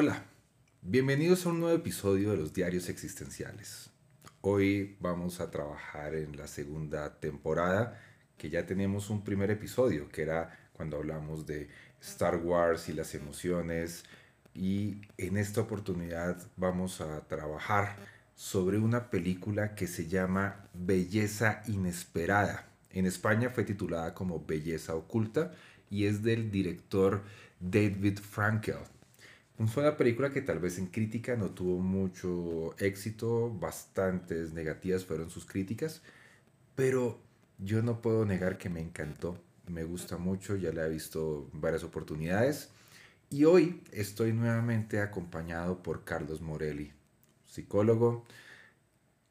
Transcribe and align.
Hola, 0.00 0.22
bienvenidos 0.80 1.44
a 1.44 1.48
un 1.48 1.58
nuevo 1.58 1.76
episodio 1.76 2.30
de 2.30 2.36
los 2.36 2.52
Diarios 2.52 2.88
Existenciales. 2.88 3.90
Hoy 4.42 4.96
vamos 5.00 5.40
a 5.40 5.50
trabajar 5.50 6.14
en 6.14 6.36
la 6.36 6.46
segunda 6.46 7.18
temporada, 7.18 8.00
que 8.36 8.48
ya 8.48 8.64
tenemos 8.64 9.10
un 9.10 9.24
primer 9.24 9.50
episodio, 9.50 10.08
que 10.08 10.22
era 10.22 10.56
cuando 10.72 10.98
hablamos 10.98 11.46
de 11.46 11.68
Star 12.00 12.36
Wars 12.36 12.88
y 12.88 12.92
las 12.92 13.12
emociones. 13.16 14.04
Y 14.54 15.00
en 15.16 15.36
esta 15.36 15.62
oportunidad 15.62 16.40
vamos 16.56 17.00
a 17.00 17.26
trabajar 17.26 17.96
sobre 18.36 18.78
una 18.78 19.10
película 19.10 19.74
que 19.74 19.88
se 19.88 20.06
llama 20.06 20.68
Belleza 20.74 21.64
Inesperada. 21.66 22.68
En 22.90 23.04
España 23.04 23.50
fue 23.50 23.64
titulada 23.64 24.14
como 24.14 24.46
Belleza 24.46 24.94
Oculta 24.94 25.50
y 25.90 26.04
es 26.04 26.22
del 26.22 26.52
director 26.52 27.24
David 27.58 28.20
Frankel. 28.20 28.76
Fue 29.66 29.82
una 29.82 29.96
película 29.96 30.30
que 30.30 30.40
tal 30.40 30.60
vez 30.60 30.78
en 30.78 30.86
crítica 30.86 31.34
no 31.34 31.50
tuvo 31.50 31.80
mucho 31.80 32.76
éxito, 32.78 33.52
bastantes 33.52 34.52
negativas 34.52 35.04
fueron 35.04 35.30
sus 35.30 35.46
críticas, 35.46 36.00
pero 36.76 37.20
yo 37.58 37.82
no 37.82 38.00
puedo 38.00 38.24
negar 38.24 38.56
que 38.56 38.68
me 38.68 38.80
encantó, 38.80 39.42
me 39.66 39.82
gusta 39.82 40.16
mucho, 40.16 40.54
ya 40.54 40.72
la 40.72 40.86
he 40.86 40.90
visto 40.90 41.50
varias 41.52 41.82
oportunidades 41.82 42.70
y 43.30 43.46
hoy 43.46 43.82
estoy 43.90 44.32
nuevamente 44.32 45.00
acompañado 45.00 45.82
por 45.82 46.04
Carlos 46.04 46.40
Morelli, 46.40 46.92
psicólogo, 47.44 48.24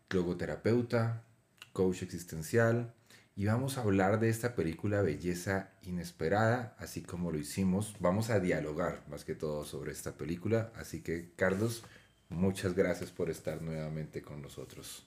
logoterapeuta, 0.09 1.23
coach 1.71 2.03
existencial, 2.03 2.93
y 3.37 3.45
vamos 3.45 3.77
a 3.77 3.81
hablar 3.81 4.19
de 4.19 4.29
esta 4.29 4.55
película 4.55 5.01
Belleza 5.01 5.71
Inesperada, 5.87 6.75
así 6.79 7.01
como 7.01 7.31
lo 7.31 7.37
hicimos. 7.37 7.95
Vamos 7.99 8.29
a 8.29 8.39
dialogar 8.39 9.03
más 9.09 9.23
que 9.23 9.35
todo 9.35 9.63
sobre 9.63 9.93
esta 9.93 10.11
película, 10.17 10.71
así 10.75 11.01
que 11.01 11.31
Carlos, 11.35 11.83
muchas 12.29 12.75
gracias 12.75 13.11
por 13.11 13.29
estar 13.29 13.61
nuevamente 13.61 14.21
con 14.21 14.41
nosotros. 14.41 15.05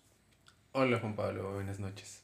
Hola 0.72 0.98
Juan 0.98 1.14
Pablo, 1.14 1.52
buenas 1.52 1.80
noches. 1.80 2.22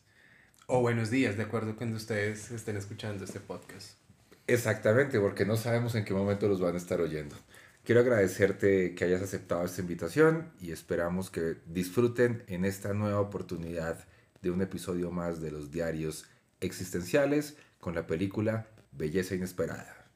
O 0.67 0.81
buenos 0.81 1.11
días, 1.11 1.37
de 1.37 1.43
acuerdo 1.43 1.77
cuando 1.77 1.97
ustedes 1.97 2.51
estén 2.51 2.77
escuchando 2.77 3.25
este 3.25 3.41
podcast. 3.41 3.99
Exactamente, 4.47 5.21
porque 5.21 5.45
no 5.45 5.57
sabemos 5.57 5.95
en 5.95 6.05
qué 6.05 6.15
momento 6.15 6.49
los 6.49 6.61
van 6.61 6.75
a 6.75 6.79
estar 6.79 7.01
oyendo. 7.01 7.37
Quiero 7.85 8.01
agradecerte 8.01 8.95
que 8.95 9.05
hayas 9.05 9.23
aceptado 9.23 9.65
esta 9.65 9.81
invitación 9.81 10.51
y 10.61 10.73
esperamos 10.73 11.31
que 11.31 11.57
disfruten 11.67 12.43
en 12.47 12.65
esta 12.65 12.95
nueva 12.95 13.21
oportunidad 13.21 14.05
de 14.43 14.51
un 14.51 14.63
episodio 14.63 15.11
más 15.11 15.41
de 15.41 15.51
los 15.51 15.71
diarios 15.71 16.27
existenciales 16.61 17.57
con 17.87 17.95
la 17.95 18.05
película 18.05 18.67
Belleza 18.91 19.37
Inesperada. 19.37 20.09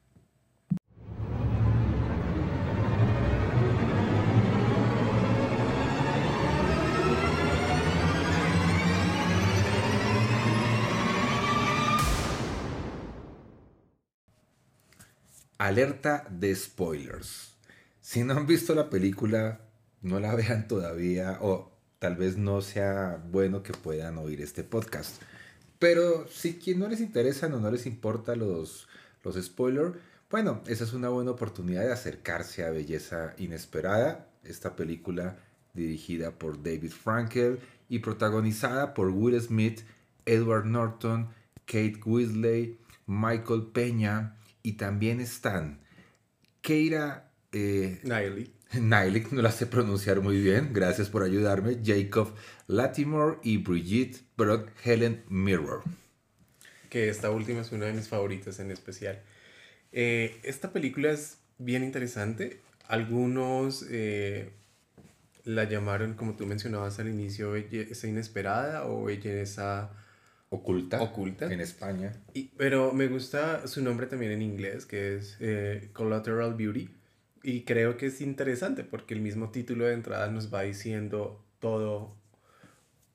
Alerta 15.59 16.27
de 16.29 16.57
spoilers. 16.57 17.55
Si 18.01 18.25
no 18.25 18.33
han 18.33 18.49
visto 18.49 18.75
la 18.75 18.91
película, 18.91 19.61
no 20.03 20.19
la 20.19 20.35
vean 20.35 20.67
todavía 20.67 21.39
o 21.41 21.71
tal 22.01 22.17
vez 22.17 22.37
no 22.37 22.63
sea 22.63 23.23
bueno 23.31 23.63
que 23.63 23.75
puedan 23.75 24.19
oír 24.19 24.41
este 24.41 24.65
podcast. 24.65 25.23
Pero 25.81 26.29
si 26.29 26.59
quien 26.59 26.79
no 26.79 26.89
les 26.89 27.01
interesan 27.01 27.55
o 27.55 27.59
no 27.59 27.71
les 27.71 27.87
importa 27.87 28.37
los, 28.37 28.87
los 29.25 29.35
spoilers, 29.43 29.97
bueno, 30.31 30.63
esa 30.67 30.85
es 30.85 30.93
una 30.93 31.09
buena 31.09 31.33
oportunidad 31.33 31.83
de 31.83 31.93
acercarse 31.93 32.65
a 32.65 32.71
Belleza 32.71 33.35
Inesperada, 33.39 34.29
esta 34.45 34.77
película 34.77 35.39
dirigida 35.75 36.39
por 36.39 36.63
David 36.63 36.91
Frankel 36.91 37.59
y 37.89 38.01
protagonizada 38.01 38.93
por 38.93 39.09
Will 39.09 39.41
Smith, 39.41 39.81
Edward 40.27 40.67
Norton, 40.67 41.31
Kate 41.65 42.01
Weasley, 42.05 42.79
Michael 43.07 43.69
Peña 43.73 44.37
y 44.63 44.75
también 44.75 45.21
están 45.21 45.81
Keira 46.61 47.33
eh, 47.53 48.01
Nylik, 48.73 49.33
no 49.33 49.43
la 49.43 49.51
sé 49.51 49.67
pronunciar 49.67 50.21
muy 50.21 50.41
bien, 50.41 50.73
gracias 50.73 51.09
por 51.09 51.25
ayudarme. 51.25 51.79
Jacob 51.85 52.33
Latimore 52.69 53.39
y 53.43 53.57
Brigitte 53.57 54.21
Brock 54.37 54.69
Helen 54.85 55.25
Mirror. 55.29 55.83
Que 56.89 57.09
esta 57.09 57.31
última 57.31 57.63
es 57.63 57.73
una 57.73 57.87
de 57.87 57.93
mis 57.93 58.09
favoritas 58.09 58.61
en 58.61 58.71
especial. 58.71 59.21
Eh, 59.93 60.39
esta 60.45 60.73
película 60.73 61.11
es 61.11 61.39
bien 61.59 61.83
interesante. 61.83 62.61
Algunos 62.87 63.85
eh, 63.91 64.51
la 65.45 65.65
llamaron, 65.65 66.15
como 66.15 66.35
tú 66.37 66.47
mencionabas 66.47 67.01
al 67.01 67.09
inicio, 67.09 67.51
belleza 67.53 68.07
inesperada 68.07 68.87
o 68.87 69.05
belleza 69.05 69.91
oculta, 70.49 71.01
oculta. 71.03 71.53
en 71.53 71.61
España. 71.61 72.13
Y, 72.35 72.51
pero 72.57 72.93
me 72.93 73.09
gusta 73.09 73.67
su 73.67 73.83
nombre 73.83 74.07
también 74.07 74.31
en 74.31 74.43
inglés, 74.43 74.87
que 74.87 75.17
es 75.17 75.37
eh, 75.41 75.91
Collateral 75.93 76.55
Beauty 76.55 77.00
y 77.43 77.63
creo 77.63 77.97
que 77.97 78.07
es 78.07 78.21
interesante 78.21 78.85
porque 78.85 79.15
el 79.15 79.21
mismo 79.21 79.51
título 79.51 79.87
de 79.87 79.95
entrada 79.95 80.29
nos 80.29 80.53
va 80.53 80.63
diciendo 80.63 81.45
todo 81.59 82.15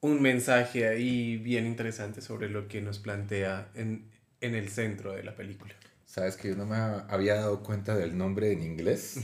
un 0.02 0.22
mensaje 0.22 0.88
ahí 0.88 1.38
bien 1.38 1.66
interesante 1.66 2.22
sobre 2.22 2.50
lo 2.50 2.68
que 2.68 2.82
nos 2.82 3.00
plantea 3.00 3.70
en, 3.76 4.06
en 4.42 4.56
el 4.56 4.70
centro 4.70 5.14
de 5.14 5.24
la 5.24 5.36
película. 5.36 5.74
Sabes 6.06 6.38
que 6.38 6.50
yo 6.50 6.56
no 6.56 6.66
me 6.66 6.76
había 6.76 7.36
dado 7.36 7.64
cuenta 7.64 7.96
del 7.96 8.18
nombre 8.18 8.52
en 8.52 8.64
inglés. 8.64 9.20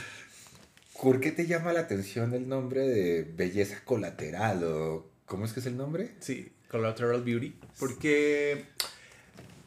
¿Por 1.00 1.20
qué 1.20 1.30
te 1.32 1.46
llama 1.46 1.72
la 1.72 1.80
atención 1.80 2.34
el 2.34 2.48
nombre 2.48 2.82
de 2.82 3.22
belleza 3.22 3.82
colateral 3.84 4.64
o 4.64 5.10
cómo 5.24 5.44
es 5.44 5.52
que 5.52 5.60
es 5.60 5.66
el 5.66 5.76
nombre? 5.76 6.10
Sí, 6.20 6.52
Collateral 6.68 7.22
Beauty. 7.22 7.54
Porque 7.78 8.66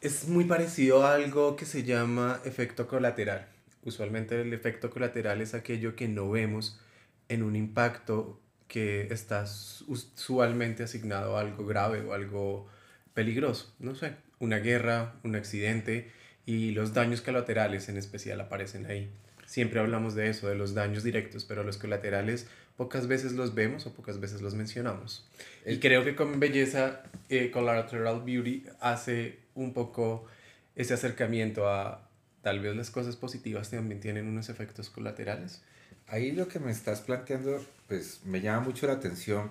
es 0.00 0.28
muy 0.28 0.44
parecido 0.44 1.04
a 1.04 1.14
algo 1.14 1.56
que 1.56 1.64
se 1.64 1.82
llama 1.82 2.40
efecto 2.44 2.86
colateral. 2.86 3.48
Usualmente 3.84 4.40
el 4.40 4.52
efecto 4.52 4.90
colateral 4.90 5.40
es 5.40 5.54
aquello 5.54 5.94
que 5.94 6.08
no 6.08 6.30
vemos 6.30 6.80
en 7.28 7.42
un 7.42 7.54
impacto 7.56 8.40
que 8.68 9.08
está 9.12 9.44
usualmente 9.86 10.82
asignado 10.82 11.36
a 11.36 11.40
algo 11.40 11.66
grave 11.66 12.00
o 12.00 12.14
algo 12.14 12.68
peligroso. 13.12 13.74
No 13.78 13.94
sé, 13.94 14.14
una 14.38 14.58
guerra, 14.58 15.14
un 15.22 15.36
accidente 15.36 16.10
y 16.46 16.72
los 16.72 16.94
daños 16.94 17.20
colaterales 17.20 17.88
en 17.88 17.96
especial 17.96 18.40
aparecen 18.40 18.86
ahí. 18.86 19.10
Siempre 19.46 19.80
hablamos 19.80 20.14
de 20.14 20.30
eso, 20.30 20.48
de 20.48 20.54
los 20.54 20.74
daños 20.74 21.04
directos, 21.04 21.44
pero 21.44 21.62
los 21.62 21.76
colaterales 21.76 22.46
pocas 22.76 23.06
veces 23.06 23.32
los 23.32 23.54
vemos 23.54 23.86
o 23.86 23.92
pocas 23.92 24.18
veces 24.18 24.42
los 24.42 24.54
mencionamos. 24.54 25.28
Y 25.64 25.78
creo 25.78 26.04
que 26.04 26.16
con 26.16 26.40
belleza, 26.40 27.02
eh, 27.28 27.50
Collateral 27.50 28.22
Beauty 28.24 28.64
hace 28.80 29.38
un 29.54 29.72
poco 29.72 30.26
ese 30.74 30.94
acercamiento 30.94 31.68
a, 31.68 32.03
tal 32.44 32.60
vez 32.60 32.76
las 32.76 32.90
cosas 32.90 33.16
positivas 33.16 33.70
también 33.70 34.00
tienen 34.00 34.28
unos 34.28 34.50
efectos 34.50 34.90
colaterales. 34.90 35.62
Ahí 36.08 36.30
lo 36.30 36.46
que 36.46 36.60
me 36.60 36.70
estás 36.70 37.00
planteando, 37.00 37.64
pues 37.88 38.20
me 38.26 38.42
llama 38.42 38.66
mucho 38.66 38.86
la 38.86 38.92
atención 38.92 39.48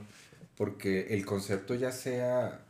porque 0.55 1.07
el 1.09 1.25
concepto 1.25 1.73
ya 1.73 1.91
sea 1.91 2.61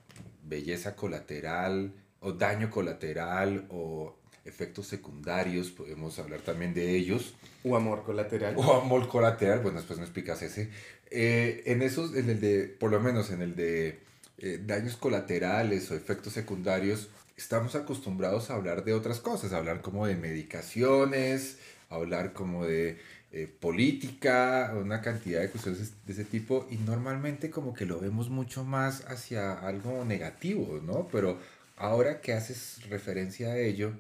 belleza 0.48 0.96
colateral 0.96 1.92
o 2.22 2.32
daño 2.32 2.72
colateral 2.72 3.66
o 3.70 4.16
efectos 4.46 4.88
secundarios, 4.88 5.72
podemos 5.72 6.18
hablar 6.20 6.40
también 6.40 6.74
de 6.74 6.96
ellos. 6.96 7.34
O 7.66 7.76
amor 7.76 8.04
colateral. 8.04 8.54
O 8.56 8.74
amor 8.82 9.10
colateral, 9.10 9.60
bueno, 9.60 9.80
después 9.80 10.00
me 10.00 10.06
explicas 10.06 10.42
ese. 10.42 10.70
Eh, 11.12 11.64
en 11.66 11.82
esos, 11.82 12.16
en 12.16 12.30
el 12.30 12.40
de, 12.40 12.64
por 12.64 12.92
lo 12.92 13.02
menos 13.02 13.30
en 13.30 13.42
el 13.42 13.56
de 13.58 14.00
eh, 14.38 14.62
daños 14.66 14.96
colaterales 14.96 15.92
o 15.92 15.96
efectos 15.96 16.32
secundarios, 16.32 17.10
estamos 17.36 17.76
acostumbrados 17.76 18.50
a 18.50 18.56
hablar 18.56 18.84
de 18.84 18.94
otras 18.94 19.20
cosas, 19.20 19.54
a 19.54 19.58
hablar 19.58 19.82
como 19.82 20.08
de 20.08 20.16
medicaciones, 20.16 21.58
a 21.90 21.96
hablar 21.96 22.34
como 22.34 22.66
de 22.66 23.00
eh, 23.32 23.48
política, 23.48 24.74
una 24.80 25.02
cantidad 25.02 25.42
de 25.42 25.50
cuestiones 25.50 26.06
de 26.06 26.14
ese 26.14 26.26
tipo, 26.26 26.68
y 26.70 26.78
normalmente 26.78 27.50
como 27.50 27.74
que 27.74 27.86
lo 27.86 28.00
vemos 28.00 28.30
mucho 28.30 28.64
más 28.64 29.06
hacia 29.08 29.54
algo 29.54 30.06
negativo, 30.06 30.80
¿no? 30.84 31.08
Pero 31.12 31.40
ahora 31.78 32.22
que 32.22 32.34
haces 32.34 32.88
referencia 32.90 33.50
a 33.50 33.58
ello, 33.58 33.94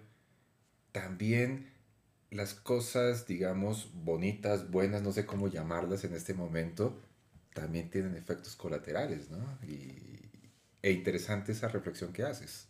también 0.91 1.71
las 2.29 2.53
cosas, 2.53 3.27
digamos, 3.27 3.89
bonitas, 3.93 4.69
buenas, 4.71 5.01
no 5.01 5.11
sé 5.11 5.25
cómo 5.25 5.47
llamarlas 5.47 6.03
en 6.03 6.13
este 6.13 6.33
momento, 6.33 7.01
también 7.53 7.89
tienen 7.89 8.15
efectos 8.15 8.55
colaterales, 8.55 9.29
¿no? 9.29 9.57
Y, 9.67 9.97
e 10.81 10.91
interesante 10.91 11.53
esa 11.53 11.69
reflexión 11.69 12.11
que 12.11 12.23
haces. 12.23 12.67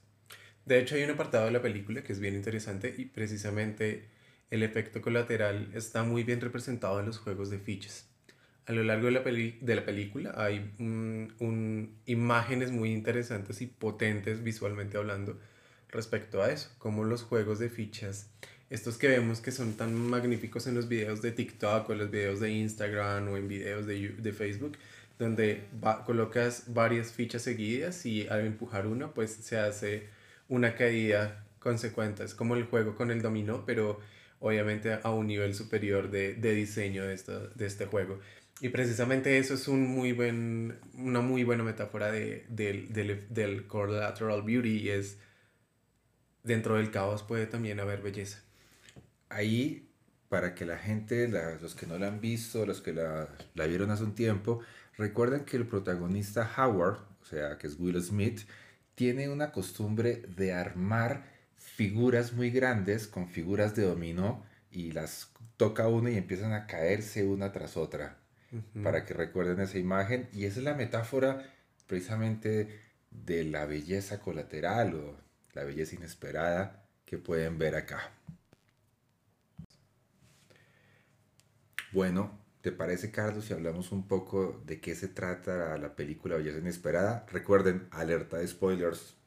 De 0.65 0.79
hecho, 0.79 0.95
hay 0.95 1.03
un 1.03 1.11
apartado 1.11 1.45
de 1.45 1.51
la 1.51 1.61
película 1.61 2.03
que 2.03 2.13
es 2.13 2.19
bien 2.19 2.35
interesante 2.35 2.93
y 2.97 3.05
precisamente 3.05 4.07
el 4.49 4.63
efecto 4.63 5.01
colateral 5.01 5.69
está 5.73 6.03
muy 6.03 6.23
bien 6.23 6.39
representado 6.39 6.99
en 6.99 7.05
los 7.05 7.17
juegos 7.17 7.49
de 7.49 7.59
fichas. 7.59 8.07
A 8.65 8.71
lo 8.71 8.83
largo 8.83 9.07
de 9.07 9.11
la, 9.11 9.21
de 9.21 9.75
la 9.75 9.83
película 9.83 10.33
hay 10.37 10.73
un, 10.79 11.97
imágenes 12.05 12.71
muy 12.71 12.93
interesantes 12.93 13.61
y 13.61 13.67
potentes 13.67 14.41
visualmente 14.41 14.95
hablando 14.97 15.37
respecto 15.89 16.41
a 16.41 16.49
eso, 16.49 16.69
como 16.77 17.03
los 17.03 17.23
juegos 17.23 17.59
de 17.59 17.69
fichas, 17.69 18.29
estos 18.69 18.97
que 18.97 19.09
vemos 19.09 19.41
que 19.41 19.51
son 19.51 19.73
tan 19.73 19.93
magníficos 19.93 20.65
en 20.67 20.75
los 20.75 20.87
videos 20.87 21.21
de 21.21 21.31
TikTok 21.31 21.89
o 21.89 21.93
en 21.93 21.99
los 21.99 22.09
videos 22.09 22.39
de 22.39 22.51
Instagram 22.51 23.27
o 23.27 23.37
en 23.37 23.47
videos 23.47 23.85
de, 23.85 24.09
de 24.09 24.33
Facebook, 24.33 24.77
donde 25.19 25.65
colocas 26.05 26.65
varias 26.67 27.11
fichas 27.11 27.41
seguidas 27.41 28.05
y 28.05 28.27
al 28.27 28.45
empujar 28.45 28.87
uno 28.87 29.13
pues 29.13 29.31
se 29.31 29.57
hace 29.57 30.07
una 30.47 30.75
caída 30.75 31.45
consecuente. 31.59 32.23
Es 32.23 32.33
como 32.35 32.55
el 32.55 32.65
juego 32.65 32.95
con 32.95 33.11
el 33.11 33.21
dominó, 33.21 33.65
pero 33.65 33.99
obviamente 34.39 34.99
a 35.01 35.11
un 35.11 35.27
nivel 35.27 35.55
superior 35.55 36.11
de, 36.11 36.35
de 36.35 36.53
diseño 36.53 37.03
de, 37.05 37.17
de 37.55 37.65
este 37.65 37.85
juego. 37.85 38.19
Y 38.59 38.69
precisamente 38.69 39.37
eso 39.39 39.55
es 39.55 39.67
un 39.67 39.87
muy 39.87 40.13
buen, 40.13 40.79
una 40.95 41.21
muy 41.21 41.43
buena 41.43 41.63
metáfora 41.63 42.11
de, 42.11 42.45
del, 42.49 42.93
del, 42.93 43.25
del 43.29 43.67
collateral 43.67 44.43
beauty 44.43 44.77
y 44.83 44.89
es 44.89 45.17
dentro 46.43 46.75
del 46.75 46.91
caos 46.91 47.23
puede 47.23 47.47
también 47.47 47.79
haber 47.79 48.01
belleza. 48.01 48.39
Ahí, 49.29 49.89
para 50.29 50.53
que 50.55 50.65
la 50.65 50.77
gente, 50.77 51.27
los 51.61 51.75
que 51.75 51.87
no 51.87 51.97
la 51.97 52.07
han 52.07 52.21
visto, 52.21 52.65
los 52.65 52.81
que 52.81 52.93
la, 52.93 53.29
la 53.55 53.67
vieron 53.67 53.91
hace 53.91 54.03
un 54.03 54.15
tiempo, 54.15 54.61
recuerden 54.97 55.45
que 55.45 55.57
el 55.57 55.67
protagonista 55.67 56.49
Howard, 56.57 56.99
o 57.21 57.25
sea, 57.25 57.57
que 57.57 57.67
es 57.67 57.79
Will 57.79 58.01
Smith, 58.01 58.41
tiene 58.95 59.29
una 59.29 59.51
costumbre 59.51 60.23
de 60.35 60.53
armar 60.53 61.23
figuras 61.57 62.33
muy 62.33 62.51
grandes 62.51 63.07
con 63.07 63.27
figuras 63.27 63.75
de 63.75 63.83
dominó 63.83 64.43
y 64.71 64.91
las 64.91 65.31
toca 65.57 65.87
uno 65.87 66.09
y 66.09 66.17
empiezan 66.17 66.53
a 66.53 66.67
caerse 66.67 67.25
una 67.25 67.51
tras 67.51 67.77
otra 67.77 68.17
para 68.83 69.03
que 69.03 69.15
recuerden 69.15 69.59
esa 69.61 69.79
imagen 69.79 70.29
y 70.31 70.45
esa 70.45 70.59
es 70.59 70.65
la 70.65 70.75
metáfora 70.75 71.43
precisamente 71.87 72.79
de 73.09 73.43
la 73.43 73.65
belleza 73.65 74.19
colateral 74.19 74.93
o 74.93 75.17
la 75.53 75.63
belleza 75.63 75.95
inesperada 75.95 76.85
que 77.05 77.17
pueden 77.17 77.57
ver 77.57 77.75
acá. 77.75 78.11
Bueno, 81.91 82.42
¿Te 82.63 82.71
parece, 82.71 83.11
Carlos, 83.11 83.43
si 83.43 83.53
hablamos 83.53 83.91
un 83.91 84.07
poco 84.07 84.63
de 84.65 84.79
qué 84.79 84.95
se 84.95 85.09
trata 85.09 85.77
la 85.77 85.97
película 85.97 86.37
Belleza 86.37 86.59
Inesperada? 86.59 87.25
Recuerden, 87.29 87.89
alerta 87.91 88.37
de 88.37 88.47
spoilers. 88.47 89.17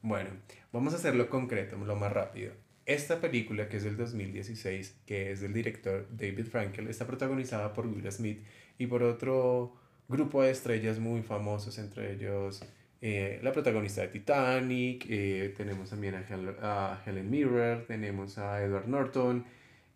Bueno, 0.00 0.30
vamos 0.72 0.92
a 0.92 0.96
hacerlo 0.98 1.28
concreto, 1.28 1.76
lo 1.76 1.96
más 1.96 2.12
rápido. 2.12 2.52
Esta 2.86 3.20
película, 3.20 3.68
que 3.68 3.78
es 3.78 3.82
del 3.82 3.96
2016, 3.96 5.00
que 5.04 5.32
es 5.32 5.40
del 5.40 5.54
director 5.54 6.06
David 6.08 6.46
Frankel, 6.46 6.86
está 6.86 7.04
protagonizada 7.04 7.72
por 7.72 7.88
Will 7.88 8.12
Smith 8.12 8.44
y 8.78 8.86
por 8.86 9.02
otro 9.02 9.74
grupo 10.06 10.44
de 10.44 10.52
estrellas 10.52 11.00
muy 11.00 11.22
famosos, 11.22 11.80
entre 11.80 12.12
ellos 12.12 12.62
eh, 13.00 13.40
la 13.42 13.50
protagonista 13.50 14.02
de 14.02 14.08
Titanic, 14.08 15.04
eh, 15.08 15.52
tenemos 15.56 15.90
también 15.90 16.14
a, 16.14 16.24
a 16.62 17.02
Helen 17.04 17.28
Mirren, 17.28 17.86
tenemos 17.88 18.38
a 18.38 18.62
Edward 18.62 18.86
Norton, 18.86 19.44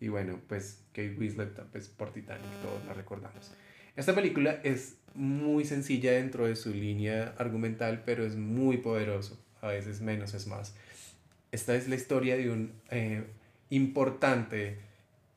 y 0.02 0.08
bueno, 0.08 0.40
pues 0.48 0.80
Kate 0.88 1.14
Winslet, 1.16 1.54
pues 1.70 1.88
por 1.88 2.12
Titanic, 2.12 2.50
todos 2.60 2.84
la 2.86 2.92
recordamos. 2.92 3.52
Esta 3.94 4.12
película 4.16 4.58
es 4.64 4.96
muy 5.14 5.64
sencilla 5.64 6.10
dentro 6.10 6.46
de 6.46 6.56
su 6.56 6.74
línea 6.74 7.36
argumental, 7.38 8.02
pero 8.04 8.26
es 8.26 8.34
muy 8.34 8.78
poderoso. 8.78 9.38
A 9.60 9.68
veces 9.68 10.00
menos 10.00 10.34
es 10.34 10.48
más. 10.48 10.74
Esta 11.52 11.76
es 11.76 11.88
la 11.88 11.94
historia 11.94 12.36
de 12.36 12.50
un 12.50 12.72
eh, 12.90 13.22
importante 13.70 14.78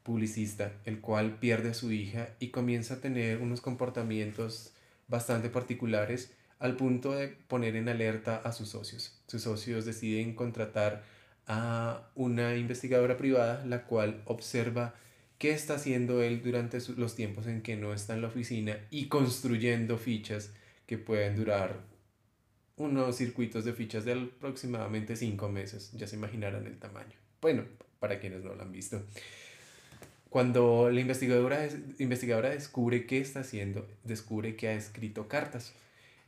publicista, 0.01 0.71
el 0.85 0.99
cual 0.99 1.37
pierde 1.37 1.69
a 1.69 1.73
su 1.75 1.91
hija 1.91 2.29
y 2.39 2.47
comienza 2.47 2.95
a 2.95 3.01
tener 3.01 3.37
unos 3.37 3.61
comportamientos 3.61 4.73
bastante 5.07 5.49
particulares 5.49 6.33
al 6.57 6.75
punto 6.75 7.11
de 7.11 7.27
poner 7.27 7.75
en 7.75 7.87
alerta 7.87 8.37
a 8.37 8.51
sus 8.51 8.69
socios. 8.69 9.21
Sus 9.27 9.43
socios 9.43 9.85
deciden 9.85 10.33
contratar 10.33 11.03
a 11.47 12.09
una 12.15 12.55
investigadora 12.55 13.17
privada, 13.17 13.65
la 13.65 13.83
cual 13.83 14.21
observa 14.25 14.95
qué 15.37 15.51
está 15.51 15.75
haciendo 15.75 16.21
él 16.21 16.41
durante 16.43 16.79
los 16.97 17.15
tiempos 17.15 17.47
en 17.47 17.61
que 17.61 17.75
no 17.75 17.93
está 17.93 18.13
en 18.13 18.21
la 18.21 18.27
oficina 18.27 18.77
y 18.89 19.07
construyendo 19.07 19.97
fichas 19.97 20.51
que 20.87 20.97
pueden 20.97 21.35
durar 21.35 21.79
unos 22.77 23.15
circuitos 23.15 23.65
de 23.65 23.73
fichas 23.73 24.05
de 24.05 24.13
aproximadamente 24.13 25.15
cinco 25.15 25.49
meses. 25.49 25.91
Ya 25.93 26.07
se 26.07 26.15
imaginarán 26.15 26.65
el 26.67 26.77
tamaño. 26.77 27.13
Bueno, 27.41 27.63
para 27.99 28.19
quienes 28.19 28.43
no 28.43 28.53
lo 28.53 28.61
han 28.61 28.71
visto. 28.71 29.01
Cuando 30.29 30.89
la 30.89 30.99
investigadora, 30.99 31.67
investigadora 31.97 32.49
descubre 32.49 33.05
qué 33.05 33.19
está 33.19 33.39
haciendo, 33.39 33.87
descubre 34.03 34.55
que 34.55 34.67
ha 34.67 34.73
escrito 34.73 35.27
cartas. 35.27 35.73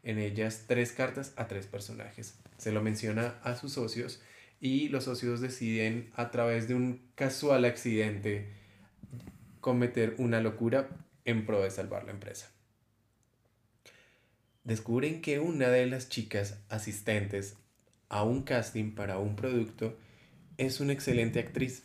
En 0.03 0.19
ellas 0.19 0.63
tres 0.67 0.93
cartas 0.93 1.33
a 1.35 1.47
tres 1.47 1.65
personajes. 1.65 2.35
Se 2.57 2.71
lo 2.71 2.81
menciona 2.81 3.35
a 3.43 3.57
sus 3.57 3.73
socios 3.73 4.21
y 4.59 4.89
los 4.89 5.03
socios 5.03 5.41
deciden 5.41 6.11
a 6.15 6.31
través 6.31 6.67
de 6.67 6.75
un 6.75 7.01
casual 7.15 7.65
accidente 7.65 8.49
cometer 9.61 10.15
una 10.17 10.41
locura 10.41 10.89
en 11.25 11.45
pro 11.45 11.61
de 11.61 11.71
salvar 11.71 12.05
la 12.05 12.11
empresa. 12.11 12.49
Descubren 14.63 15.21
que 15.21 15.39
una 15.39 15.69
de 15.69 15.85
las 15.85 16.09
chicas 16.09 16.59
asistentes 16.69 17.55
a 18.09 18.23
un 18.23 18.43
casting 18.43 18.95
para 18.95 19.17
un 19.17 19.35
producto 19.35 19.97
es 20.57 20.79
una 20.79 20.93
excelente 20.93 21.39
actriz 21.39 21.83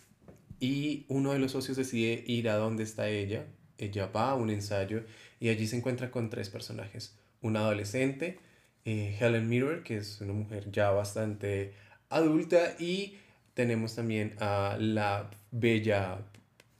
y 0.61 1.05
uno 1.09 1.33
de 1.33 1.39
los 1.39 1.53
socios 1.53 1.77
decide 1.77 2.25
ir 2.27 2.49
a 2.49 2.57
donde 2.57 2.85
está 2.85 3.09
ella. 3.09 3.47
Ella 3.79 4.07
va 4.07 4.31
a 4.31 4.35
un 4.35 4.51
ensayo 4.51 5.05
y 5.41 5.49
allí 5.49 5.67
se 5.67 5.77
encuentra 5.77 6.11
con 6.11 6.31
tres 6.31 6.51
personajes. 6.51 7.19
Un 7.41 7.57
adolescente, 7.57 8.39
eh, 8.85 9.17
Helen 9.21 9.49
Mirror, 9.49 9.83
que 9.83 9.97
es 9.97 10.21
una 10.21 10.33
mujer 10.33 10.71
ya 10.71 10.91
bastante 10.91 11.75
adulta 12.13 12.77
y 12.79 13.19
tenemos 13.55 13.95
también 13.95 14.35
a 14.39 14.77
la 14.79 15.31
bella 15.51 16.19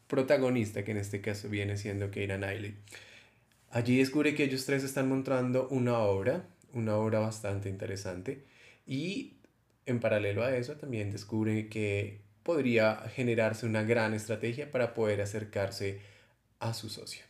protagonista 0.07 0.85
que 0.85 0.93
en 0.93 0.99
este 0.99 1.21
caso 1.21 1.49
viene 1.49 1.77
siendo 1.77 2.11
Keira 2.11 2.37
Knightley. 2.37 2.77
Allí 3.71 3.99
descubre 3.99 4.35
que 4.35 4.45
ellos 4.45 4.67
tres 4.67 4.85
están 4.85 5.09
montando 5.09 5.69
una 5.69 5.99
obra, 5.99 6.47
una 6.73 6.97
obra 6.97 7.21
bastante 7.21 7.69
interesante 7.69 8.45
y 8.87 9.39
en 9.87 10.01
paralelo 10.01 10.45
a 10.45 10.55
eso 10.57 10.77
también 10.77 11.11
descubre 11.11 11.69
que 11.69 12.21
podría 12.43 12.97
generarse 13.15 13.67
una 13.67 13.83
gran 13.83 14.15
estrategia 14.15 14.71
para 14.71 14.95
poder 14.95 15.23
acercarse 15.23 16.01
a 16.61 16.75
su 16.75 16.89
socio. 16.89 17.25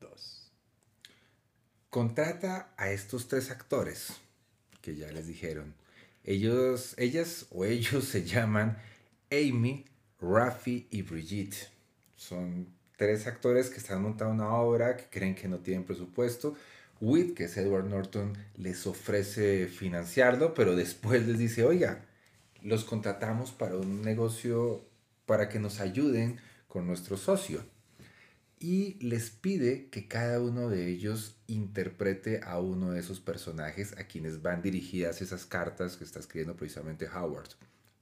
Dos. 0.00 0.50
Contrata 1.90 2.74
a 2.76 2.90
estos 2.90 3.28
tres 3.28 3.50
actores 3.50 4.20
que 4.86 4.94
ya 4.94 5.10
les 5.10 5.26
dijeron. 5.26 5.74
Ellos, 6.22 6.94
ellas 6.96 7.46
o 7.50 7.64
ellos 7.64 8.04
se 8.04 8.24
llaman 8.24 8.78
Amy, 9.32 9.84
Rafi 10.20 10.86
y 10.92 11.02
Brigitte. 11.02 11.56
Son 12.14 12.68
tres 12.96 13.26
actores 13.26 13.68
que 13.68 13.78
están 13.78 14.00
montando 14.02 14.32
una 14.32 14.54
obra, 14.54 14.96
que 14.96 15.06
creen 15.10 15.34
que 15.34 15.48
no 15.48 15.58
tienen 15.58 15.82
presupuesto. 15.82 16.54
Whit, 17.00 17.34
que 17.34 17.44
es 17.44 17.56
Edward 17.56 17.86
Norton, 17.86 18.38
les 18.56 18.86
ofrece 18.86 19.66
financiarlo, 19.66 20.54
pero 20.54 20.76
después 20.76 21.26
les 21.26 21.36
dice, 21.36 21.64
oiga, 21.64 22.04
los 22.62 22.84
contratamos 22.84 23.50
para 23.50 23.76
un 23.76 24.02
negocio 24.02 24.84
para 25.26 25.48
que 25.48 25.58
nos 25.58 25.80
ayuden 25.80 26.38
con 26.68 26.86
nuestro 26.86 27.16
socio 27.16 27.64
y 28.58 28.94
les 29.04 29.30
pide 29.30 29.88
que 29.90 30.08
cada 30.08 30.40
uno 30.40 30.68
de 30.68 30.88
ellos 30.88 31.36
interprete 31.46 32.40
a 32.42 32.58
uno 32.58 32.92
de 32.92 33.00
esos 33.00 33.20
personajes 33.20 33.96
a 33.98 34.04
quienes 34.04 34.42
van 34.42 34.62
dirigidas 34.62 35.20
esas 35.20 35.44
cartas 35.44 35.96
que 35.96 36.04
está 36.04 36.20
escribiendo 36.20 36.56
precisamente 36.56 37.08
Howard. 37.08 37.50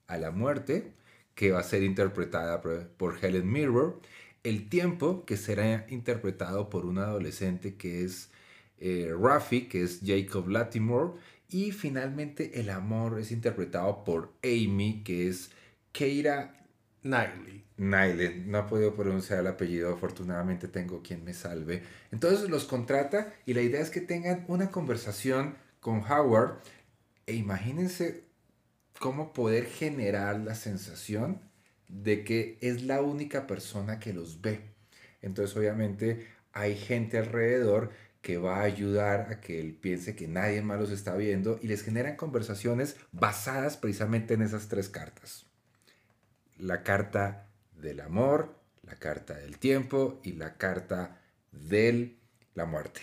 A 0.06 0.16
la 0.18 0.30
muerte, 0.30 0.92
que 1.34 1.50
va 1.50 1.60
a 1.60 1.64
ser 1.64 1.82
interpretada 1.82 2.60
por 2.60 3.18
Helen 3.20 3.50
Mirror, 3.50 4.00
el 4.44 4.68
tiempo, 4.68 5.24
que 5.24 5.36
será 5.36 5.86
interpretado 5.88 6.68
por 6.70 6.84
un 6.84 6.98
adolescente 6.98 7.76
que 7.76 8.04
es 8.04 8.30
eh, 8.78 9.12
Rafi, 9.18 9.62
que 9.68 9.82
es 9.82 10.00
Jacob 10.04 10.48
Latimore, 10.48 11.14
y 11.48 11.72
finalmente 11.72 12.60
el 12.60 12.70
amor 12.70 13.18
es 13.18 13.32
interpretado 13.32 14.04
por 14.04 14.32
Amy, 14.42 15.02
que 15.04 15.28
es 15.28 15.50
Keira 15.92 16.63
Knightley. 17.04 17.64
Nile, 17.76 18.42
no 18.46 18.58
ha 18.58 18.66
podido 18.66 18.94
pronunciar 18.94 19.40
el 19.40 19.48
apellido, 19.48 19.92
afortunadamente 19.92 20.68
tengo 20.68 21.02
quien 21.02 21.24
me 21.24 21.34
salve. 21.34 21.82
Entonces 22.12 22.48
los 22.48 22.64
contrata 22.64 23.34
y 23.46 23.54
la 23.54 23.62
idea 23.62 23.80
es 23.80 23.90
que 23.90 24.00
tengan 24.00 24.44
una 24.48 24.70
conversación 24.70 25.56
con 25.80 26.00
Howard 26.04 26.60
e 27.26 27.34
imagínense 27.34 28.24
cómo 29.00 29.32
poder 29.32 29.66
generar 29.66 30.38
la 30.38 30.54
sensación 30.54 31.40
de 31.88 32.24
que 32.24 32.58
es 32.60 32.82
la 32.82 33.02
única 33.02 33.46
persona 33.46 33.98
que 33.98 34.12
los 34.12 34.40
ve. 34.40 34.60
Entonces 35.20 35.56
obviamente 35.56 36.28
hay 36.52 36.76
gente 36.76 37.18
alrededor 37.18 37.90
que 38.22 38.38
va 38.38 38.60
a 38.60 38.62
ayudar 38.62 39.32
a 39.32 39.40
que 39.40 39.60
él 39.60 39.74
piense 39.74 40.14
que 40.16 40.28
nadie 40.28 40.62
más 40.62 40.80
los 40.80 40.90
está 40.90 41.16
viendo 41.16 41.58
y 41.60 41.66
les 41.66 41.82
generan 41.82 42.16
conversaciones 42.16 42.96
basadas 43.12 43.76
precisamente 43.76 44.34
en 44.34 44.42
esas 44.42 44.68
tres 44.68 44.88
cartas. 44.88 45.43
La 46.58 46.82
carta 46.82 47.48
del 47.80 48.00
amor, 48.00 48.54
la 48.82 48.96
carta 48.96 49.34
del 49.34 49.58
tiempo 49.58 50.20
y 50.22 50.32
la 50.32 50.56
carta 50.56 51.20
de 51.52 52.16
la 52.54 52.64
muerte. 52.64 53.00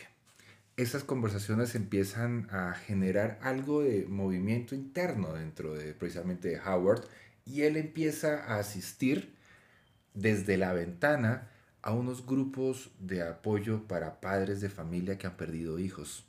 Esas 0.78 1.04
conversaciones 1.04 1.76
empiezan 1.76 2.48
a 2.50 2.74
generar 2.74 3.40
algo 3.42 3.84
de 3.84 4.06
movimiento 4.08 4.74
interno 4.74 5.34
dentro 5.34 5.76
de 5.76 5.94
precisamente 5.94 6.50
de 6.50 6.60
Howard 6.60 7.04
y 7.46 7.64
él 7.64 7.78
empieza 7.78 8.46
a 8.46 8.60
asistir 8.60 9.36
desde 10.14 10.58
la 10.58 10.74
ventana 10.74 11.50
a 11.82 11.94
unos 11.94 12.26
grupos 12.26 12.92
de 13.00 13.24
apoyo 13.24 13.88
para 13.88 14.22
padres 14.22 14.62
de 14.62 14.70
familia 14.70 15.18
que 15.18 15.28
han 15.28 15.38
perdido 15.38 15.80
hijos. 15.80 16.26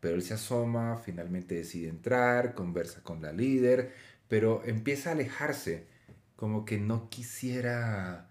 Pero 0.00 0.16
él 0.16 0.22
se 0.22 0.34
asoma, 0.34 0.96
finalmente 0.98 1.54
decide 1.54 1.88
entrar, 1.88 2.54
conversa 2.54 3.02
con 3.02 3.22
la 3.22 3.32
líder, 3.32 3.92
pero 4.28 4.62
empieza 4.64 5.10
a 5.10 5.12
alejarse, 5.12 5.86
como 6.40 6.64
que 6.64 6.78
no 6.78 7.10
quisiera 7.10 8.30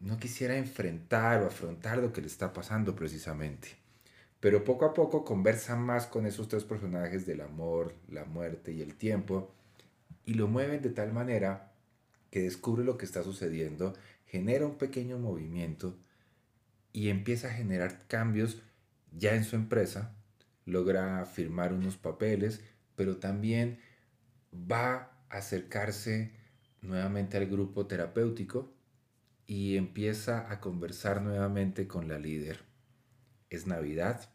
no 0.00 0.16
quisiera 0.16 0.56
enfrentar 0.56 1.42
o 1.42 1.48
afrontar 1.48 1.98
lo 1.98 2.14
que 2.14 2.22
le 2.22 2.28
está 2.28 2.54
pasando 2.54 2.96
precisamente. 2.96 3.76
Pero 4.40 4.64
poco 4.64 4.86
a 4.86 4.94
poco 4.94 5.22
conversa 5.22 5.76
más 5.76 6.06
con 6.06 6.24
esos 6.24 6.48
tres 6.48 6.64
personajes 6.64 7.26
del 7.26 7.42
amor, 7.42 7.94
la 8.08 8.24
muerte 8.24 8.72
y 8.72 8.80
el 8.80 8.94
tiempo 8.94 9.52
y 10.24 10.32
lo 10.32 10.48
mueven 10.48 10.80
de 10.80 10.88
tal 10.88 11.12
manera 11.12 11.74
que 12.30 12.40
descubre 12.40 12.84
lo 12.84 12.96
que 12.96 13.04
está 13.04 13.22
sucediendo, 13.22 13.92
genera 14.24 14.64
un 14.64 14.78
pequeño 14.78 15.18
movimiento 15.18 15.98
y 16.94 17.10
empieza 17.10 17.48
a 17.48 17.52
generar 17.52 18.06
cambios 18.06 18.62
ya 19.12 19.34
en 19.34 19.44
su 19.44 19.56
empresa, 19.56 20.14
logra 20.64 21.26
firmar 21.26 21.74
unos 21.74 21.98
papeles, 21.98 22.62
pero 22.96 23.18
también 23.18 23.78
va 24.54 25.12
a 25.28 25.36
acercarse 25.36 26.39
nuevamente 26.82 27.36
al 27.36 27.46
grupo 27.46 27.86
terapéutico 27.86 28.72
y 29.46 29.76
empieza 29.76 30.50
a 30.50 30.60
conversar 30.60 31.22
nuevamente 31.22 31.86
con 31.86 32.08
la 32.08 32.18
líder. 32.18 32.60
Es 33.50 33.66
Navidad, 33.66 34.30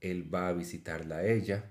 él 0.00 0.32
va 0.32 0.48
a 0.48 0.52
visitarla 0.52 1.16
a 1.16 1.26
ella, 1.26 1.70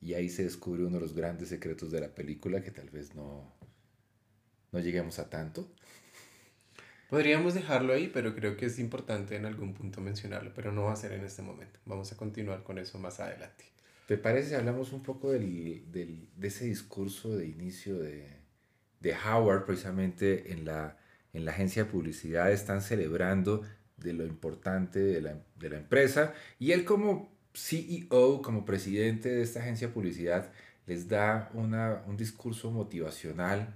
y 0.00 0.14
ahí 0.14 0.28
se 0.28 0.44
descubre 0.44 0.84
uno 0.84 0.96
de 0.96 1.00
los 1.00 1.14
grandes 1.14 1.48
secretos 1.48 1.90
de 1.90 2.00
la 2.00 2.14
película 2.14 2.62
que 2.62 2.70
tal 2.70 2.90
vez 2.90 3.14
no, 3.14 3.52
no 4.72 4.80
lleguemos 4.80 5.18
a 5.18 5.28
tanto. 5.28 5.68
Podríamos 7.10 7.54
dejarlo 7.54 7.94
ahí, 7.94 8.10
pero 8.12 8.34
creo 8.34 8.56
que 8.56 8.66
es 8.66 8.78
importante 8.78 9.34
en 9.34 9.46
algún 9.46 9.74
punto 9.74 10.00
mencionarlo, 10.00 10.52
pero 10.54 10.72
no 10.72 10.84
va 10.84 10.92
a 10.92 10.96
ser 10.96 11.12
en 11.12 11.24
este 11.24 11.42
momento. 11.42 11.80
Vamos 11.86 12.12
a 12.12 12.16
continuar 12.16 12.62
con 12.62 12.78
eso 12.78 12.98
más 12.98 13.18
adelante. 13.18 13.64
¿Te 14.06 14.18
parece 14.18 14.50
si 14.50 14.54
hablamos 14.54 14.92
un 14.92 15.02
poco 15.02 15.32
del, 15.32 15.90
del, 15.90 16.28
de 16.36 16.48
ese 16.48 16.66
discurso 16.66 17.36
de 17.36 17.46
inicio 17.46 17.98
de, 17.98 18.36
de 19.00 19.14
Howard, 19.14 19.64
precisamente 19.64 20.52
en 20.52 20.64
la, 20.64 20.96
en 21.32 21.44
la 21.44 21.52
agencia 21.52 21.84
de 21.84 21.90
publicidad? 21.90 22.52
Están 22.52 22.82
celebrando 22.82 23.62
de 23.96 24.12
lo 24.12 24.24
importante 24.24 25.00
de 25.00 25.20
la, 25.20 25.38
de 25.56 25.70
la 25.70 25.78
empresa 25.78 26.34
y 26.58 26.72
él 26.72 26.84
como 26.84 27.30
CEO, 27.54 28.42
como 28.42 28.64
presidente 28.64 29.28
de 29.28 29.42
esta 29.42 29.60
agencia 29.60 29.88
de 29.88 29.94
publicidad, 29.94 30.52
les 30.86 31.08
da 31.08 31.50
un 31.54 32.16
discurso 32.16 32.70
motivacional 32.70 33.74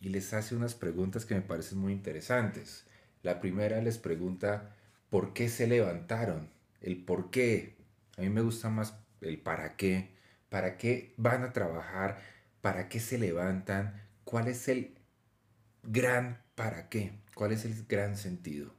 y 0.00 0.08
les 0.08 0.32
hace 0.32 0.56
unas 0.56 0.74
preguntas 0.74 1.24
que 1.24 1.34
me 1.34 1.42
parecen 1.42 1.78
muy 1.78 1.92
interesantes. 1.92 2.84
La 3.22 3.40
primera 3.40 3.80
les 3.80 3.98
pregunta 3.98 4.74
por 5.10 5.32
qué 5.34 5.48
se 5.48 5.66
levantaron, 5.66 6.48
el 6.80 7.04
por 7.04 7.30
qué. 7.30 7.76
A 8.16 8.22
mí 8.22 8.30
me 8.30 8.40
gusta 8.40 8.70
más 8.70 8.94
el 9.20 9.38
para 9.38 9.76
qué, 9.76 10.10
para 10.48 10.76
qué 10.76 11.14
van 11.16 11.42
a 11.44 11.52
trabajar, 11.52 12.20
para 12.60 12.88
qué 12.88 12.98
se 12.98 13.18
levantan, 13.18 14.02
cuál 14.28 14.48
es 14.48 14.68
el 14.68 14.94
gran 15.82 16.42
para 16.54 16.90
qué, 16.90 17.18
cuál 17.34 17.52
es 17.52 17.64
el 17.64 17.86
gran 17.86 18.14
sentido. 18.18 18.74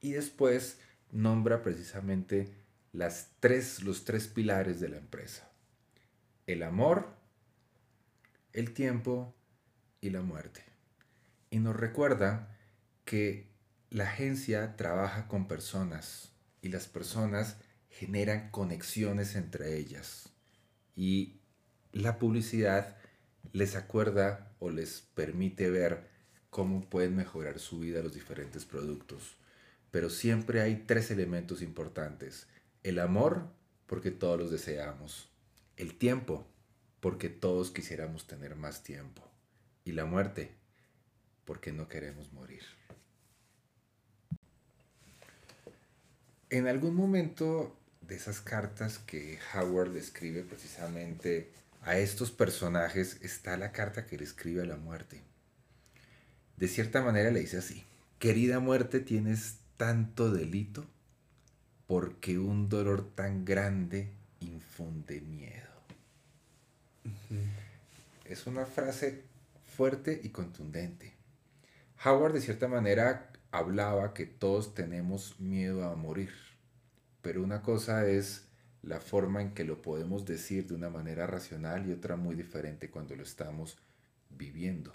Y 0.00 0.10
después 0.10 0.80
nombra 1.12 1.62
precisamente 1.62 2.52
las 2.90 3.30
tres, 3.38 3.84
los 3.84 4.04
tres 4.04 4.26
pilares 4.26 4.80
de 4.80 4.88
la 4.88 4.96
empresa. 4.96 5.48
El 6.48 6.64
amor, 6.64 7.14
el 8.52 8.74
tiempo 8.74 9.36
y 10.00 10.10
la 10.10 10.20
muerte. 10.20 10.64
Y 11.50 11.60
nos 11.60 11.76
recuerda 11.76 12.58
que 13.04 13.52
la 13.88 14.08
agencia 14.10 14.74
trabaja 14.74 15.28
con 15.28 15.46
personas 15.46 16.32
y 16.60 16.70
las 16.70 16.88
personas 16.88 17.56
generan 17.88 18.50
conexiones 18.50 19.36
entre 19.36 19.76
ellas. 19.76 20.30
Y 20.96 21.38
la 21.92 22.18
publicidad 22.18 22.96
les 23.52 23.76
acuerda 23.76 24.52
o 24.58 24.70
les 24.70 25.02
permite 25.14 25.70
ver 25.70 26.08
cómo 26.50 26.88
pueden 26.88 27.16
mejorar 27.16 27.58
su 27.58 27.80
vida 27.80 28.02
los 28.02 28.14
diferentes 28.14 28.64
productos. 28.64 29.36
Pero 29.90 30.10
siempre 30.10 30.60
hay 30.60 30.84
tres 30.86 31.10
elementos 31.10 31.62
importantes. 31.62 32.46
El 32.82 32.98
amor, 32.98 33.48
porque 33.86 34.10
todos 34.10 34.38
los 34.38 34.50
deseamos. 34.50 35.30
El 35.76 35.94
tiempo, 35.98 36.46
porque 37.00 37.28
todos 37.28 37.70
quisiéramos 37.70 38.26
tener 38.26 38.54
más 38.56 38.82
tiempo. 38.82 39.22
Y 39.84 39.92
la 39.92 40.04
muerte, 40.04 40.52
porque 41.44 41.72
no 41.72 41.88
queremos 41.88 42.32
morir. 42.32 42.62
En 46.48 46.68
algún 46.68 46.94
momento 46.94 47.76
de 48.02 48.14
esas 48.14 48.40
cartas 48.40 48.98
que 48.98 49.38
Howard 49.54 49.96
escribe 49.96 50.42
precisamente 50.42 51.50
a 51.82 51.98
estos 51.98 52.30
personajes 52.30 53.18
está 53.22 53.56
la 53.56 53.72
carta 53.72 54.06
que 54.06 54.16
le 54.16 54.24
escribe 54.24 54.62
a 54.62 54.66
la 54.66 54.76
muerte. 54.76 55.22
De 56.56 56.68
cierta 56.68 57.02
manera 57.02 57.30
le 57.30 57.40
dice 57.40 57.58
así, 57.58 57.84
querida 58.18 58.60
muerte, 58.60 59.00
tienes 59.00 59.58
tanto 59.76 60.30
delito 60.30 60.86
porque 61.88 62.38
un 62.38 62.68
dolor 62.68 63.10
tan 63.14 63.44
grande 63.44 64.12
infunde 64.40 65.20
miedo. 65.20 65.72
Es 68.24 68.46
una 68.46 68.64
frase 68.64 69.24
fuerte 69.76 70.20
y 70.22 70.28
contundente. 70.28 71.14
Howard 72.04 72.34
de 72.34 72.40
cierta 72.40 72.68
manera 72.68 73.30
hablaba 73.50 74.14
que 74.14 74.26
todos 74.26 74.74
tenemos 74.74 75.38
miedo 75.40 75.84
a 75.84 75.96
morir, 75.96 76.32
pero 77.22 77.42
una 77.42 77.62
cosa 77.62 78.06
es 78.06 78.46
la 78.82 79.00
forma 79.00 79.40
en 79.40 79.54
que 79.54 79.64
lo 79.64 79.80
podemos 79.80 80.26
decir 80.26 80.66
de 80.66 80.74
una 80.74 80.90
manera 80.90 81.26
racional 81.26 81.88
y 81.88 81.92
otra 81.92 82.16
muy 82.16 82.34
diferente 82.34 82.90
cuando 82.90 83.14
lo 83.14 83.22
estamos 83.22 83.78
viviendo. 84.30 84.92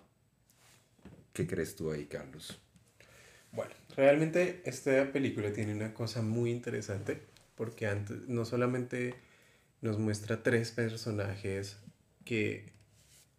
¿Qué 1.33 1.47
crees 1.47 1.75
tú 1.75 1.91
ahí, 1.91 2.05
Carlos? 2.05 2.59
Bueno, 3.51 3.71
realmente 3.95 4.61
esta 4.65 5.11
película 5.11 5.53
tiene 5.53 5.73
una 5.73 5.93
cosa 5.93 6.21
muy 6.21 6.51
interesante 6.51 7.21
porque 7.55 7.87
antes 7.87 8.27
no 8.27 8.45
solamente 8.45 9.15
nos 9.81 9.97
muestra 9.99 10.43
tres 10.43 10.71
personajes 10.71 11.77
que 12.25 12.65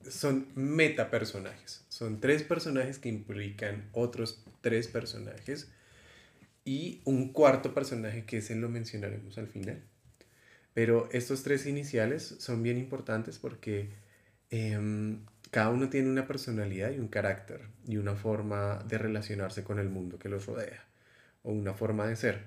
son 0.08 0.48
metapersonajes, 0.54 1.84
son 1.88 2.20
tres 2.20 2.42
personajes 2.42 2.98
que 2.98 3.08
implican 3.08 3.88
otros 3.92 4.44
tres 4.60 4.88
personajes 4.88 5.68
y 6.64 7.00
un 7.04 7.32
cuarto 7.32 7.74
personaje 7.74 8.24
que 8.24 8.38
ese 8.38 8.54
lo 8.54 8.68
mencionaremos 8.68 9.38
al 9.38 9.48
final. 9.48 9.82
Pero 10.78 11.08
estos 11.10 11.42
tres 11.42 11.66
iniciales 11.66 12.36
son 12.38 12.62
bien 12.62 12.78
importantes 12.78 13.40
porque 13.40 13.90
em, 14.48 15.24
cada 15.50 15.70
uno 15.70 15.88
tiene 15.90 16.08
una 16.08 16.28
personalidad 16.28 16.92
y 16.92 17.00
un 17.00 17.08
carácter 17.08 17.62
y 17.84 17.96
una 17.96 18.14
forma 18.14 18.84
de 18.86 18.96
relacionarse 18.96 19.64
con 19.64 19.80
el 19.80 19.88
mundo 19.88 20.20
que 20.20 20.28
los 20.28 20.46
rodea 20.46 20.86
o 21.42 21.50
una 21.50 21.74
forma 21.74 22.06
de 22.06 22.14
ser. 22.14 22.44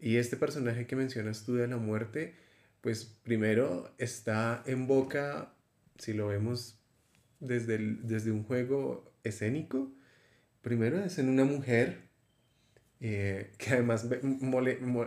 Y 0.00 0.16
este 0.16 0.38
personaje 0.38 0.86
que 0.86 0.96
mencionas 0.96 1.44
tú 1.44 1.56
de 1.56 1.68
la 1.68 1.76
muerte, 1.76 2.36
pues 2.80 3.04
primero 3.22 3.94
está 3.98 4.62
en 4.64 4.86
boca, 4.86 5.52
si 5.98 6.14
lo 6.14 6.28
vemos 6.28 6.80
desde, 7.38 7.76
desde 7.76 8.30
un 8.30 8.44
juego 8.44 9.12
escénico, 9.24 9.92
primero 10.62 11.04
es 11.04 11.18
en 11.18 11.28
una 11.28 11.44
mujer 11.44 12.08
eh, 13.00 13.52
que 13.58 13.74
además 13.74 14.08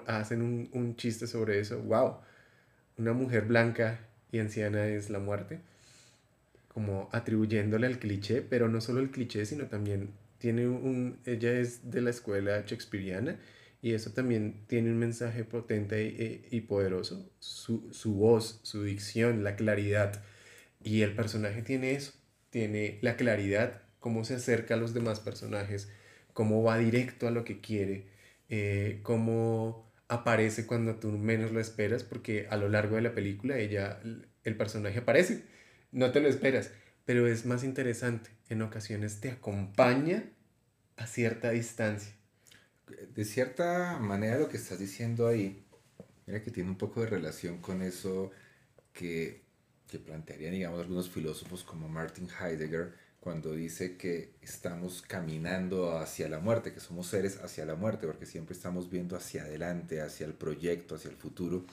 hacen 0.05 0.41
un, 0.43 0.69
un 0.73 0.95
chiste 0.95 1.25
sobre 1.25 1.59
eso, 1.59 1.81
wow, 1.81 2.17
una 2.97 3.13
mujer 3.13 3.45
blanca 3.45 3.99
y 4.31 4.39
anciana 4.39 4.87
es 4.87 5.09
la 5.09 5.19
muerte 5.19 5.59
como 6.73 7.09
atribuyéndole 7.11 7.85
al 7.85 7.99
cliché, 7.99 8.41
pero 8.41 8.69
no 8.69 8.79
solo 8.79 9.01
el 9.01 9.11
cliché, 9.11 9.45
sino 9.45 9.65
también 9.65 10.11
tiene 10.37 10.67
un, 10.67 11.19
ella 11.25 11.51
es 11.51 11.91
de 11.91 12.01
la 12.01 12.11
escuela 12.11 12.63
shakespeariana 12.65 13.37
y 13.81 13.93
eso 13.93 14.11
también 14.11 14.63
tiene 14.67 14.89
un 14.89 14.97
mensaje 14.97 15.43
potente 15.43 16.03
y, 16.05 16.55
y 16.55 16.61
poderoso, 16.61 17.29
su, 17.39 17.89
su, 17.91 18.13
voz, 18.15 18.61
su 18.63 18.83
dicción, 18.83 19.43
la 19.43 19.55
claridad. 19.55 20.23
Y 20.83 21.01
el 21.01 21.13
personaje 21.13 21.61
tiene 21.61 21.91
eso, 21.91 22.13
tiene 22.51 22.99
la 23.01 23.17
claridad, 23.17 23.81
cómo 23.99 24.23
se 24.23 24.35
acerca 24.35 24.75
a 24.75 24.77
los 24.77 24.93
demás 24.93 25.19
personajes, 25.19 25.89
cómo 26.33 26.63
va 26.63 26.77
directo 26.77 27.27
a 27.27 27.31
lo 27.31 27.43
que 27.43 27.59
quiere, 27.59 28.05
eh, 28.49 28.99
cómo 29.03 29.90
aparece 30.11 30.67
cuando 30.67 30.95
tú 30.95 31.07
menos 31.09 31.53
lo 31.53 31.61
esperas, 31.61 32.03
porque 32.03 32.45
a 32.49 32.57
lo 32.57 32.67
largo 32.67 32.97
de 32.97 33.01
la 33.01 33.15
película 33.15 33.57
ella, 33.57 34.01
el 34.43 34.57
personaje 34.57 34.99
aparece, 34.99 35.45
no 35.93 36.11
te 36.11 36.19
lo 36.19 36.27
esperas, 36.27 36.71
pero 37.05 37.27
es 37.27 37.45
más 37.45 37.63
interesante, 37.63 38.29
en 38.49 38.61
ocasiones 38.61 39.21
te 39.21 39.31
acompaña 39.31 40.25
a 40.97 41.07
cierta 41.07 41.51
distancia. 41.51 42.13
De 43.15 43.23
cierta 43.23 43.99
manera 43.99 44.37
lo 44.37 44.49
que 44.49 44.57
estás 44.57 44.79
diciendo 44.79 45.29
ahí, 45.29 45.65
mira 46.27 46.43
que 46.43 46.51
tiene 46.51 46.69
un 46.69 46.77
poco 46.77 46.99
de 46.99 47.07
relación 47.07 47.59
con 47.59 47.81
eso 47.81 48.31
que, 48.91 49.45
que 49.87 49.97
plantearían, 49.97 50.51
digamos, 50.51 50.81
algunos 50.81 51.09
filósofos 51.09 51.63
como 51.63 51.87
Martin 51.87 52.27
Heidegger, 52.27 52.95
cuando 53.21 53.53
dice 53.53 53.97
que 53.97 54.33
estamos 54.41 55.03
caminando 55.03 55.97
hacia 55.99 56.27
la 56.27 56.39
muerte, 56.39 56.73
que 56.73 56.79
somos 56.79 57.05
seres 57.05 57.39
hacia 57.43 57.65
la 57.65 57.75
muerte, 57.75 58.07
porque 58.07 58.25
siempre 58.25 58.55
estamos 58.55 58.89
viendo 58.89 59.15
hacia 59.15 59.43
adelante, 59.43 60.01
hacia 60.01 60.25
el 60.25 60.33
proyecto, 60.33 60.95
hacia 60.95 61.11
el 61.11 61.17
futuro. 61.17 61.63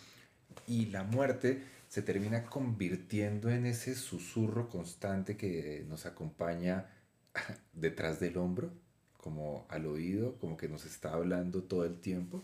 Y 0.66 0.86
la 0.86 1.04
muerte 1.04 1.62
se 1.88 2.02
termina 2.02 2.44
convirtiendo 2.44 3.48
en 3.48 3.64
ese 3.64 3.94
susurro 3.94 4.68
constante 4.68 5.38
que 5.38 5.86
nos 5.88 6.04
acompaña 6.04 6.86
detrás 7.72 8.20
del 8.20 8.36
hombro, 8.36 8.70
como 9.16 9.66
al 9.70 9.86
oído, 9.86 10.36
como 10.36 10.58
que 10.58 10.68
nos 10.68 10.84
está 10.84 11.14
hablando 11.14 11.62
todo 11.62 11.86
el 11.86 11.98
tiempo. 11.98 12.42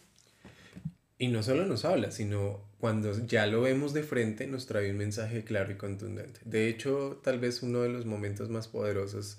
Y 1.16 1.28
no 1.28 1.42
solo 1.42 1.64
nos 1.64 1.84
habla, 1.84 2.10
sino 2.10 2.68
cuando 2.78 3.16
ya 3.26 3.46
lo 3.46 3.62
vemos 3.62 3.94
de 3.94 4.02
frente 4.02 4.46
nos 4.46 4.66
trae 4.66 4.90
un 4.90 4.98
mensaje 4.98 5.44
claro 5.44 5.72
y 5.72 5.76
contundente. 5.76 6.40
De 6.44 6.68
hecho, 6.68 7.20
tal 7.22 7.38
vez 7.38 7.62
uno 7.62 7.82
de 7.82 7.88
los 7.88 8.04
momentos 8.04 8.50
más 8.50 8.68
poderosos 8.68 9.38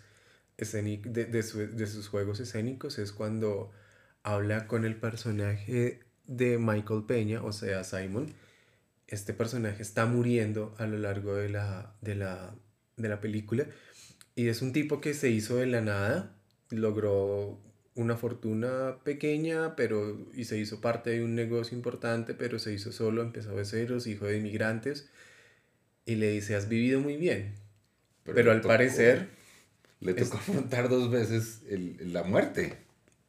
de, 0.57 1.25
de, 1.25 1.87
sus 1.87 2.07
juegos 2.07 2.39
escénicos 2.39 2.97
es 2.97 3.11
cuando 3.11 3.71
habla 4.23 4.67
con 4.67 4.85
el 4.85 4.95
personaje 4.95 5.99
de 6.25 6.57
Michael 6.57 7.03
Peña, 7.05 7.43
o 7.43 7.51
sea, 7.51 7.83
Simon. 7.83 8.33
Este 9.07 9.33
personaje 9.33 9.83
está 9.83 10.05
muriendo 10.05 10.73
a 10.79 10.87
lo 10.87 10.97
largo 10.97 11.35
de 11.35 11.49
la, 11.49 11.95
de 12.01 12.15
la, 12.15 12.55
de 12.95 13.09
la 13.09 13.19
película 13.19 13.67
y 14.35 14.49
es 14.49 14.61
un 14.61 14.73
tipo 14.73 14.99
que 14.99 15.13
se 15.13 15.29
hizo 15.29 15.55
de 15.55 15.65
la 15.65 15.81
nada, 15.81 16.35
logró 16.69 17.57
una 17.95 18.17
fortuna 18.17 18.97
pequeña, 19.03 19.75
pero 19.75 20.17
y 20.33 20.43
se 20.45 20.57
hizo 20.57 20.81
parte 20.81 21.11
de 21.11 21.23
un 21.23 21.33
negocio 21.33 21.75
importante, 21.77 22.33
pero 22.33 22.59
se 22.59 22.73
hizo 22.73 22.91
solo, 22.91 23.21
empezó 23.21 23.55
de 23.55 23.65
ceros, 23.65 24.05
hijo 24.05 24.25
de 24.25 24.37
inmigrantes, 24.37 25.09
y 26.05 26.15
le 26.15 26.31
dice, 26.31 26.55
has 26.55 26.67
vivido 26.67 26.99
muy 26.99 27.17
bien. 27.17 27.55
Pero, 28.23 28.51
al 28.51 28.61
parecer... 28.61 29.29
Le 30.01 30.13
tocó 30.13 30.37
afrontar 30.37 30.89
dos 30.89 31.09
veces 31.09 31.61
la 31.99 32.23
muerte. 32.23 32.77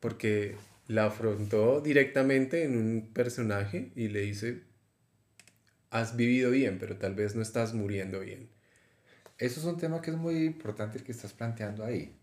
Porque 0.00 0.56
la 0.88 1.06
afrontó 1.06 1.80
directamente 1.80 2.64
en 2.64 2.76
un 2.76 3.12
personaje 3.12 3.92
y 3.94 4.08
le 4.08 4.22
dice, 4.22 4.62
has 5.90 6.16
vivido 6.16 6.50
bien, 6.50 6.78
pero 6.78 6.96
tal 6.96 7.14
vez 7.14 7.34
no 7.34 7.40
estás 7.40 7.72
muriendo 7.72 8.20
bien. 8.20 8.48
Eso 9.38 9.60
es 9.60 9.66
un 9.66 9.78
tema 9.78 10.02
que 10.02 10.10
es 10.10 10.16
muy 10.16 10.44
importante 10.44 10.98
el 10.98 11.04
que 11.04 11.12
estás 11.12 11.32
planteando 11.32 11.84
ahí 11.84 12.14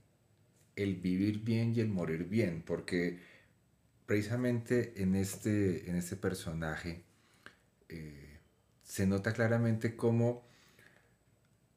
el 0.75 0.95
vivir 0.95 1.43
bien 1.43 1.73
y 1.75 1.79
el 1.79 1.89
morir 1.89 2.25
bien, 2.25 2.63
porque 2.65 3.19
precisamente 4.05 5.01
en 5.01 5.15
este, 5.15 5.89
en 5.89 5.95
este 5.95 6.15
personaje 6.15 7.03
eh, 7.89 8.39
se 8.83 9.07
nota 9.07 9.33
claramente 9.33 9.95
cómo 9.95 10.45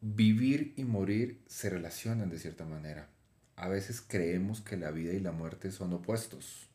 vivir 0.01 0.75
y 0.77 0.85
morir 0.85 1.41
se 1.47 1.71
relacionan 1.71 2.31
de 2.31 2.39
cierta 2.39 2.65
manera. 2.65 3.09
A 3.57 3.69
veces 3.69 4.03
creemos 4.07 4.61
que 4.61 4.77
la 4.77 4.91
vida 4.91 5.13
y 5.13 5.21
la 5.21 5.33
muerte 5.33 5.71
son 5.71 5.93
opuestos 5.95 6.69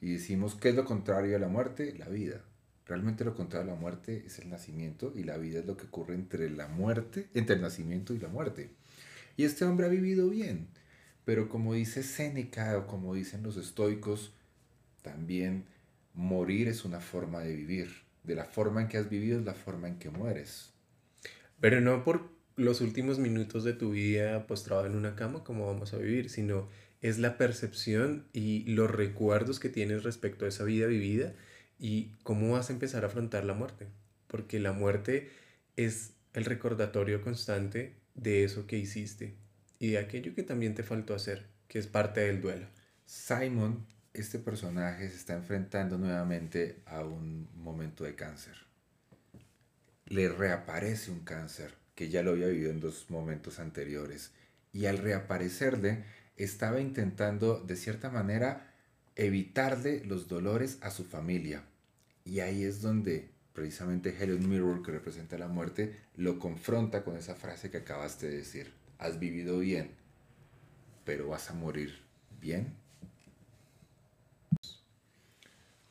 y 0.00 0.12
decimos, 0.12 0.54
¿qué 0.54 0.68
es 0.70 0.74
lo 0.76 0.84
contrario 0.84 1.36
a 1.36 1.40
la 1.40 1.48
muerte? 1.48 1.94
La 1.98 2.08
vida. 2.08 2.44
Realmente 2.86 3.24
lo 3.24 3.34
contrario 3.34 3.72
a 3.72 3.74
la 3.74 3.80
muerte 3.80 4.24
es 4.26 4.38
el 4.38 4.48
nacimiento 4.48 5.12
y 5.14 5.24
la 5.24 5.36
vida 5.36 5.58
es 5.60 5.66
lo 5.66 5.76
que 5.76 5.86
ocurre 5.86 6.14
entre 6.14 6.48
la 6.48 6.68
muerte, 6.68 7.28
entre 7.34 7.56
el 7.56 7.62
nacimiento 7.62 8.14
y 8.14 8.18
la 8.18 8.28
muerte. 8.28 8.70
Y 9.36 9.44
este 9.44 9.64
hombre 9.64 9.86
ha 9.86 9.90
vivido 9.90 10.28
bien 10.30 10.68
pero 11.28 11.50
como 11.50 11.74
dice 11.74 12.02
Séneca 12.02 12.78
o 12.78 12.86
como 12.86 13.12
dicen 13.14 13.42
los 13.42 13.58
estoicos, 13.58 14.32
también 15.02 15.66
morir 16.14 16.68
es 16.68 16.86
una 16.86 17.00
forma 17.00 17.40
de 17.40 17.54
vivir. 17.54 17.90
De 18.24 18.34
la 18.34 18.46
forma 18.46 18.80
en 18.80 18.88
que 18.88 18.96
has 18.96 19.10
vivido 19.10 19.38
es 19.38 19.44
la 19.44 19.52
forma 19.52 19.88
en 19.88 19.98
que 19.98 20.08
mueres. 20.08 20.72
Pero 21.60 21.82
no 21.82 22.02
por 22.02 22.30
los 22.56 22.80
últimos 22.80 23.18
minutos 23.18 23.62
de 23.62 23.74
tu 23.74 23.90
vida 23.90 24.46
postrado 24.46 24.86
en 24.86 24.96
una 24.96 25.16
cama 25.16 25.44
como 25.44 25.66
vamos 25.66 25.92
a 25.92 25.98
vivir, 25.98 26.30
sino 26.30 26.70
es 27.02 27.18
la 27.18 27.36
percepción 27.36 28.24
y 28.32 28.64
los 28.64 28.90
recuerdos 28.90 29.60
que 29.60 29.68
tienes 29.68 30.04
respecto 30.04 30.46
a 30.46 30.48
esa 30.48 30.64
vida 30.64 30.86
vivida 30.86 31.34
y 31.78 32.14
cómo 32.22 32.52
vas 32.52 32.70
a 32.70 32.72
empezar 32.72 33.04
a 33.04 33.08
afrontar 33.08 33.44
la 33.44 33.52
muerte. 33.52 33.86
Porque 34.28 34.60
la 34.60 34.72
muerte 34.72 35.28
es 35.76 36.14
el 36.32 36.46
recordatorio 36.46 37.20
constante 37.20 37.96
de 38.14 38.44
eso 38.44 38.66
que 38.66 38.78
hiciste, 38.78 39.36
y 39.78 39.90
de 39.90 39.98
aquello 39.98 40.34
que 40.34 40.42
también 40.42 40.74
te 40.74 40.82
faltó 40.82 41.14
hacer, 41.14 41.46
que 41.68 41.78
es 41.78 41.86
parte 41.86 42.20
del 42.20 42.40
duelo. 42.40 42.66
Simon, 43.06 43.86
este 44.12 44.38
personaje 44.38 45.08
se 45.08 45.16
está 45.16 45.34
enfrentando 45.34 45.98
nuevamente 45.98 46.80
a 46.86 47.04
un 47.04 47.48
momento 47.54 48.04
de 48.04 48.14
cáncer. 48.14 48.54
Le 50.06 50.28
reaparece 50.28 51.10
un 51.10 51.20
cáncer 51.20 51.74
que 51.94 52.08
ya 52.08 52.22
lo 52.22 52.32
había 52.32 52.48
vivido 52.48 52.70
en 52.70 52.80
dos 52.80 53.06
momentos 53.10 53.58
anteriores. 53.58 54.32
Y 54.72 54.86
al 54.86 54.98
reaparecerle, 54.98 56.04
estaba 56.36 56.80
intentando 56.80 57.60
de 57.60 57.76
cierta 57.76 58.10
manera 58.10 58.72
evitarle 59.16 60.04
los 60.04 60.28
dolores 60.28 60.78
a 60.80 60.90
su 60.90 61.04
familia. 61.04 61.64
Y 62.24 62.40
ahí 62.40 62.64
es 62.64 62.80
donde 62.80 63.30
precisamente 63.52 64.14
Helen 64.16 64.48
Mirror, 64.48 64.82
que 64.82 64.92
representa 64.92 65.36
la 65.38 65.48
muerte, 65.48 65.96
lo 66.16 66.38
confronta 66.38 67.02
con 67.02 67.16
esa 67.16 67.34
frase 67.34 67.70
que 67.70 67.78
acabaste 67.78 68.28
de 68.28 68.36
decir 68.36 68.77
has 68.98 69.18
vivido 69.18 69.58
bien, 69.58 69.92
pero 71.04 71.28
vas 71.28 71.50
a 71.50 71.54
morir 71.54 71.98
bien. 72.40 72.74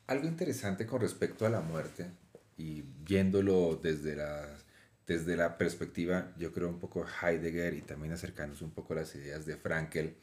Algo 0.06 0.26
interesante 0.26 0.86
con 0.86 1.00
respecto 1.00 1.44
a 1.44 1.50
la 1.50 1.60
muerte 1.60 2.10
y 2.56 2.82
viéndolo 3.04 3.78
desde 3.82 4.16
la, 4.16 4.46
desde 5.06 5.36
la 5.36 5.58
perspectiva, 5.58 6.32
yo 6.38 6.52
creo 6.52 6.68
un 6.68 6.78
poco 6.78 7.04
Heidegger 7.04 7.74
y 7.74 7.82
también 7.82 8.12
acercarnos 8.12 8.62
un 8.62 8.70
poco 8.70 8.92
a 8.92 8.96
las 8.96 9.14
ideas 9.14 9.44
de 9.44 9.56
Frankel, 9.56 10.16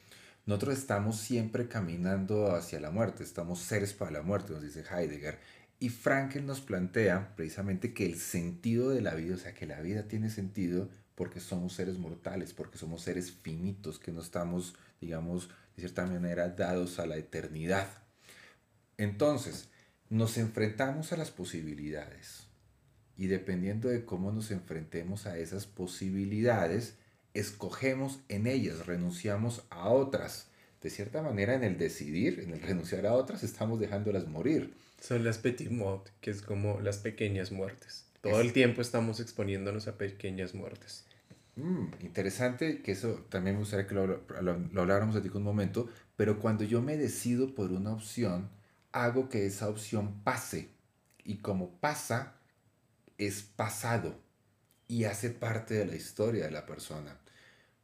nosotros 0.45 0.78
estamos 0.78 1.17
siempre 1.19 1.67
caminando 1.67 2.56
hacia 2.56 2.80
la 2.80 2.91
muerte, 2.91 3.24
estamos 3.24 3.60
seres 3.60 3.93
para 3.93 4.12
la 4.12 4.21
muerte, 4.21 4.54
nos 4.54 4.62
dice 4.62 4.84
Heidegger. 4.88 5.39
Y 5.80 5.89
Frankel 5.89 6.45
nos 6.45 6.62
plantea 6.62 7.36
precisamente 7.36 7.93
que 7.93 8.06
el 8.06 8.17
sentido 8.17 8.91
de 8.91 9.02
la 9.02 9.15
vida, 9.15 9.36
o 9.36 9.39
sea, 9.39 9.56
que 9.56 9.65
la 9.65 9.82
vida 9.82 10.08
tiene 10.08 10.30
sentido 10.30 10.89
porque 11.15 11.39
somos 11.39 11.73
seres 11.73 11.97
mortales, 11.97 12.54
porque 12.54 12.78
somos 12.78 13.01
seres 13.01 13.32
finitos, 13.32 13.99
que 13.99 14.12
no 14.12 14.21
estamos, 14.21 14.75
digamos, 15.01 15.49
de 15.75 15.82
cierta 15.82 16.06
manera 16.06 16.49
dados 16.49 16.99
a 16.99 17.06
la 17.06 17.17
eternidad. 17.17 17.88
Entonces, 18.97 19.69
nos 20.10 20.38
enfrentamos 20.38 21.12
a 21.12 21.17
las 21.17 21.32
posibilidades 21.32 22.47
y 23.17 23.28
dependiendo 23.28 23.89
de 23.89 24.06
cómo 24.06 24.32
nos 24.32 24.51
enfrentemos 24.51 25.25
a 25.25 25.38
esas 25.38 25.65
posibilidades, 25.65 26.95
escogemos 27.34 28.19
en 28.30 28.47
ellas, 28.47 28.86
renunciamos 28.86 29.63
a 29.69 29.89
otras. 29.89 30.47
De 30.82 30.89
cierta 30.89 31.21
manera, 31.21 31.56
en 31.56 31.63
el 31.63 31.78
decidir, 31.78 32.41
en 32.41 32.51
el 32.51 32.62
renunciar 32.62 33.06
a 33.08 33.13
otras, 33.13 33.43
estamos 33.43 33.80
dejándolas 33.80 34.28
morir. 34.28 34.75
Son 35.01 35.23
las 35.23 35.38
petit 35.38 35.71
mort, 35.71 36.10
que 36.21 36.32
es 36.32 36.41
como 36.41 36.80
las 36.82 36.97
pequeñas 36.97 37.51
muertes. 37.51 38.06
Todo 38.29 38.41
el 38.41 38.53
tiempo 38.53 38.81
estamos 38.81 39.19
exponiéndonos 39.19 39.88
a 39.88 39.97
pequeñas 39.97 40.55
muertes. 40.55 41.05
Mm, 41.57 41.85
interesante, 42.01 42.81
que 42.81 42.91
eso 42.91 43.25
también 43.29 43.55
me 43.55 43.59
gustaría 43.59 43.88
que 43.88 43.95
lo, 43.95 44.07
lo, 44.07 44.81
habláramos 44.81 45.15
de 45.15 45.21
ti 45.21 45.29
un 45.33 45.43
momento, 45.43 45.88
pero 46.15 46.39
cuando 46.39 46.63
yo 46.63 46.81
me 46.81 46.97
decido 46.97 47.53
por 47.53 47.71
una 47.71 47.93
opción, 47.93 48.49
hago 48.91 49.29
que 49.29 49.45
esa 49.45 49.69
opción 49.69 50.23
pase. 50.23 50.69
Y 51.23 51.38
como 51.38 51.79
pasa, 51.79 52.35
es 53.17 53.43
pasado 53.43 54.19
y 54.88 55.05
hace 55.05 55.29
parte 55.29 55.75
de 55.75 55.85
la 55.85 55.95
historia 55.95 56.45
de 56.45 56.51
la 56.51 56.65
persona. 56.65 57.17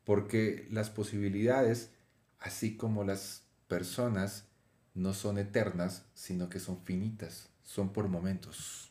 Porque 0.03 0.67
las 0.71 0.89
posibilidades, 0.89 1.91
así 2.39 2.75
como 2.75 3.03
las 3.03 3.43
personas, 3.67 4.45
no 4.93 5.13
son 5.13 5.37
eternas, 5.37 6.05
sino 6.13 6.49
que 6.49 6.59
son 6.59 6.83
finitas, 6.83 7.49
son 7.63 7.93
por 7.93 8.07
momentos. 8.07 8.90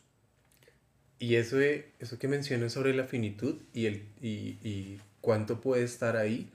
Y 1.21 1.35
eso, 1.35 1.59
eso 1.59 2.17
que 2.17 2.27
mencionas 2.27 2.73
sobre 2.73 2.95
la 2.95 3.05
finitud 3.05 3.61
y, 3.73 3.85
el, 3.85 4.09
y, 4.19 4.57
y 4.63 4.99
cuánto 5.21 5.61
puede 5.61 5.83
estar 5.83 6.17
ahí, 6.17 6.51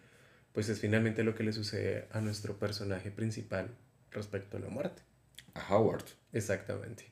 pues 0.52 0.68
es 0.68 0.80
finalmente 0.80 1.22
lo 1.22 1.36
que 1.36 1.44
le 1.44 1.52
sucede 1.52 2.08
a 2.10 2.20
nuestro 2.20 2.58
personaje 2.58 3.12
principal 3.12 3.70
respecto 4.10 4.56
a 4.56 4.60
la 4.60 4.68
muerte. 4.68 5.02
A 5.54 5.72
Howard. 5.72 6.06
Exactamente. 6.32 7.04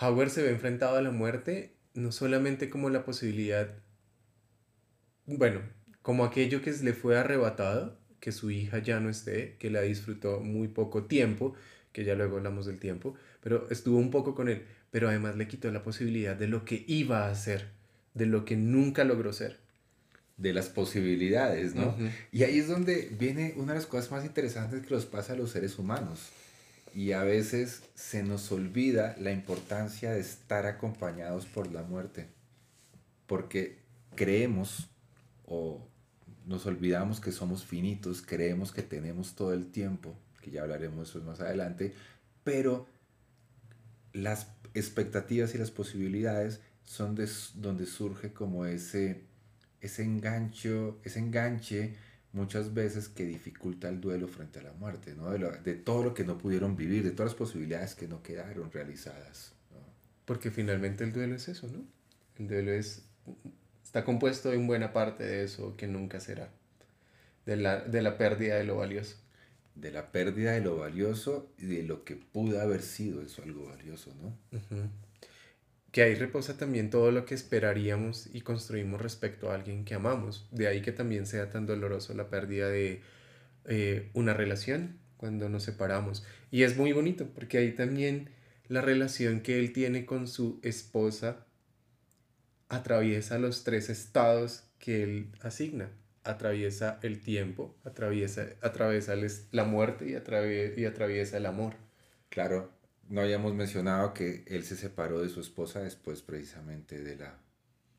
Howard 0.00 0.30
se 0.30 0.42
ve 0.42 0.50
enfrentado 0.50 0.96
a 0.96 1.02
la 1.02 1.12
muerte 1.12 1.76
no 1.94 2.10
solamente 2.10 2.68
como 2.68 2.90
la 2.90 3.04
posibilidad 3.04 3.68
bueno, 5.26 5.60
como 6.02 6.24
aquello 6.24 6.60
que 6.60 6.72
le 6.72 6.92
fue 6.92 7.16
arrebatado, 7.16 7.96
que 8.18 8.32
su 8.32 8.50
hija 8.50 8.78
ya 8.78 8.98
no 8.98 9.10
esté, 9.10 9.56
que 9.60 9.70
la 9.70 9.82
disfrutó 9.82 10.40
muy 10.40 10.66
poco 10.66 11.04
tiempo, 11.04 11.54
que 11.92 12.04
ya 12.04 12.16
luego 12.16 12.38
hablamos 12.38 12.66
del 12.66 12.80
tiempo, 12.80 13.14
pero 13.40 13.68
estuvo 13.70 13.98
un 13.98 14.10
poco 14.10 14.34
con 14.34 14.48
él, 14.48 14.66
pero 14.92 15.08
además 15.08 15.36
le 15.36 15.48
quitó 15.48 15.70
la 15.70 15.82
posibilidad 15.82 16.36
de 16.36 16.46
lo 16.46 16.66
que 16.66 16.84
iba 16.86 17.28
a 17.28 17.34
ser, 17.34 17.70
de 18.12 18.26
lo 18.26 18.44
que 18.44 18.56
nunca 18.56 19.04
logró 19.04 19.32
ser. 19.32 19.58
De 20.36 20.52
las 20.52 20.68
posibilidades, 20.68 21.74
¿no? 21.74 21.96
Y 22.30 22.42
ahí 22.42 22.58
es 22.58 22.68
donde 22.68 23.08
viene 23.18 23.54
una 23.56 23.72
de 23.72 23.78
las 23.78 23.86
cosas 23.86 24.10
más 24.10 24.24
interesantes 24.24 24.84
que 24.86 24.94
nos 24.94 25.06
pasa 25.06 25.32
a 25.32 25.36
los 25.36 25.50
seres 25.50 25.78
humanos. 25.78 26.28
Y 26.94 27.12
a 27.12 27.22
veces 27.22 27.84
se 27.94 28.22
nos 28.22 28.52
olvida 28.52 29.16
la 29.18 29.32
importancia 29.32 30.12
de 30.12 30.20
estar 30.20 30.66
acompañados 30.66 31.46
por 31.46 31.72
la 31.72 31.82
muerte. 31.82 32.26
Porque 33.26 33.78
creemos 34.14 34.90
o 35.46 35.88
nos 36.44 36.66
olvidamos 36.66 37.18
que 37.18 37.32
somos 37.32 37.64
finitos, 37.64 38.20
creemos 38.20 38.72
que 38.72 38.82
tenemos 38.82 39.36
todo 39.36 39.54
el 39.54 39.70
tiempo, 39.70 40.14
que 40.42 40.50
ya 40.50 40.62
hablaremos 40.62 41.08
eso 41.08 41.22
más 41.22 41.40
adelante, 41.40 41.94
pero 42.44 42.86
las 44.12 44.48
expectativas 44.74 45.54
y 45.54 45.58
las 45.58 45.70
posibilidades 45.70 46.60
son 46.84 47.14
de, 47.14 47.28
donde 47.54 47.86
surge 47.86 48.32
como 48.32 48.66
ese, 48.66 49.22
ese 49.80 50.02
engancho, 50.02 50.98
ese 51.04 51.18
enganche 51.18 51.94
muchas 52.32 52.72
veces 52.72 53.08
que 53.08 53.24
dificulta 53.24 53.88
el 53.88 54.00
duelo 54.00 54.26
frente 54.26 54.58
a 54.58 54.62
la 54.62 54.72
muerte, 54.72 55.14
¿no? 55.14 55.30
de, 55.30 55.74
todo 55.74 56.02
lo 56.02 56.14
que 56.14 56.24
no 56.24 56.38
pudieron 56.38 56.76
vivir, 56.76 57.04
de 57.04 57.10
todas 57.10 57.32
las 57.32 57.38
posibilidades 57.38 57.94
que 57.94 58.08
no 58.08 58.22
quedaron 58.22 58.70
realizadas. 58.72 59.52
Porque 60.24 60.50
finalmente 60.50 61.04
el 61.04 61.12
duelo 61.12 61.34
es 61.34 61.48
eso, 61.48 61.66
¿no? 61.66 61.84
El 62.38 62.48
duelo 62.48 62.72
es, 62.72 63.02
está 63.84 64.04
compuesto 64.04 64.52
en 64.52 64.66
buena 64.66 64.92
parte 64.92 65.24
de 65.24 65.44
eso 65.44 65.76
que 65.76 65.88
nunca 65.88 66.20
será, 66.20 66.48
de 67.44 67.56
la, 67.56 67.80
de 67.80 68.02
la 68.02 68.16
pérdida 68.16 68.56
de 68.56 68.64
lo 68.64 68.76
valioso. 68.76 69.16
De 69.74 69.90
la 69.90 70.12
pérdida 70.12 70.52
de 70.52 70.60
lo 70.60 70.76
valioso 70.76 71.50
y 71.58 71.66
de 71.66 71.82
lo 71.82 72.04
que 72.04 72.16
pudo 72.16 72.60
haber 72.60 72.82
sido 72.82 73.22
eso 73.22 73.42
algo 73.42 73.66
valioso, 73.66 74.14
¿no? 74.20 74.36
que 75.92 76.02
ahí 76.02 76.14
reposa 76.14 76.56
también 76.56 76.88
todo 76.88 77.12
lo 77.12 77.26
que 77.26 77.34
esperaríamos 77.34 78.28
y 78.32 78.40
construimos 78.40 79.00
respecto 79.00 79.50
a 79.50 79.54
alguien 79.54 79.84
que 79.84 79.94
amamos. 79.94 80.48
De 80.50 80.66
ahí 80.66 80.80
que 80.80 80.90
también 80.90 81.26
sea 81.26 81.50
tan 81.50 81.66
doloroso 81.66 82.14
la 82.14 82.30
pérdida 82.30 82.70
de 82.70 83.02
eh, 83.66 84.10
una 84.14 84.32
relación 84.32 84.98
cuando 85.18 85.50
nos 85.50 85.64
separamos. 85.64 86.24
Y 86.50 86.62
es 86.62 86.78
muy 86.78 86.92
bonito 86.92 87.28
porque 87.34 87.58
ahí 87.58 87.72
también 87.72 88.30
la 88.68 88.80
relación 88.80 89.42
que 89.42 89.58
él 89.58 89.74
tiene 89.74 90.06
con 90.06 90.28
su 90.28 90.60
esposa 90.62 91.46
atraviesa 92.70 93.38
los 93.38 93.62
tres 93.62 93.90
estados 93.90 94.64
que 94.78 95.02
él 95.02 95.28
asigna. 95.42 95.90
Atraviesa 96.24 96.98
el 97.02 97.20
tiempo, 97.20 97.74
atraviesa, 97.84 98.46
atraviesa 98.60 99.14
la 99.50 99.64
muerte 99.64 100.06
y, 100.06 100.80
y 100.80 100.84
atraviesa 100.84 101.36
el 101.36 101.46
amor. 101.46 101.74
Claro, 102.28 102.70
no 103.08 103.20
habíamos 103.20 103.54
mencionado 103.54 104.14
que 104.14 104.44
él 104.46 104.64
se 104.64 104.76
separó 104.76 105.20
de 105.20 105.28
su 105.28 105.40
esposa 105.40 105.80
después 105.80 106.22
precisamente 106.22 107.02
de 107.02 107.16
la, 107.16 107.38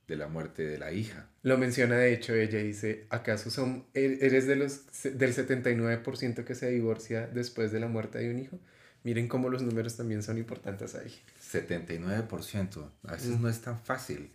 de 0.08 0.16
la 0.16 0.28
muerte 0.28 0.64
de 0.64 0.78
la 0.78 0.92
hija. 0.92 1.30
Lo 1.44 1.58
menciona 1.58 1.98
de 1.98 2.14
hecho, 2.14 2.34
ella 2.34 2.60
dice, 2.60 3.06
¿acaso 3.10 3.50
son, 3.50 3.86
e-, 3.94 4.20
eres 4.22 4.48
de 4.48 4.56
los, 4.56 4.86
del 5.04 5.34
79% 5.34 6.44
que 6.44 6.56
se 6.56 6.70
divorcia 6.70 7.28
después 7.28 7.72
de 7.72 7.80
la 7.80 7.88
muerte 7.88 8.20
de 8.20 8.32
un 8.32 8.40
hijo? 8.40 8.60
Miren 9.04 9.28
cómo 9.28 9.50
los 9.50 9.62
números 9.62 9.98
también 9.98 10.24
son 10.24 10.38
importantes 10.38 10.96
ahí. 10.96 11.14
79%, 11.52 12.92
a 13.04 13.12
veces 13.12 13.40
no 13.40 13.50
es 13.50 13.62
tan 13.62 13.78
fácil, 13.78 14.32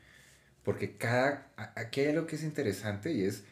porque 0.63 0.97
cada, 0.97 1.51
aquí 1.75 2.03
hay 2.03 2.09
algo 2.09 2.27
que 2.27 2.37
es 2.37 2.43
interesante 2.43 3.13
y 3.13 3.25
es, 3.25 3.45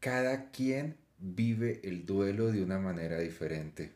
cada 0.00 0.50
quien 0.50 0.96
vive 1.18 1.80
el 1.84 2.06
duelo 2.06 2.52
de 2.52 2.62
una 2.62 2.78
manera 2.78 3.18
diferente. 3.18 3.92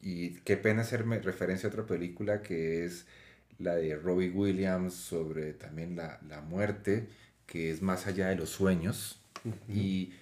Y 0.00 0.30
qué 0.40 0.56
pena 0.56 0.82
hacerme 0.82 1.18
referencia 1.20 1.68
a 1.68 1.72
otra 1.72 1.86
película 1.86 2.42
que 2.42 2.84
es 2.84 3.06
la 3.58 3.76
de 3.76 3.96
Robbie 3.96 4.30
Williams 4.30 4.94
sobre 4.94 5.52
también 5.52 5.96
la, 5.96 6.20
la 6.28 6.40
muerte, 6.40 7.08
que 7.46 7.70
es 7.70 7.82
más 7.82 8.06
allá 8.06 8.28
de 8.28 8.36
los 8.36 8.50
sueños. 8.50 9.20
Y 9.68 10.12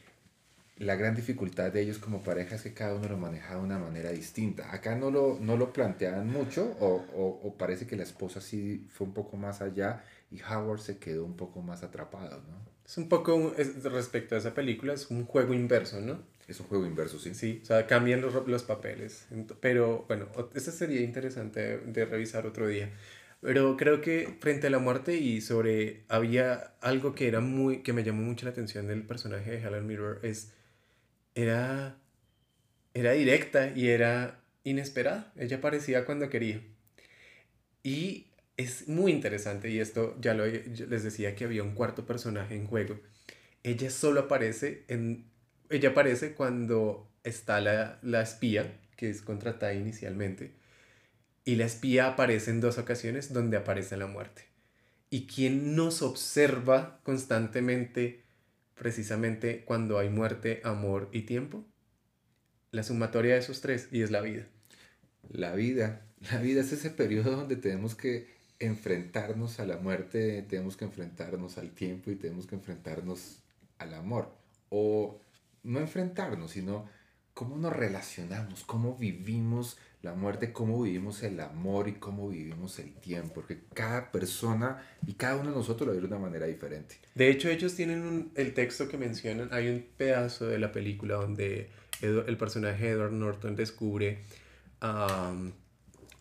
la 0.81 0.97
gran 0.97 1.15
dificultad 1.15 1.71
de 1.71 1.83
ellos 1.83 1.99
como 1.99 2.23
pareja 2.23 2.55
es 2.55 2.63
que 2.63 2.73
cada 2.73 2.95
uno 2.95 3.09
lo 3.09 3.19
maneja 3.19 3.55
de 3.55 3.61
una 3.61 3.79
manera 3.79 4.11
distinta. 4.11 4.73
Acá 4.73 4.97
no 4.97 5.11
lo, 5.11 5.39
no 5.41 5.57
lo 5.57 5.73
plantean 5.73 6.27
mucho 6.27 6.75
o, 6.81 7.05
o, 7.15 7.41
o, 7.43 7.55
parece 7.55 7.87
que 7.87 7.97
la 7.97 8.03
esposa 8.03 8.41
sí 8.41 8.87
fue 8.91 9.07
un 9.07 9.13
poco 9.13 9.37
más 9.37 9.61
allá 9.61 10.03
y 10.31 10.41
Howard 10.43 10.81
se 10.81 10.99
quedó 10.99 11.25
un 11.27 11.37
poco 11.37 11.61
más 11.61 11.83
atrapado, 11.83 12.43
¿no? 12.49 12.80
Es 12.91 12.99
un 12.99 13.09
poco, 13.09 13.55
respecto 13.85 14.35
a 14.35 14.39
esa 14.39 14.53
película, 14.53 14.93
es 14.95 15.13
un 15.13 15.25
juego 15.25 15.55
inverso, 15.55 16.01
¿no? 16.01 16.25
Es 16.49 16.59
un 16.59 16.67
juego 16.67 16.85
inverso, 16.87 17.21
sí. 17.21 17.35
Sí, 17.35 17.61
o 17.63 17.65
sea, 17.65 17.87
cambian 17.87 18.21
los, 18.21 18.35
los 18.49 18.65
papeles. 18.65 19.29
Pero 19.61 20.07
bueno, 20.09 20.27
eso 20.57 20.73
sería 20.73 21.01
interesante 21.01 21.79
de, 21.79 22.05
revisar 22.05 22.47
otro 22.47 22.67
día. 22.67 22.91
Pero 23.41 23.77
creo 23.77 24.01
que 24.01 24.37
frente 24.41 24.67
a 24.67 24.71
la 24.71 24.81
muerte 24.81 25.15
y 25.15 25.41
sobre 25.41 26.03
había 26.09 26.75
algo 26.81 27.15
que 27.15 27.29
era 27.29 27.39
muy 27.39 27.85
que 27.85 27.93
me 27.93 28.03
llamó 28.03 28.23
mucho 28.23 28.45
la 28.45 28.51
atención 28.51 28.89
del 28.89 29.05
personaje 29.07 29.53
de 29.53 29.63
Helen 29.63 29.87
Mirror 29.87 30.19
es 30.25 30.53
era 31.37 31.97
era 32.93 33.13
directa 33.13 33.71
y 33.77 33.91
era 33.91 34.41
inesperada. 34.65 35.33
Ella 35.37 35.59
aparecía 35.59 36.05
cuando 36.05 36.29
quería. 36.29 36.61
Y 37.85 38.30
es 38.61 38.89
muy 38.89 39.13
interesante 39.13 39.71
y 39.71 39.81
esto 39.81 40.17
ya 40.21 40.35
lo 40.35 40.47
les 40.47 41.03
decía 41.03 41.35
que 41.35 41.45
había 41.45 41.63
un 41.63 41.75
cuarto 41.75 42.07
personaje 42.07 42.55
en 42.55 42.67
juego. 42.67 43.01
Ella 43.63 43.91
solo 43.91 44.21
aparece 44.21 44.85
en 44.89 45.31
ella 45.71 45.91
aparece 45.91 46.35
cuando 46.35 47.09
está 47.23 47.61
la, 47.61 47.99
la 48.03 48.23
espía, 48.23 48.81
que 48.97 49.09
es 49.09 49.23
contratada 49.23 49.73
inicialmente, 49.73 50.53
y 51.45 51.55
la 51.55 51.65
espía 51.65 52.09
aparece 52.09 52.51
en 52.51 52.61
dos 52.61 52.77
ocasiones 52.77 53.33
donde 53.33 53.57
aparece 53.57 53.97
la 53.97 54.09
muerte. 54.09 54.47
Y 55.11 55.27
quien 55.27 55.77
nos 55.77 56.03
observa 56.03 57.01
constantemente, 57.05 58.25
precisamente 58.75 59.65
cuando 59.65 59.99
hay 59.99 60.09
muerte, 60.09 60.61
amor 60.65 61.09
y 61.13 61.23
tiempo, 61.23 61.65
la 62.73 62.83
sumatoria 62.83 63.35
de 63.35 63.41
esos 63.41 63.61
tres, 63.61 63.89
y 63.93 64.03
es 64.03 64.11
la 64.11 64.21
vida. 64.23 64.49
La 65.31 65.55
vida, 65.55 66.05
la 66.33 66.41
vida 66.41 66.63
es 66.63 66.73
ese 66.73 66.91
periodo 66.91 67.31
donde 67.31 67.57
tenemos 67.57 67.95
que 67.95 68.40
enfrentarnos 68.61 69.59
a 69.59 69.67
la 69.67 69.79
muerte, 69.79 70.43
tenemos 70.43 70.77
que 70.77 70.85
enfrentarnos 70.85 71.59
al 71.59 71.71
tiempo 71.71 72.11
y 72.11 72.17
tenemos 72.17 72.47
que 72.47 72.55
enfrentarnos 72.55 73.41
al 73.79 73.95
amor. 73.95 74.33
O 74.69 75.21
no 75.63 75.81
enfrentarnos, 75.81 76.53
sino 76.53 76.87
cómo 77.35 77.57
nos 77.57 77.73
relacionamos, 77.75 78.65
cómo 78.65 78.97
vivimos 78.97 79.79
la 80.03 80.15
muerte, 80.15 80.53
cómo 80.53 80.83
vivimos 80.83 81.23
el 81.23 81.41
amor 81.41 81.89
y 81.89 81.95
cómo 81.95 82.29
vivimos 82.29 82.79
el 82.79 82.95
tiempo, 82.95 83.35
porque 83.35 83.61
cada 83.75 84.13
persona 84.13 84.83
y 85.07 85.15
cada 85.15 85.37
uno 85.37 85.51
de 85.51 85.57
nosotros 85.57 85.87
lo 85.87 85.93
vive 85.93 86.07
de 86.07 86.15
una 86.15 86.23
manera 86.23 86.47
diferente. 86.47 86.97
De 87.15 87.31
hecho, 87.31 87.49
ellos 87.49 87.75
tienen 87.75 88.31
el 88.35 88.55
texto 88.55 88.89
que 88.89 88.99
mencionan, 88.99 89.49
hay 89.53 89.69
un 89.69 89.87
pedazo 89.97 90.47
de 90.47 90.59
la 90.59 90.73
película 90.73 91.17
donde 91.17 91.71
el 92.03 92.37
personaje 92.37 92.85
de 92.85 92.91
Edward 92.93 93.13
Norton 93.13 93.57
descubre 93.57 94.25
a 94.81 95.35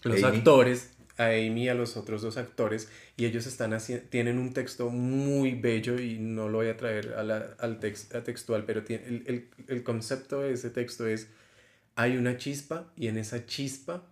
los 0.03 0.23
actores 0.23 0.91
a 1.19 1.31
Amy 1.31 1.65
y 1.65 1.69
a 1.69 1.75
los 1.75 1.97
otros 1.97 2.21
dos 2.21 2.37
actores 2.37 2.89
y 3.17 3.25
ellos 3.25 3.45
están 3.45 3.77
tienen 4.09 4.39
un 4.39 4.53
texto 4.53 4.89
muy 4.89 5.53
bello 5.53 5.99
y 5.99 6.17
no 6.17 6.47
lo 6.47 6.59
voy 6.59 6.69
a 6.69 6.77
traer 6.77 7.13
al 7.13 7.79
textual, 7.79 8.63
pero 8.65 8.83
tiene, 8.83 9.05
el, 9.05 9.23
el, 9.27 9.49
el, 9.67 9.83
concepto 9.83 10.41
de 10.41 10.53
ese 10.53 10.69
texto 10.69 11.05
es, 11.07 11.27
hay 11.95 12.15
una 12.15 12.37
chispa 12.37 12.93
y 12.95 13.07
en 13.07 13.17
esa 13.17 13.45
chispa 13.45 14.07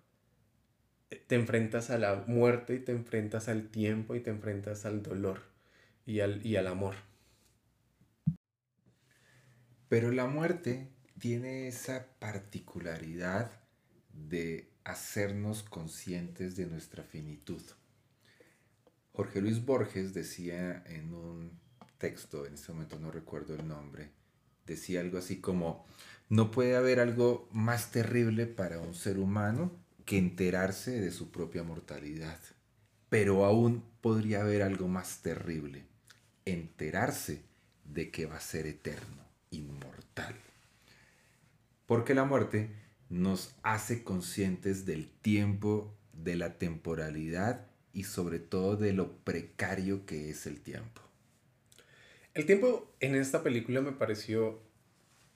eh, 1.09 1.23
te 1.25 1.35
enfrentas 1.35 1.89
a 1.91 1.97
la 1.97 2.25
muerte 2.27 2.75
y 2.75 2.79
te 2.79 2.91
enfrentas 2.91 3.47
al 3.47 3.69
tiempo 3.69 4.13
y 4.15 4.19
te 4.19 4.29
enfrentas 4.29 4.85
al 4.85 5.01
dolor 5.01 5.43
y 6.05 6.19
al, 6.19 6.45
y 6.45 6.57
al 6.57 6.67
amor. 6.67 6.95
Pero 9.87 10.11
la 10.11 10.25
muerte 10.25 10.89
tiene 11.19 11.69
esa 11.69 12.05
particularidad 12.19 13.49
de 14.11 14.67
hacernos 14.87 15.63
conscientes 15.63 16.55
de 16.55 16.65
nuestra 16.65 17.03
finitud. 17.03 17.61
Jorge 19.11 19.41
Luis 19.41 19.65
Borges 19.65 20.13
decía 20.13 20.81
en 20.85 21.13
un 21.13 21.59
texto, 21.97 22.45
en 22.45 22.53
este 22.53 22.71
momento 22.71 22.97
no 22.97 23.11
recuerdo 23.11 23.55
el 23.55 23.67
nombre, 23.67 24.11
decía 24.65 25.01
algo 25.01 25.17
así 25.17 25.41
como, 25.41 25.85
no 26.29 26.51
puede 26.51 26.77
haber 26.77 27.01
algo 27.01 27.49
más 27.51 27.91
terrible 27.91 28.45
para 28.45 28.79
un 28.79 28.95
ser 28.95 29.19
humano 29.19 29.71
que 30.05 30.17
enterarse 30.17 31.01
de 31.01 31.11
su 31.11 31.31
propia 31.31 31.63
mortalidad, 31.63 32.39
pero 33.09 33.43
aún 33.43 33.83
podría 33.99 34.41
haber 34.41 34.61
algo 34.61 34.87
más 34.87 35.21
terrible, 35.21 35.85
enterarse 36.45 37.41
de 37.83 38.09
que 38.09 38.25
va 38.25 38.37
a 38.37 38.41
ser 38.41 38.67
eterno, 38.67 39.25
inmortal. 39.51 40.35
Porque 41.85 42.13
la 42.13 42.23
muerte 42.23 42.86
nos 43.09 43.55
hace 43.63 44.03
conscientes 44.03 44.85
del 44.85 45.07
tiempo, 45.07 45.95
de 46.13 46.35
la 46.35 46.57
temporalidad 46.57 47.67
y 47.93 48.03
sobre 48.03 48.39
todo 48.39 48.75
de 48.75 48.93
lo 48.93 49.11
precario 49.17 50.05
que 50.05 50.29
es 50.29 50.45
el 50.45 50.59
tiempo. 50.59 51.01
El 52.33 52.45
tiempo 52.45 52.93
en 52.99 53.15
esta 53.15 53.41
película 53.41 53.81
me 53.81 53.93
pareció 53.93 54.61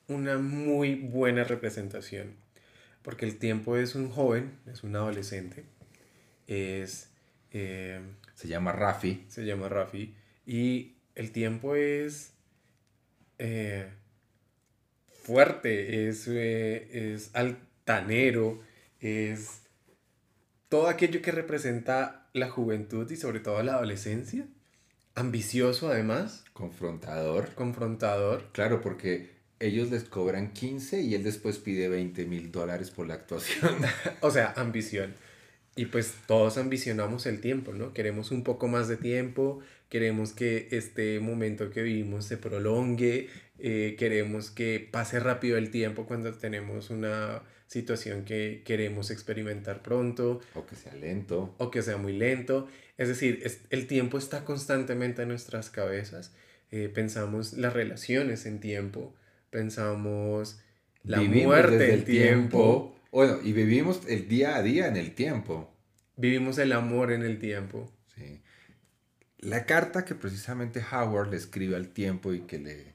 una 0.07 0.37
muy 0.37 0.95
buena 0.95 1.43
representación, 1.43 2.35
porque 3.01 3.25
el 3.25 3.37
tiempo 3.37 3.77
es 3.77 3.95
un 3.95 4.09
joven, 4.09 4.59
es 4.71 4.83
un 4.83 4.95
adolescente, 4.95 5.63
es... 6.47 7.09
Eh, 7.53 7.99
se 8.35 8.47
llama 8.47 8.71
Rafi. 8.71 9.25
Se 9.27 9.45
llama 9.45 9.67
Rafi, 9.67 10.13
y 10.45 10.95
el 11.15 11.31
tiempo 11.31 11.75
es... 11.75 12.33
Eh, 13.39 13.89
fuerte, 15.21 16.07
es, 16.09 16.27
eh, 16.27 17.13
es 17.13 17.31
altanero, 17.33 18.61
es 18.99 19.61
todo 20.69 20.87
aquello 20.87 21.21
que 21.21 21.31
representa 21.31 22.29
la 22.33 22.49
juventud 22.49 23.09
y 23.11 23.15
sobre 23.17 23.39
todo 23.39 23.61
la 23.63 23.73
adolescencia. 23.73 24.47
Ambicioso 25.15 25.89
además. 25.89 26.45
Confrontador. 26.53 27.53
Confrontador. 27.53 28.49
Claro, 28.53 28.81
porque 28.81 29.31
ellos 29.59 29.91
les 29.91 30.05
cobran 30.05 30.53
15 30.53 31.01
y 31.01 31.15
él 31.15 31.23
después 31.23 31.57
pide 31.57 31.89
20 31.89 32.25
mil 32.25 32.51
dólares 32.51 32.91
por 32.91 33.07
la 33.07 33.15
actuación. 33.15 33.77
o 34.21 34.31
sea, 34.31 34.53
ambición. 34.55 35.13
Y 35.75 35.85
pues 35.85 36.15
todos 36.27 36.57
ambicionamos 36.57 37.25
el 37.25 37.39
tiempo, 37.39 37.73
¿no? 37.73 37.93
Queremos 37.93 38.31
un 38.31 38.43
poco 38.43 38.67
más 38.67 38.87
de 38.89 38.97
tiempo, 38.97 39.61
queremos 39.89 40.33
que 40.33 40.67
este 40.71 41.19
momento 41.21 41.69
que 41.69 41.81
vivimos 41.81 42.25
se 42.25 42.37
prolongue, 42.37 43.29
eh, 43.57 43.95
queremos 43.97 44.51
que 44.51 44.85
pase 44.91 45.19
rápido 45.19 45.57
el 45.57 45.71
tiempo 45.71 46.05
cuando 46.05 46.33
tenemos 46.33 46.89
una 46.89 47.43
situación 47.67 48.25
que 48.25 48.63
queremos 48.65 49.11
experimentar 49.11 49.81
pronto. 49.81 50.41
O 50.55 50.65
que 50.65 50.75
sea 50.75 50.93
lento. 50.93 51.55
O 51.57 51.71
que 51.71 51.81
sea 51.81 51.95
muy 51.95 52.11
lento. 52.11 52.67
Es 52.97 53.07
decir, 53.07 53.41
el 53.69 53.87
tiempo 53.87 54.17
está 54.17 54.43
constantemente 54.43 55.21
en 55.21 55.29
nuestras 55.29 55.69
cabezas. 55.69 56.33
Eh, 56.71 56.91
pensamos 56.93 57.53
las 57.53 57.71
relaciones 57.71 58.45
en 58.45 58.59
tiempo, 58.59 59.15
pensamos 59.49 60.59
la 61.03 61.21
muerte 61.21 61.77
del 61.77 62.03
tiempo. 62.03 62.95
Bueno, 63.11 63.39
y 63.43 63.51
vivimos 63.51 64.01
el 64.07 64.27
día 64.27 64.55
a 64.55 64.61
día 64.61 64.87
en 64.87 64.95
el 64.95 65.13
tiempo. 65.13 65.69
Vivimos 66.15 66.57
el 66.57 66.71
amor 66.71 67.11
en 67.11 67.23
el 67.23 67.39
tiempo. 67.39 67.91
Sí. 68.15 68.41
La 69.39 69.65
carta 69.65 70.05
que 70.05 70.15
precisamente 70.15 70.83
Howard 70.91 71.29
le 71.31 71.37
escribe 71.37 71.75
al 71.75 71.89
tiempo 71.89 72.33
y 72.33 72.41
que 72.41 72.59
le 72.59 72.93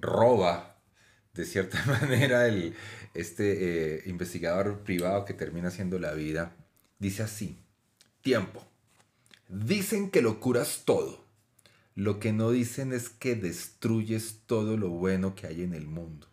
roba 0.00 0.78
de 1.34 1.44
cierta 1.44 1.84
manera 1.86 2.48
el, 2.48 2.74
este 3.14 3.96
eh, 3.96 4.02
investigador 4.06 4.80
privado 4.80 5.24
que 5.24 5.34
termina 5.34 5.70
siendo 5.70 5.98
la 5.98 6.12
vida, 6.12 6.56
dice 6.98 7.22
así, 7.22 7.58
tiempo. 8.22 8.66
Dicen 9.48 10.10
que 10.10 10.22
lo 10.22 10.40
curas 10.40 10.82
todo. 10.84 11.24
Lo 11.94 12.20
que 12.20 12.32
no 12.32 12.50
dicen 12.50 12.92
es 12.92 13.08
que 13.08 13.34
destruyes 13.34 14.40
todo 14.46 14.76
lo 14.76 14.90
bueno 14.90 15.34
que 15.34 15.46
hay 15.46 15.62
en 15.62 15.74
el 15.74 15.86
mundo, 15.86 16.28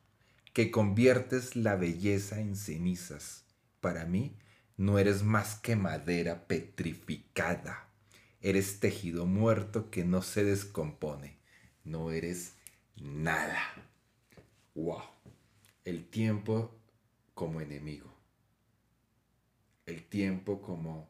que 0.57 0.71
conviertes 0.71 1.55
la 1.55 1.75
belleza 1.75 2.39
en 2.39 2.55
cenizas. 2.55 3.45
Para 3.79 4.05
mí, 4.05 4.39
no 4.75 4.97
eres 4.97 5.21
más 5.21 5.53
que 5.53 5.75
madera 5.75 6.47
petrificada. 6.47 7.87
Eres 8.41 8.79
tejido 8.79 9.27
muerto 9.27 9.91
que 9.91 10.03
no 10.03 10.23
se 10.23 10.43
descompone. 10.43 11.37
No 11.83 12.09
eres 12.09 12.55
nada. 12.95 13.59
Wow. 14.73 15.03
El 15.85 16.09
tiempo 16.09 16.75
como 17.35 17.61
enemigo. 17.61 18.11
El 19.85 20.05
tiempo 20.05 20.63
como 20.63 21.07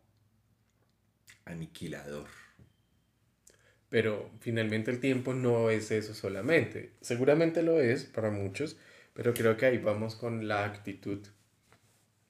aniquilador. 1.45 2.27
Pero 3.87 4.29
finalmente 4.41 4.91
el 4.91 4.99
tiempo 4.99 5.33
no 5.33 5.69
es 5.69 5.89
eso 5.91 6.13
solamente. 6.13 6.91
Seguramente 6.99 7.63
lo 7.63 7.79
es 7.79 8.03
para 8.03 8.29
muchos, 8.29 8.75
pero 9.17 9.33
creo 9.33 9.57
que 9.57 9.65
ahí 9.65 9.79
vamos 9.79 10.13
con 10.15 10.47
la 10.47 10.63
actitud 10.63 11.25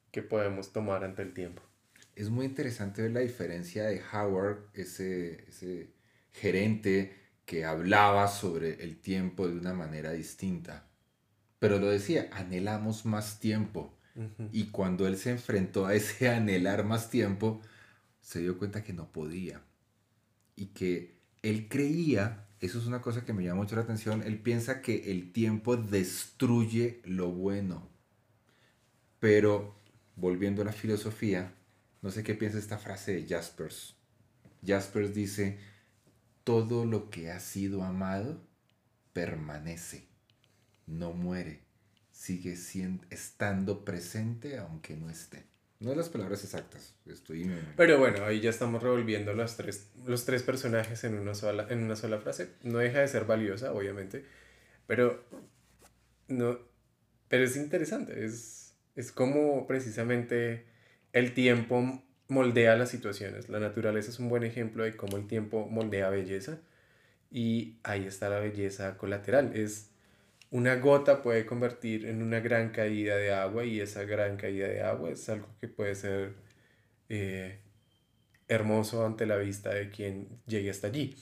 que 0.10 0.22
podemos 0.22 0.72
tomar 0.72 1.04
ante 1.04 1.22
el 1.22 1.34
tiempo. 1.34 1.62
Es 2.16 2.30
muy 2.30 2.46
interesante 2.46 3.02
ver 3.02 3.12
la 3.12 3.20
diferencia 3.20 3.84
de 3.84 4.02
Howard, 4.14 4.70
ese, 4.74 5.50
ese 5.50 5.92
gerente 6.32 7.14
que 7.44 7.66
hablaba 7.66 8.30
sobre 8.30 8.82
el 8.86 9.02
tiempo 9.02 9.50
de 9.50 9.58
una 9.58 9.74
manera 9.74 10.14
distinta. 10.14 10.88
Pero 11.60 11.78
lo 11.78 11.90
decía, 11.90 12.30
anhelamos 12.32 13.06
más 13.06 13.42
tiempo. 13.42 13.94
Y 14.54 14.68
cuando 14.68 15.08
él 15.08 15.18
se 15.18 15.32
enfrentó 15.32 15.88
a 15.88 15.94
ese 15.94 16.30
anhelar 16.34 16.86
más 16.86 17.10
tiempo, 17.10 17.60
se 18.22 18.40
dio 18.40 18.58
cuenta 18.58 18.86
que 18.86 18.94
no 18.94 19.12
podía. 19.12 19.62
Y 20.56 20.68
que 20.68 21.20
él 21.42 21.68
creía, 21.68 22.47
eso 22.60 22.80
es 22.80 22.86
una 22.86 23.02
cosa 23.02 23.24
que 23.24 23.34
me 23.34 23.44
llama 23.44 23.62
mucho 23.62 23.76
la 23.76 23.84
atención, 23.84 24.24
él 24.24 24.40
piensa 24.40 24.82
que 24.82 25.12
el 25.12 25.32
tiempo 25.32 25.78
destruye 25.78 27.02
lo 27.06 27.30
bueno. 27.30 27.88
Pero, 29.20 29.76
volviendo 30.16 30.62
a 30.62 30.66
la 30.66 30.72
filosofía, 30.74 31.54
no 32.02 32.12
sé 32.12 32.24
qué 32.24 32.34
piensa 32.34 32.58
esta 32.58 32.78
frase 32.78 33.14
de 33.14 33.28
Jaspers. 33.28 33.96
Jaspers 34.66 35.14
dice, 35.14 35.60
todo 36.44 36.86
lo 36.86 37.10
que 37.10 37.32
ha 37.32 37.40
sido 37.40 37.84
amado 37.84 38.42
permanece, 39.14 40.08
no 40.86 41.14
muere, 41.14 41.62
sigue 42.12 42.56
siendo, 42.56 43.06
estando 43.10 43.86
presente 43.86 44.58
aunque 44.58 44.96
no 44.96 45.10
esté. 45.10 45.46
No 45.80 45.94
las 45.94 46.10
palabras 46.10 46.44
exactas, 46.44 46.96
estoy... 47.06 47.52
Pero 47.76 48.00
bueno, 48.00 48.26
ahí 48.26 48.42
ya 48.42 48.50
estamos 48.50 48.82
revolviendo 48.82 49.34
los 49.34 49.58
tres, 49.58 49.92
los 50.06 50.26
tres 50.26 50.42
personajes 50.42 51.04
en 51.04 51.20
una, 51.20 51.36
sola, 51.36 51.68
en 51.70 51.84
una 51.84 51.96
sola 51.96 52.18
frase. 52.20 52.50
No 52.64 52.80
deja 52.80 53.00
de 53.00 53.08
ser 53.08 53.26
valiosa, 53.26 53.72
obviamente, 53.74 54.26
pero, 54.88 55.24
no, 56.28 56.58
pero 57.28 57.44
es 57.44 57.56
interesante, 57.58 58.26
es, 58.26 58.74
es 58.96 59.12
como 59.12 59.68
precisamente 59.68 60.66
el 61.14 61.36
tiempo 61.36 62.04
moldea 62.28 62.76
las 62.76 62.90
situaciones. 62.90 63.50
La 63.50 63.60
naturaleza 63.60 64.10
es 64.10 64.20
un 64.20 64.30
buen 64.30 64.44
ejemplo 64.44 64.84
de 64.84 64.96
cómo 64.96 65.18
el 65.18 65.28
tiempo 65.28 65.68
moldea 65.68 66.10
belleza 66.10 66.60
y 67.32 67.78
ahí 67.84 68.06
está 68.06 68.30
la 68.30 68.40
belleza 68.40 68.98
colateral. 68.98 69.56
Es 69.56 69.92
una 70.52 70.76
gota 70.76 71.22
puede 71.22 71.46
convertir 71.46 72.06
en 72.06 72.22
una 72.22 72.40
gran 72.40 72.70
caída 72.70 73.18
de 73.18 73.34
agua 73.34 73.66
y 73.66 73.82
esa 73.82 74.04
gran 74.04 74.38
caída 74.38 74.68
de 74.68 74.82
agua 74.82 75.10
es 75.10 75.28
algo 75.30 75.48
que 75.60 75.68
puede 75.68 75.96
ser 75.96 76.36
eh, 77.10 77.60
hermoso 78.48 79.06
ante 79.06 79.26
la 79.26 79.38
vista 79.38 79.74
de 79.74 79.90
quien 79.90 80.28
llegue 80.46 80.70
hasta 80.70 80.88
allí. 80.88 81.16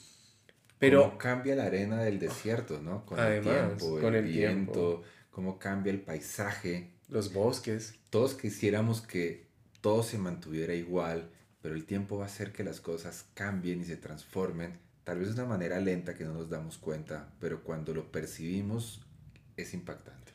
Pero 0.78 1.04
cómo 1.04 1.18
cambia 1.18 1.56
la 1.56 1.66
arena 1.66 2.04
del 2.04 2.20
desierto, 2.20 2.82
¿no? 2.82 3.06
Con 3.06 3.20
el 3.20 3.42
tiempo, 3.42 4.00
con 4.00 4.14
el, 4.14 4.26
viento, 4.26 5.04
cómo 5.32 5.58
cambia 5.58 5.92
el 5.92 6.02
paisaje, 6.02 6.92
los 7.08 7.34
bosques. 7.34 7.96
Todos 8.10 8.36
quisiéramos 8.36 9.02
que 9.02 9.48
todo 9.82 10.04
se 10.04 10.18
mantuviera 10.18 10.74
igual, 10.74 11.30
pero 11.62 11.76
el 11.76 11.86
tiempo 11.86 12.18
va 12.18 12.24
a 12.24 12.28
hacer 12.28 12.52
que 12.52 12.64
las 12.64 12.82
cosas 12.82 13.26
cambien 13.34 13.82
y 13.82 13.86
se 13.86 13.98
transformen, 13.98 14.78
tal 15.04 15.20
vez 15.20 15.30
de 15.30 15.42
una 15.42 15.50
manera 15.50 15.80
lenta 15.80 16.14
que 16.14 16.26
no 16.26 16.34
nos 16.34 16.50
damos 16.50 16.78
cuenta, 16.78 17.34
pero 17.40 17.64
cuando 17.64 17.94
lo 17.94 18.12
percibimos 18.12 19.05
es 19.58 19.74
impactante. 19.74 20.32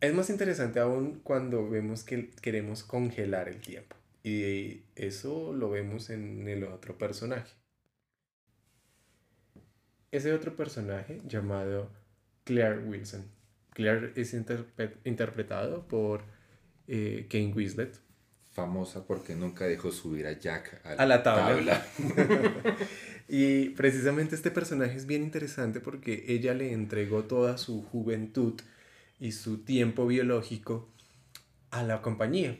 Es 0.00 0.14
más 0.14 0.30
interesante 0.30 0.78
aún 0.80 1.20
cuando 1.22 1.68
vemos 1.68 2.04
que 2.04 2.30
queremos 2.42 2.84
congelar 2.84 3.48
el 3.48 3.60
tiempo. 3.60 3.96
Y 4.22 4.82
eso 4.94 5.52
lo 5.52 5.70
vemos 5.70 6.10
en 6.10 6.48
el 6.48 6.64
otro 6.64 6.98
personaje. 6.98 7.54
Ese 10.10 10.32
otro 10.32 10.56
personaje 10.56 11.20
llamado 11.26 11.90
Claire 12.44 12.78
Wilson. 12.78 13.24
Claire 13.72 14.12
es 14.16 14.34
interpretado 15.04 15.86
por 15.86 16.22
eh, 16.88 17.26
Kane 17.30 17.52
Winslet, 17.52 17.98
famosa 18.52 19.06
porque 19.06 19.34
nunca 19.34 19.66
dejó 19.66 19.92
subir 19.92 20.26
a 20.26 20.32
Jack 20.32 20.80
a, 20.84 21.04
la 21.04 21.22
tabla. 21.22 21.86
y 23.28 23.70
precisamente 23.70 24.34
este 24.34 24.50
personaje 24.50 24.96
es 24.96 25.06
bien 25.06 25.22
interesante 25.22 25.80
porque 25.80 26.24
ella 26.28 26.54
le 26.54 26.72
entregó 26.72 27.24
toda 27.24 27.58
su 27.58 27.82
juventud 27.82 28.60
y 29.18 29.32
su 29.32 29.58
tiempo 29.58 30.06
biológico 30.06 30.88
a 31.70 31.82
la 31.82 32.02
compañía, 32.02 32.58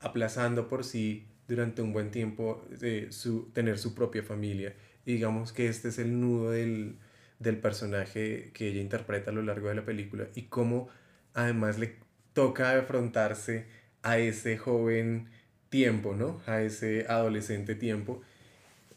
aplazando 0.00 0.68
por 0.68 0.84
sí 0.84 1.26
durante 1.48 1.82
un 1.82 1.92
buen 1.92 2.10
tiempo 2.10 2.66
de 2.70 3.12
su, 3.12 3.50
tener 3.52 3.78
su 3.78 3.94
propia 3.94 4.22
familia. 4.22 4.74
Digamos 5.04 5.52
que 5.52 5.68
este 5.68 5.88
es 5.88 5.98
el 5.98 6.18
nudo 6.18 6.50
del, 6.50 6.96
del 7.38 7.58
personaje 7.58 8.50
que 8.54 8.68
ella 8.68 8.80
interpreta 8.80 9.30
a 9.30 9.34
lo 9.34 9.42
largo 9.42 9.68
de 9.68 9.74
la 9.74 9.84
película 9.84 10.28
y 10.34 10.42
cómo 10.44 10.88
además 11.34 11.78
le 11.78 11.96
toca 12.32 12.78
afrontarse 12.78 13.66
a 14.02 14.18
ese 14.18 14.56
joven 14.56 15.28
tiempo, 15.68 16.14
¿no? 16.14 16.40
A 16.46 16.62
ese 16.62 17.06
adolescente 17.08 17.74
tiempo. 17.74 18.22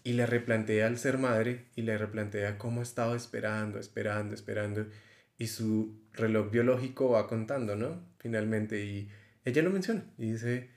Y 0.08 0.13
le 0.13 0.26
replantea 0.26 0.88
al 0.88 0.98
ser 0.98 1.17
madre 1.17 1.65
y 1.76 1.82
le 1.82 1.98
replantea 1.98 2.58
cómo 2.58 2.80
ha 2.80 2.84
estado 2.84 3.13
esperando, 3.13 3.78
esperando, 3.78 4.36
esperando. 4.36 4.88
Y 5.38 5.48
su 5.48 6.00
reloj 6.13 6.50
biológico 6.50 7.10
va 7.10 7.28
contando, 7.28 7.76
¿no? 7.76 8.08
Finalmente. 8.17 8.86
Y 8.86 9.10
ella 9.43 9.62
lo 9.63 9.70
menciona 9.70 10.06
y 10.17 10.32
dice, 10.32 10.70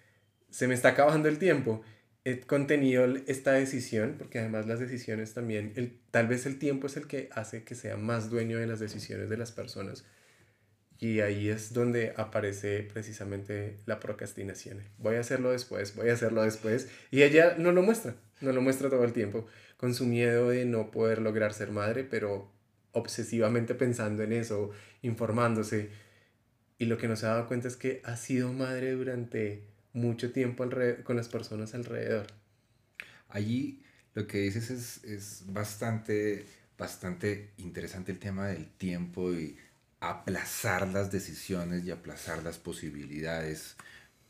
se 0.51 0.67
me 0.67 0.75
está 0.75 0.89
acabando 0.89 1.29
el 1.29 1.39
tiempo. 1.39 1.81
he 2.25 2.41
contenido 2.41 3.07
esta 3.29 3.53
decisión, 3.53 4.17
porque 4.19 4.41
además 4.41 4.67
las 4.67 4.81
decisiones 4.81 5.33
también, 5.33 5.75
el, 5.77 6.01
tal 6.11 6.27
vez 6.27 6.45
el 6.47 6.59
tiempo 6.59 6.89
es 6.89 6.97
el 6.97 7.07
que 7.07 7.29
hace 7.31 7.63
que 7.63 7.77
sea 7.77 7.97
más 7.97 8.31
dueño 8.31 8.59
de 8.59 8.67
las 8.67 8.81
decisiones 8.81 9.31
de 9.31 9.37
las 9.37 9.53
personas. 9.53 10.05
Y 10.99 11.21
ahí 11.21 11.51
es 11.51 11.73
donde 11.73 12.15
aparece 12.17 12.83
precisamente 12.93 13.79
la 13.87 14.01
procrastinación. 14.01 14.83
Voy 14.99 15.15
a 15.15 15.21
hacerlo 15.21 15.53
después, 15.53 15.95
voy 15.95 16.09
a 16.09 16.15
hacerlo 16.15 16.43
después. 16.43 16.89
Y 17.13 17.23
ella 17.23 17.55
no 17.59 17.71
lo 17.71 17.83
muestra, 17.83 18.17
no 18.41 18.53
lo 18.53 18.63
muestra 18.63 18.91
todo 18.91 19.05
el 19.05 19.13
tiempo, 19.13 19.47
con 19.77 19.95
su 19.95 20.07
miedo 20.07 20.51
de 20.51 20.65
no 20.65 20.91
poder 20.91 21.21
lograr 21.21 21.53
ser 21.53 21.71
madre, 21.71 22.05
pero 22.05 22.51
obsesivamente 22.93 23.75
pensando 23.75 24.23
en 24.23 24.33
eso, 24.33 24.71
informándose. 25.03 25.91
Y 26.79 26.87
lo 26.87 26.99
que 26.99 27.09
no 27.09 27.17
se 27.17 27.27
ha 27.27 27.31
dado 27.31 27.47
cuenta 27.49 27.69
es 27.69 27.77
que 27.77 28.01
ha 28.05 28.17
sido 28.17 28.53
madre 28.53 28.93
durante 28.93 29.65
mucho 29.93 30.33
tiempo 30.33 30.69
con 31.05 31.17
las 31.17 31.29
personas 31.29 31.75
alrededor. 31.75 32.27
Allí 33.29 33.83
lo 34.15 34.27
que 34.27 34.39
dices 34.39 34.71
es, 34.71 35.05
es 35.05 35.45
bastante, 35.47 36.47
bastante 36.79 37.51
interesante 37.59 38.13
el 38.13 38.19
tema 38.19 38.49
del 38.49 38.67
tiempo 38.67 39.33
y 39.33 39.57
aplazar 40.01 40.89
las 40.89 41.13
decisiones 41.13 41.85
y 41.85 41.91
aplazar 41.91 42.43
las 42.43 42.59
posibilidades, 42.59 43.77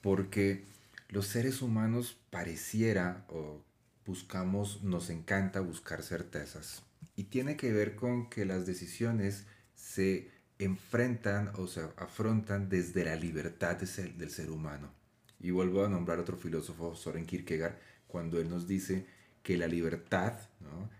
porque 0.01 0.65
los 1.09 1.27
seres 1.27 1.63
humanos 1.63 2.19
pareciera 2.31 3.25
o 3.29 3.63
buscamos, 4.07 4.83
nos 4.83 5.11
encanta 5.11 5.61
buscar 5.61 6.03
certezas. 6.03 6.83
Y 7.17 7.25
tiene 7.25 7.57
que 7.57 7.73
ver 7.73 7.97
con 7.97 8.29
que 8.29 8.45
las 8.45 8.67
decisiones 8.67 9.47
se 9.75 10.31
enfrentan 10.59 11.53
o 11.57 11.67
se 11.67 11.81
afrontan 11.97 12.69
desde 12.69 13.05
la 13.05 13.17
libertad 13.17 13.77
del 13.77 14.31
ser 14.31 14.51
humano. 14.51 14.93
Y 15.41 15.51
vuelvo 15.51 15.85
a 15.85 15.89
nombrar 15.89 16.19
otro 16.19 16.37
filósofo, 16.37 16.95
Soren 16.95 17.25
Kierkegaard, 17.25 17.77
cuando 18.07 18.41
él 18.41 18.51
nos 18.51 18.67
dice 18.67 19.07
que 19.43 19.57
la 19.57 19.67
libertad, 19.67 20.35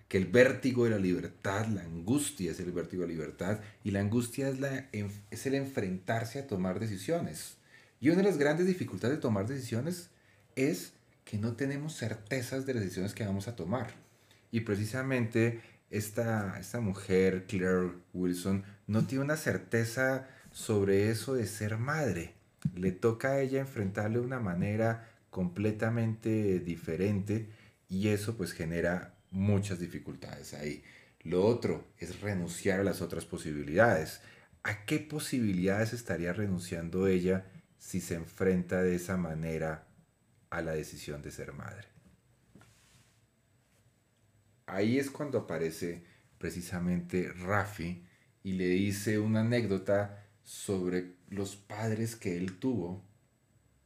que 0.09 0.17
el 0.17 0.27
vértigo 0.27 0.85
de 0.85 0.91
la 0.91 0.99
libertad, 0.99 1.67
la 1.67 1.83
angustia 1.83 2.53
es 2.53 2.61
el 2.61 2.73
vértigo 2.73 3.03
de 3.03 3.09
la 3.09 3.15
libertad, 3.15 3.61
y 3.85 3.91
la 3.91 4.01
angustia 4.01 4.49
es, 4.49 4.61
la, 4.61 4.89
es 4.93 5.47
el 5.47 5.55
enfrentarse 5.55 6.39
a 6.39 6.47
tomar 6.47 6.81
decisiones. 6.81 7.57
Y 8.01 8.09
una 8.09 8.19
de 8.19 8.25
las 8.25 8.39
grandes 8.39 8.67
dificultades 8.67 9.19
de 9.19 9.23
tomar 9.23 9.47
decisiones 9.47 10.09
es 10.57 10.95
que 11.31 11.39
no 11.39 11.53
tenemos 11.53 11.95
certezas 11.97 12.67
de 12.67 12.75
las 12.75 12.83
decisiones 12.83 13.15
que 13.15 13.25
vamos 13.25 13.47
a 13.47 13.55
tomar. 13.55 13.93
Y 14.51 14.61
precisamente 14.61 15.61
esta, 15.89 16.59
esta 16.59 16.81
mujer, 16.81 17.47
Claire 17.47 17.93
Wilson, 18.13 18.65
no 18.89 19.07
tiene 19.07 19.25
una 19.25 19.37
certeza 19.37 20.27
sobre 20.51 21.11
eso 21.11 21.35
de 21.35 21.47
ser 21.47 21.79
madre 21.79 22.35
le 22.75 22.93
toca 22.93 23.33
a 23.33 23.41
ella 23.41 23.61
enfrentarle 23.61 24.19
de 24.19 24.25
una 24.25 24.41
manera 24.41 25.09
completamente 25.31 26.59
diferente 26.61 27.49
y 27.89 28.09
eso 28.09 28.37
pues 28.37 28.53
genera 28.53 29.15
muchas 29.31 29.79
dificultades 29.79 30.55
ahí. 30.55 30.83
Lo 31.23 31.45
otro 31.45 31.87
es 31.99 32.21
renunciar 32.21 32.81
a 32.81 32.85
las 32.85 33.03
otras 33.03 33.25
posibilidades. 33.25 34.21
¿A 34.63 34.85
qué 34.85 34.99
posibilidades 34.99 35.93
estaría 35.93 36.33
renunciando 36.33 37.07
ella 37.07 37.47
si 37.79 38.01
se 38.01 38.15
enfrenta 38.15 38.83
de 38.83 38.97
esa 38.97 39.17
manera 39.17 39.87
a 40.51 40.61
la 40.63 40.73
decisión 40.73 41.23
de 41.23 41.31
ser 41.31 41.53
madre? 41.53 41.89
Ahí 44.67 44.99
es 44.99 45.11
cuando 45.11 45.39
aparece 45.39 46.05
precisamente 46.39 47.33
Rafi 47.33 48.05
y 48.43 48.53
le 48.53 48.69
dice 48.69 49.19
una 49.19 49.41
anécdota 49.41 50.25
sobre 50.45 51.15
los 51.29 51.57
padres 51.57 52.17
que 52.17 52.37
él 52.37 52.59
tuvo, 52.59 53.03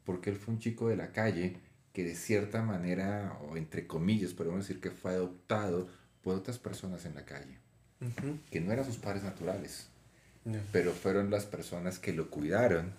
porque 0.05 0.31
él 0.31 0.37
fue 0.37 0.55
un 0.55 0.61
chico 0.61 0.89
de 0.89 0.97
la 0.97 1.13
calle 1.13 1.57
que 1.93 2.05
de 2.05 2.15
cierta 2.15 2.63
manera, 2.63 3.39
o 3.43 3.57
entre 3.57 3.87
comillas, 3.87 4.35
podemos 4.35 4.67
decir 4.67 4.81
que 4.81 4.91
fue 4.91 5.13
adoptado 5.13 5.89
por 6.23 6.35
otras 6.35 6.59
personas 6.59 7.05
en 7.07 7.15
la 7.15 7.25
calle, 7.25 7.59
que 8.51 8.61
no 8.61 8.73
eran 8.73 8.85
sus 8.85 8.97
padres 8.97 9.23
naturales, 9.23 9.89
pero 10.73 10.93
fueron 10.93 11.31
las 11.31 11.47
personas 11.47 11.99
que 11.99 12.13
lo 12.13 12.31
cuidaron 12.31 12.93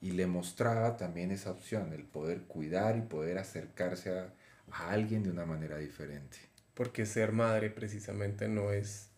y 0.00 0.12
le 0.12 0.26
mostraba 0.26 0.96
también 0.96 1.30
esa 1.30 1.50
opción, 1.50 1.92
el 1.92 2.04
poder 2.04 2.42
cuidar 2.42 2.96
y 2.96 3.02
poder 3.02 3.38
acercarse 3.38 4.18
a, 4.18 4.32
a 4.70 4.90
alguien 4.90 5.22
de 5.22 5.30
una 5.30 5.44
manera 5.44 5.76
diferente. 5.76 6.38
Porque 6.74 7.04
ser 7.04 7.32
madre 7.32 7.70
precisamente 7.70 8.48
no 8.48 8.72
es 8.72 9.10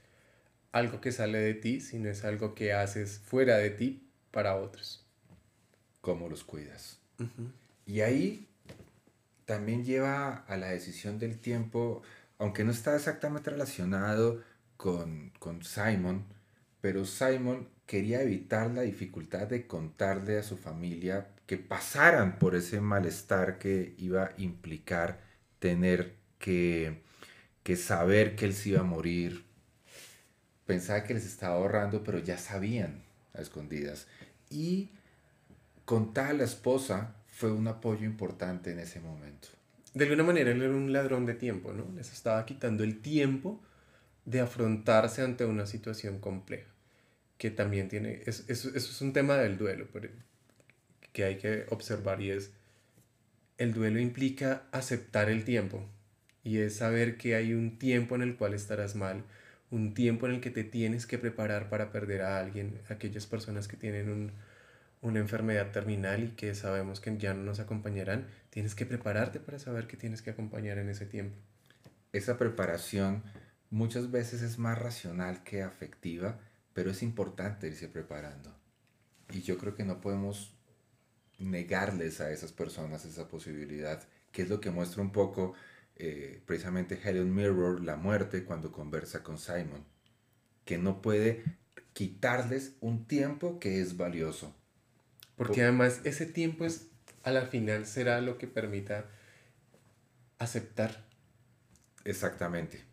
algo 0.72 1.00
que 1.00 1.12
sale 1.12 1.38
de 1.38 1.54
ti, 1.54 1.80
sino 1.80 2.08
es 2.08 2.24
algo 2.24 2.54
que 2.54 2.72
haces 2.72 3.18
fuera 3.18 3.58
de 3.58 3.70
ti 3.70 4.08
para 4.30 4.56
otros. 4.56 5.04
¿Cómo 6.00 6.28
los 6.28 6.42
cuidas? 6.42 6.98
Y 7.86 8.00
ahí 8.00 8.48
también 9.44 9.84
lleva 9.84 10.44
a 10.48 10.56
la 10.56 10.68
decisión 10.68 11.18
del 11.18 11.38
tiempo, 11.38 12.02
aunque 12.38 12.64
no 12.64 12.72
está 12.72 12.96
exactamente 12.96 13.50
relacionado 13.50 14.42
con, 14.76 15.30
con 15.38 15.62
Simon, 15.62 16.24
pero 16.82 17.06
Simon 17.06 17.68
quería 17.86 18.20
evitar 18.20 18.70
la 18.70 18.82
dificultad 18.82 19.46
de 19.46 19.66
contarle 19.66 20.36
a 20.36 20.42
su 20.42 20.58
familia 20.58 21.28
que 21.46 21.56
pasaran 21.56 22.38
por 22.38 22.54
ese 22.54 22.80
malestar 22.80 23.58
que 23.58 23.94
iba 23.98 24.24
a 24.24 24.32
implicar 24.36 25.20
tener 25.58 26.16
que, 26.38 27.02
que 27.62 27.76
saber 27.76 28.34
que 28.36 28.46
él 28.46 28.54
se 28.54 28.70
iba 28.70 28.80
a 28.80 28.84
morir. 28.84 29.44
Pensaba 30.66 31.04
que 31.04 31.14
les 31.14 31.24
estaba 31.24 31.54
ahorrando, 31.54 32.02
pero 32.02 32.18
ya 32.18 32.36
sabían 32.36 33.04
a 33.32 33.40
escondidas. 33.40 34.08
Y 34.50 34.90
contar 35.84 36.30
a 36.30 36.34
la 36.34 36.44
esposa 36.44 37.14
fue 37.28 37.52
un 37.52 37.68
apoyo 37.68 38.04
importante 38.04 38.72
en 38.72 38.80
ese 38.80 39.00
momento. 39.00 39.48
De 39.94 40.04
alguna 40.04 40.24
manera 40.24 40.50
él 40.50 40.62
era 40.62 40.74
un 40.74 40.92
ladrón 40.92 41.26
de 41.26 41.34
tiempo, 41.34 41.72
¿no? 41.72 41.86
Les 41.94 42.12
estaba 42.12 42.44
quitando 42.44 42.82
el 42.82 43.00
tiempo 43.00 43.60
de 44.24 44.40
afrontarse 44.40 45.22
ante 45.22 45.44
una 45.44 45.66
situación 45.66 46.18
compleja, 46.18 46.71
que 47.42 47.50
también 47.50 47.88
tiene, 47.88 48.22
eso 48.24 48.44
es 48.48 49.00
un 49.00 49.12
tema 49.12 49.37
del 49.37 49.59
duelo 49.59 49.88
que 51.12 51.24
hay 51.24 51.38
que 51.38 51.66
observar 51.70 52.22
y 52.22 52.31
es, 52.31 52.52
el 53.59 53.74
duelo 53.74 53.98
implica 53.98 54.62
aceptar 54.70 55.28
el 55.28 55.42
tiempo 55.44 55.85
y 56.44 56.59
es 56.59 56.76
saber 56.76 57.16
que 57.16 57.35
hay 57.35 57.52
un 57.52 57.81
tiempo 57.81 58.14
en 58.14 58.22
el 58.22 58.37
cual 58.37 58.55
estarás 58.55 58.94
mal, 58.94 59.24
un 59.72 59.92
tiempo 59.92 60.28
en 60.28 60.35
el 60.35 60.40
que 60.40 60.50
te 60.50 60.62
tienes 60.62 61.05
que 61.05 61.18
preparar 61.18 61.68
para 61.68 61.90
perder 61.90 62.22
a 62.22 62.38
alguien, 62.38 62.81
aquellas 62.88 63.26
personas 63.26 63.66
que 63.66 63.76
tienen 63.76 64.31
una 65.00 65.18
enfermedad 65.18 65.72
terminal 65.72 66.22
y 66.22 66.28
que 66.37 66.55
sabemos 66.55 67.00
que 67.00 67.18
ya 67.18 67.35
no 67.35 67.42
nos 67.42 67.59
acompañarán, 67.59 68.28
tienes 68.50 68.76
que 68.76 68.87
prepararte 68.87 69.40
para 69.40 69.59
saber 69.59 69.88
que 69.88 69.96
tienes 69.96 70.22
que 70.22 70.31
acompañar 70.31 70.78
en 70.78 70.88
ese 70.90 71.07
tiempo. 71.07 71.37
Esa 72.12 72.38
preparación 72.38 73.24
muchas 73.68 74.12
veces 74.12 74.42
es 74.42 74.59
más 74.59 74.78
racional 74.78 75.42
que 75.42 75.64
afectiva, 75.64 76.38
pero 76.74 76.90
es 76.90 77.02
importante 77.02 77.66
irse 77.66 77.88
preparando. 77.88 78.54
Y 79.30 79.42
yo 79.42 79.58
creo 79.58 79.74
que 79.74 79.85
no 79.85 80.00
podemos 80.00 80.54
negarles 81.38 82.20
a 82.20 82.30
esas 82.30 82.52
personas 82.52 83.04
esa 83.04 83.28
posibilidad, 83.28 84.02
que 84.30 84.42
es 84.42 84.48
lo 84.48 84.61
que 84.61 84.70
muestra 84.70 85.02
un 85.02 85.12
poco 85.12 85.54
eh, 85.96 86.42
precisamente 86.46 86.98
Helen 87.02 87.35
Mirror, 87.35 87.82
la 87.82 87.96
muerte, 87.96 88.44
cuando 88.44 88.72
conversa 88.72 89.22
con 89.22 89.38
Simon, 89.38 89.85
que 90.64 90.78
no 90.78 91.02
puede 91.02 91.44
quitarles 91.92 92.74
un 92.80 93.06
tiempo 93.06 93.58
que 93.58 93.80
es 93.80 93.96
valioso. 93.96 94.54
Porque 95.37 95.62
además 95.62 96.00
ese 96.04 96.26
tiempo 96.26 96.64
es, 96.64 96.88
a 97.22 97.30
la 97.30 97.46
final, 97.46 97.87
será 97.87 98.20
lo 98.20 98.38
que 98.38 98.46
permita 98.46 99.11
aceptar. 100.38 101.04
Exactamente. 102.04 102.85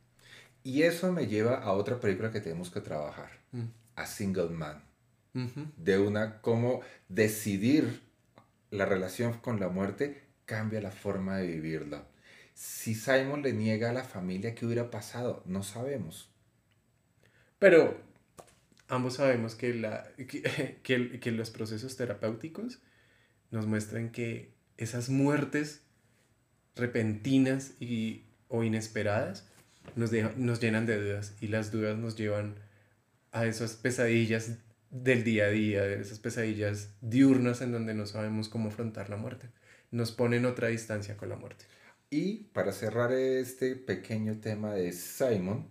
Y 0.63 0.83
eso 0.83 1.11
me 1.11 1.27
lleva 1.27 1.55
a 1.55 1.71
otra 1.71 1.99
película 1.99 2.31
que 2.31 2.41
tenemos 2.41 2.69
que 2.69 2.81
trabajar, 2.81 3.38
mm. 3.51 3.65
A 3.95 4.05
Single 4.05 4.49
Man. 4.49 4.83
De 5.77 5.99
una, 5.99 6.41
cómo 6.41 6.81
decidir 7.07 8.01
la 8.71 8.85
relación 8.85 9.33
con 9.33 9.59
la 9.59 9.69
muerte 9.69 10.23
cambia 10.45 10.81
la 10.81 10.91
forma 10.91 11.37
de 11.37 11.47
vivirla. 11.47 12.07
Si 12.55 12.93
Simon 12.93 13.41
le 13.43 13.53
niega 13.53 13.91
a 13.91 13.93
la 13.93 14.03
familia, 14.03 14.53
¿qué 14.53 14.65
hubiera 14.65 14.91
pasado? 14.91 15.43
No 15.45 15.63
sabemos. 15.63 16.29
Pero 17.57 18.01
ambos 18.89 19.15
sabemos 19.15 19.55
que, 19.55 19.73
la, 19.73 20.07
que, 20.17 20.79
que, 21.21 21.31
los 21.31 21.51
procesos 21.51 21.95
terapéuticos 21.95 22.81
nos 23.51 23.65
muestran 23.65 24.11
que 24.11 24.51
esas 24.77 25.09
muertes 25.09 25.83
repentinas 26.75 27.73
y, 27.79 28.25
o 28.47 28.63
inesperadas 28.63 29.47
nos, 29.95 30.11
nos 30.37 30.59
llenan 30.59 30.85
de 30.85 31.01
dudas 31.01 31.35
y 31.39 31.47
las 31.47 31.71
dudas 31.71 31.97
nos 31.97 32.15
llevan 32.15 32.55
a 33.31 33.45
esas 33.45 33.75
pesadillas 33.75 34.57
del 34.89 35.23
día 35.23 35.45
a 35.45 35.49
día, 35.49 35.85
esas 35.85 36.19
pesadillas 36.19 36.91
diurnas 37.01 37.61
en 37.61 37.71
donde 37.71 37.93
no 37.93 38.05
sabemos 38.05 38.49
cómo 38.49 38.69
afrontar 38.69 39.09
la 39.09 39.17
muerte. 39.17 39.49
Nos 39.91 40.11
ponen 40.11 40.45
otra 40.45 40.67
distancia 40.69 41.17
con 41.17 41.29
la 41.29 41.35
muerte. 41.35 41.65
Y 42.09 42.45
para 42.53 42.71
cerrar 42.71 43.11
este 43.11 43.75
pequeño 43.75 44.39
tema 44.39 44.73
de 44.73 44.91
Simon, 44.91 45.69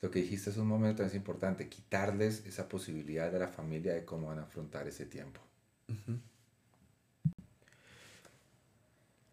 lo 0.00 0.10
que 0.10 0.20
dijiste 0.20 0.50
es 0.50 0.56
un 0.56 0.66
momento 0.66 1.04
es 1.04 1.14
importante, 1.14 1.68
quitarles 1.68 2.44
esa 2.46 2.68
posibilidad 2.68 3.34
a 3.34 3.38
la 3.38 3.48
familia 3.48 3.94
de 3.94 4.04
cómo 4.04 4.28
van 4.28 4.38
a 4.38 4.42
afrontar 4.42 4.88
ese 4.88 5.06
tiempo. 5.06 5.40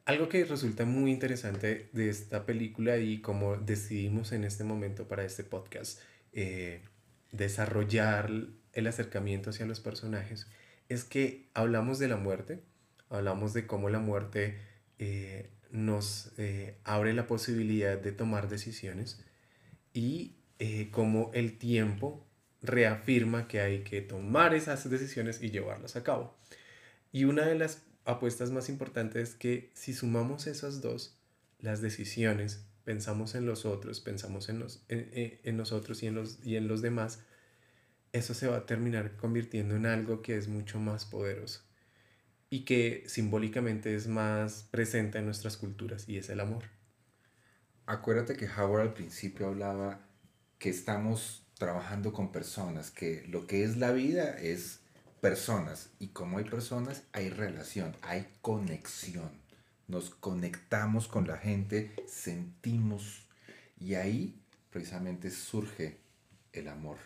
algo 0.10 0.28
que 0.28 0.44
resulta 0.44 0.86
muy 0.86 1.12
interesante 1.12 1.90
de 1.94 2.10
esta 2.10 2.44
película 2.44 2.98
y 2.98 3.22
como 3.22 3.58
decidimos 3.58 4.32
en 4.32 4.44
este 4.44 4.64
momento 4.64 5.08
para 5.08 5.24
este 5.24 5.44
podcast 5.44 6.00
eh, 6.34 6.82
desarrollar 7.32 8.30
el 8.74 8.88
acercamiento 8.88 9.50
hacia 9.50 9.66
los 9.66 9.80
personajes 9.80 10.48
es 10.88 11.04
que 11.04 11.50
hablamos 11.54 12.00
de 12.00 12.08
la 12.08 12.18
muerte, 12.18 12.62
hablamos 13.10 13.54
de 13.54 13.68
cómo 13.68 13.90
la 13.90 14.00
muerte 14.00 14.58
eh, 14.98 15.50
nos 15.72 16.32
eh, 16.38 16.78
abre 16.84 17.14
la 17.14 17.28
posibilidad 17.28 17.98
de 17.98 18.12
tomar 18.12 18.50
decisiones 18.50 19.24
y 19.94 20.36
cómo 20.92 21.32
el 21.34 21.58
tiempo 21.58 22.28
reafirma 22.62 23.48
que 23.48 23.62
hay 23.62 23.84
que 23.84 24.02
tomar 24.02 24.54
esas 24.54 24.90
decisiones 24.90 25.42
y 25.42 25.52
llevarlas 25.52 25.96
a 25.96 26.04
cabo. 26.04 26.36
Y 27.12 27.24
una 27.24 27.46
de 27.46 27.56
las 27.56 27.84
apuestas 28.06 28.52
más 28.52 28.70
importantes 28.70 29.30
es 29.30 29.36
que 29.36 29.72
si 29.74 29.94
sumamos 29.94 30.48
esas 30.48 30.82
dos, 30.82 31.18
las 31.60 31.82
decisiones, 31.82 32.66
pensamos 32.90 33.36
en 33.36 33.46
los 33.46 33.68
otros, 33.68 34.00
pensamos 34.00 34.50
en, 34.50 34.58
los, 34.58 34.82
en, 34.88 35.58
nosotros 35.58 36.02
y 36.02 36.08
en, 36.08 36.16
los, 36.16 36.44
y 36.44 36.56
en 36.56 36.68
los 36.68 36.82
demás, 36.82 37.20
eso 38.14 38.34
se 38.34 38.48
va 38.48 38.58
a 38.58 38.66
terminar 38.66 39.16
convirtiendo 39.16 39.76
en 39.76 39.86
algo 39.86 40.24
que 40.24 40.36
es 40.36 40.48
mucho 40.48 40.80
más 40.80 41.06
poderoso 41.06 41.62
y 42.50 42.66
que 42.66 43.04
simbólicamente 43.06 43.94
es 43.94 44.08
más 44.08 44.64
presente 44.72 45.20
en 45.20 45.26
nuestras 45.26 45.56
culturas 45.56 46.10
y 46.10 46.18
es 46.18 46.30
el 46.30 46.40
amor. 46.40 46.64
Acuérdate 47.86 48.36
que 48.36 48.48
Howard 48.48 48.82
al 48.82 48.94
principio 48.96 49.50
hablaba 49.50 50.02
que 50.58 50.72
estamos 50.72 51.46
trabajando 51.60 52.12
con 52.12 52.32
personas, 52.32 52.90
que 52.90 53.24
lo 53.28 53.46
que 53.46 53.64
es 53.64 53.78
la 53.78 53.92
vida 53.92 54.32
es 54.32 54.80
personas 55.22 55.92
y 56.00 56.08
como 56.08 56.40
hay 56.40 56.46
personas 56.46 57.04
hay 57.12 57.30
relación, 57.30 57.96
hay 58.02 58.26
conexión. 58.42 59.30
Nos 59.90 60.12
conectamos 60.12 61.10
con 61.10 61.28
la 61.28 61.38
gente, 61.38 61.92
sentimos 62.08 63.28
y 63.78 63.96
ahí 63.96 64.42
precisamente 64.70 65.32
surge 65.32 65.98
el 66.54 66.70
amor. 66.70 66.98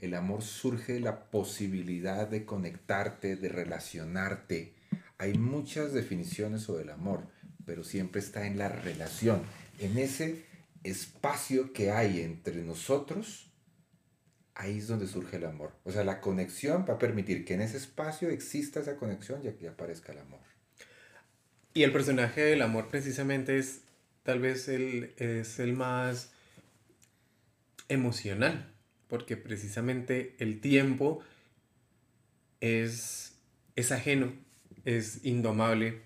El 0.00 0.14
amor 0.14 0.42
surge 0.42 0.94
de 0.94 1.00
la 1.00 1.30
posibilidad 1.30 2.26
de 2.26 2.44
conectarte, 2.44 3.36
de 3.36 3.48
relacionarte. 3.48 4.74
Hay 5.18 5.38
muchas 5.38 5.92
definiciones 5.92 6.62
sobre 6.62 6.82
el 6.82 6.90
amor, 6.90 7.28
pero 7.64 7.84
siempre 7.84 8.20
está 8.20 8.46
en 8.46 8.58
la 8.58 8.68
relación, 8.68 9.42
en 9.78 9.96
ese 9.98 10.44
espacio 10.82 11.72
que 11.72 11.92
hay 11.92 12.22
entre 12.22 12.64
nosotros 12.64 13.52
ahí 14.56 14.78
es 14.78 14.88
donde 14.88 15.06
surge 15.06 15.36
el 15.36 15.44
amor. 15.44 15.72
O 15.84 15.92
sea, 15.92 16.02
la 16.02 16.20
conexión 16.20 16.86
va 16.88 16.94
a 16.94 16.98
permitir 16.98 17.44
que 17.44 17.54
en 17.54 17.60
ese 17.60 17.76
espacio 17.76 18.30
exista 18.30 18.80
esa 18.80 18.96
conexión 18.96 19.42
y 19.44 19.48
aquí 19.48 19.66
aparezca 19.66 20.12
el 20.12 20.18
amor. 20.18 20.40
Y 21.76 21.82
el 21.82 21.92
personaje 21.92 22.40
del 22.40 22.62
amor 22.62 22.88
precisamente 22.88 23.58
es 23.58 23.82
tal 24.22 24.40
vez 24.40 24.66
el, 24.66 25.12
es 25.18 25.58
el 25.58 25.74
más 25.74 26.32
emocional, 27.90 28.72
porque 29.08 29.36
precisamente 29.36 30.34
el 30.38 30.62
tiempo 30.62 31.22
es, 32.62 33.34
es 33.74 33.92
ajeno, 33.92 34.32
es 34.86 35.22
indomable, 35.22 36.00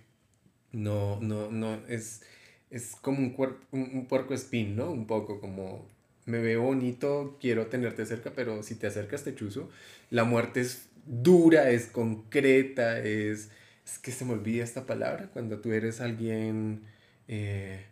no, 0.72 1.20
no, 1.20 1.52
no, 1.52 1.80
es, 1.86 2.22
es 2.70 2.96
como 3.00 3.20
un, 3.20 3.56
un, 3.70 3.90
un 3.94 4.06
puerco 4.06 4.34
espín, 4.34 4.74
¿no? 4.74 4.90
Un 4.90 5.06
poco 5.06 5.40
como 5.40 5.86
me 6.26 6.40
veo 6.40 6.62
bonito, 6.62 7.38
quiero 7.40 7.68
tenerte 7.68 8.04
cerca, 8.06 8.32
pero 8.34 8.64
si 8.64 8.74
te 8.74 8.88
acercas 8.88 9.22
te 9.22 9.36
chuzo. 9.36 9.70
La 10.10 10.24
muerte 10.24 10.62
es 10.62 10.88
dura, 11.06 11.70
es 11.70 11.86
concreta, 11.86 12.98
es... 12.98 13.50
Es 13.90 13.98
que 13.98 14.12
se 14.12 14.24
me 14.24 14.34
olvida 14.34 14.62
esta 14.62 14.86
palabra 14.86 15.30
cuando 15.32 15.58
tú 15.58 15.72
eres 15.72 16.00
alguien 16.00 16.82
eh, 17.26 17.84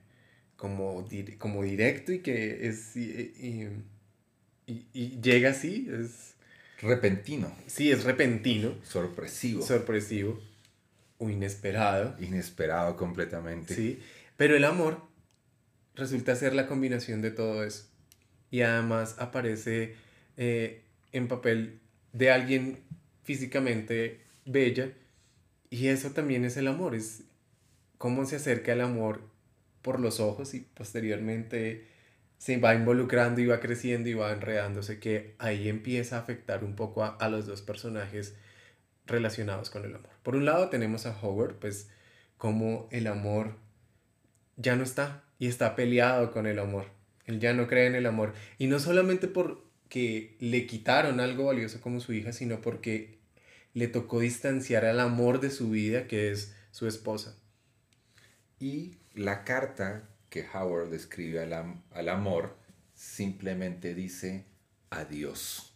como, 0.57 1.09
como 1.39 1.65
directo 1.65 2.13
y 2.13 2.21
que 2.21 2.69
es... 2.69 2.97
Y, 2.97 3.69
y, 4.67 5.21
llega 5.21 5.51
así, 5.51 5.89
es... 5.91 6.35
Repentino. 6.81 7.53
Sí, 7.67 7.91
es 7.91 8.05
repentino. 8.05 8.77
Sorpresivo. 8.85 9.63
Sorpresivo. 9.63 10.41
O 11.17 11.29
inesperado. 11.31 12.15
Inesperado 12.21 12.97
completamente. 12.97 13.75
Sí, 13.75 14.01
pero 14.37 14.57
el 14.57 14.65
amor 14.65 15.03
resulta 15.97 16.37
ser 16.37 16.55
la 16.55 16.69
combinación 16.69 17.23
de 17.23 17.33
todo 17.33 17.65
eso 17.65 17.87
y 18.53 18.61
además 18.61 19.17
aparece 19.19 19.97
eh, 20.37 20.83
en 21.11 21.27
papel 21.27 21.81
de 22.13 22.31
alguien 22.31 22.85
físicamente 23.25 24.21
bella 24.45 24.93
y 25.71 25.89
eso 25.89 26.11
también 26.11 26.45
es 26.45 26.57
el 26.57 26.69
amor, 26.69 26.95
es 26.95 27.23
cómo 27.99 28.25
se 28.25 28.37
acerca 28.37 28.73
el 28.73 28.81
amor 28.81 29.21
por 29.83 30.01
los 30.01 30.21
ojos 30.21 30.55
y 30.55 30.61
posteriormente 30.61 31.87
se 32.39 32.59
va 32.59 32.75
involucrando 32.75 33.41
y 33.41 33.47
va 33.47 33.61
creciendo 33.61 34.09
y 34.09 34.15
va 34.15 34.33
enredándose 34.33 35.01
que 35.01 35.35
ahí 35.39 35.69
empieza 35.69 36.17
a 36.17 36.21
afectar 36.21 36.65
un 36.65 36.77
poco 36.77 37.05
a, 37.05 37.29
los 37.29 37.47
dos 37.47 37.63
personajes 37.63 38.35
relacionados 39.07 39.71
con 39.71 39.85
el 39.85 39.95
amor. 39.95 40.11
Por 40.23 40.37
un 40.37 40.45
lado 40.45 40.69
tenemos 40.69 41.07
a 41.07 41.19
Howard, 41.21 41.57
pues 41.57 41.89
como 42.37 42.89
el 42.93 43.07
amor 43.07 43.57
ya 44.57 44.77
no 44.77 44.85
está 44.85 45.25
y 45.39 45.49
está 45.49 45.75
peleado 45.75 46.31
con 46.31 46.47
el 46.47 46.59
amor 46.59 46.99
él 47.29 47.41
ya 47.41 47.53
no 47.53 47.69
cree 47.69 47.87
en 47.87 47.95
el 47.95 48.07
amor. 48.07 48.33
Y 48.57 48.67
no 48.67 48.81
solamente 48.81 49.29
porque 49.29 50.35
le 50.41 50.67
quitaron 50.67 51.21
algo 51.21 51.45
valioso 51.45 51.81
como 51.81 52.01
su 52.01 52.15
hija, 52.15 52.33
sino 52.33 52.61
porque 52.61 53.18
le 53.79 53.89
tocó 53.89 54.21
distanciar 54.21 54.85
al 54.85 55.01
amor 55.01 55.41
de 55.41 55.51
su 55.51 55.71
vida, 55.71 56.07
que 56.07 56.31
es 56.31 56.53
su 56.71 56.87
esposa. 56.87 57.37
Y 58.61 58.97
la 59.15 59.45
carta 59.45 60.09
que 60.31 60.47
Howard 60.53 60.93
escribe 60.93 61.41
al, 61.41 62.09
amor 62.09 62.57
simplemente 62.95 63.95
dice 63.95 64.45
adiós. 64.91 65.73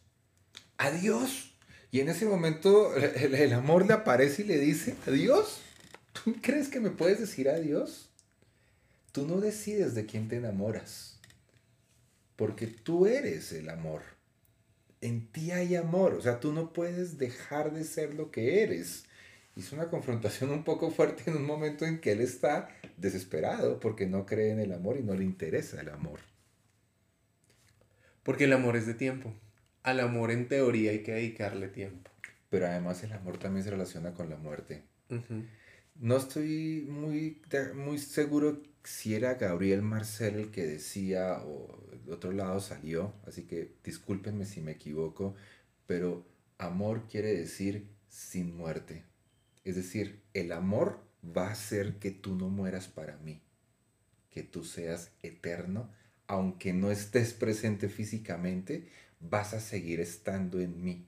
Adiós. 0.78 1.54
Y 1.90 2.00
en 2.00 2.08
ese 2.08 2.26
momento 2.26 2.94
el, 2.96 3.34
el, 3.34 3.52
amor 3.52 3.86
le 3.86 3.94
aparece 3.94 4.42
y 4.42 4.46
le 4.46 4.58
dice, 4.58 4.96
adiós. 5.06 5.60
¿Tú 6.12 6.36
crees 6.42 6.68
que 6.68 6.80
me 6.80 6.90
puedes 6.90 7.18
decir 7.20 7.48
adiós? 7.48 8.10
Tú 9.12 9.26
no 9.26 9.40
decides 9.40 9.94
de 9.94 10.06
quién 10.06 10.28
te 10.28 10.36
enamoras 10.36 11.12
porque 12.42 12.66
tú 12.66 13.06
eres 13.06 13.52
el 13.52 13.68
amor. 13.68 14.02
En 15.02 15.26
ti 15.30 15.50
hay 15.50 15.74
amor, 15.76 16.14
o 16.14 16.22
sea, 16.22 16.40
tú 16.40 16.52
no 16.52 16.72
puedes 16.72 17.18
dejar 17.18 17.72
de 17.72 17.84
ser 17.84 18.14
lo 18.14 18.30
que 18.30 18.62
eres. 18.62 19.04
Es 19.56 19.72
una 19.72 19.90
confrontación 19.90 20.50
un 20.50 20.64
poco 20.64 20.90
fuerte 20.90 21.24
en 21.26 21.36
un 21.36 21.44
momento 21.44 21.84
en 21.84 22.00
que 22.00 22.12
él 22.12 22.20
está 22.20 22.68
desesperado 22.96 23.80
porque 23.80 24.06
no 24.06 24.24
cree 24.24 24.50
en 24.50 24.60
el 24.60 24.72
amor 24.72 24.96
y 24.96 25.02
no 25.02 25.14
le 25.14 25.24
interesa 25.24 25.80
el 25.80 25.90
amor. 25.90 26.20
Porque 28.22 28.44
el 28.44 28.52
amor 28.52 28.76
es 28.76 28.86
de 28.86 28.94
tiempo. 28.94 29.34
Al 29.82 30.00
amor 30.00 30.30
en 30.30 30.48
teoría 30.48 30.92
hay 30.92 31.02
que 31.02 31.12
dedicarle 31.12 31.68
tiempo. 31.68 32.10
Pero 32.48 32.66
además 32.66 33.02
el 33.02 33.12
amor 33.12 33.38
también 33.38 33.64
se 33.64 33.70
relaciona 33.70 34.14
con 34.14 34.30
la 34.30 34.36
muerte. 34.36 34.84
No 35.96 36.16
estoy 36.16 36.86
muy, 36.88 37.42
muy 37.74 37.98
seguro 37.98 38.62
si 38.84 39.14
era 39.14 39.34
Gabriel 39.34 39.82
Marcel 39.82 40.36
el 40.36 40.50
que 40.50 40.66
decía, 40.66 41.42
o 41.44 41.78
de 42.04 42.12
otro 42.12 42.32
lado 42.32 42.60
salió, 42.60 43.14
así 43.26 43.44
que 43.44 43.76
discúlpenme 43.84 44.44
si 44.44 44.60
me 44.60 44.72
equivoco, 44.72 45.34
pero 45.86 46.26
amor 46.58 47.06
quiere 47.08 47.32
decir 47.34 47.88
sin 48.08 48.56
muerte. 48.56 49.04
Es 49.64 49.76
decir, 49.76 50.22
el 50.34 50.52
amor 50.52 51.00
va 51.24 51.48
a 51.48 51.52
hacer 51.52 51.98
que 51.98 52.10
tú 52.10 52.34
no 52.34 52.48
mueras 52.48 52.88
para 52.88 53.16
mí, 53.18 53.40
que 54.30 54.42
tú 54.42 54.64
seas 54.64 55.12
eterno, 55.22 55.90
aunque 56.26 56.72
no 56.72 56.90
estés 56.90 57.34
presente 57.34 57.88
físicamente, 57.88 58.88
vas 59.20 59.54
a 59.54 59.60
seguir 59.60 60.00
estando 60.00 60.60
en 60.60 60.82
mí, 60.82 61.06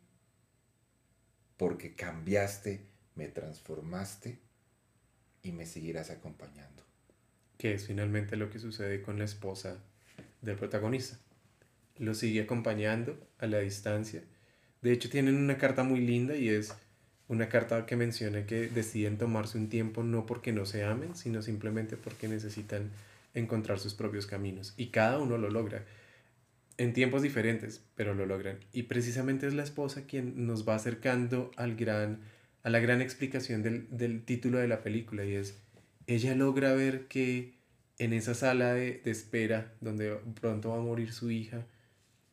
porque 1.56 1.96
cambiaste, 1.96 2.86
me 3.16 3.28
transformaste 3.28 4.38
y 5.42 5.52
me 5.52 5.66
seguirás 5.66 6.10
acompañando 6.10 6.84
que 7.64 7.72
es 7.72 7.86
finalmente 7.86 8.36
lo 8.36 8.50
que 8.50 8.58
sucede 8.58 9.00
con 9.00 9.18
la 9.18 9.24
esposa 9.24 9.78
del 10.42 10.54
protagonista. 10.54 11.16
Lo 11.96 12.12
sigue 12.12 12.42
acompañando 12.42 13.18
a 13.38 13.46
la 13.46 13.60
distancia. 13.60 14.22
De 14.82 14.92
hecho, 14.92 15.08
tienen 15.08 15.36
una 15.36 15.56
carta 15.56 15.82
muy 15.82 16.00
linda 16.00 16.36
y 16.36 16.50
es 16.50 16.74
una 17.26 17.48
carta 17.48 17.86
que 17.86 17.96
menciona 17.96 18.44
que 18.44 18.68
deciden 18.68 19.16
tomarse 19.16 19.56
un 19.56 19.70
tiempo 19.70 20.02
no 20.02 20.26
porque 20.26 20.52
no 20.52 20.66
se 20.66 20.84
amen, 20.84 21.16
sino 21.16 21.40
simplemente 21.40 21.96
porque 21.96 22.28
necesitan 22.28 22.90
encontrar 23.32 23.78
sus 23.78 23.94
propios 23.94 24.26
caminos. 24.26 24.74
Y 24.76 24.88
cada 24.88 25.18
uno 25.18 25.38
lo 25.38 25.48
logra 25.48 25.86
en 26.76 26.92
tiempos 26.92 27.22
diferentes, 27.22 27.82
pero 27.94 28.12
lo 28.14 28.26
logran. 28.26 28.58
Y 28.74 28.82
precisamente 28.82 29.46
es 29.46 29.54
la 29.54 29.62
esposa 29.62 30.04
quien 30.06 30.46
nos 30.46 30.68
va 30.68 30.74
acercando 30.74 31.50
al 31.56 31.76
gran, 31.76 32.20
a 32.62 32.68
la 32.68 32.80
gran 32.80 33.00
explicación 33.00 33.62
del, 33.62 33.86
del 33.88 34.22
título 34.22 34.58
de 34.58 34.68
la 34.68 34.82
película 34.82 35.24
y 35.24 35.36
es 35.36 35.63
ella 36.06 36.34
logra 36.34 36.72
ver 36.74 37.08
que 37.08 37.54
en 37.98 38.12
esa 38.12 38.34
sala 38.34 38.74
de, 38.74 39.00
espera 39.04 39.74
donde 39.80 40.16
pronto 40.40 40.70
va 40.70 40.76
a 40.76 40.80
morir 40.80 41.12
su 41.12 41.30
hija, 41.30 41.66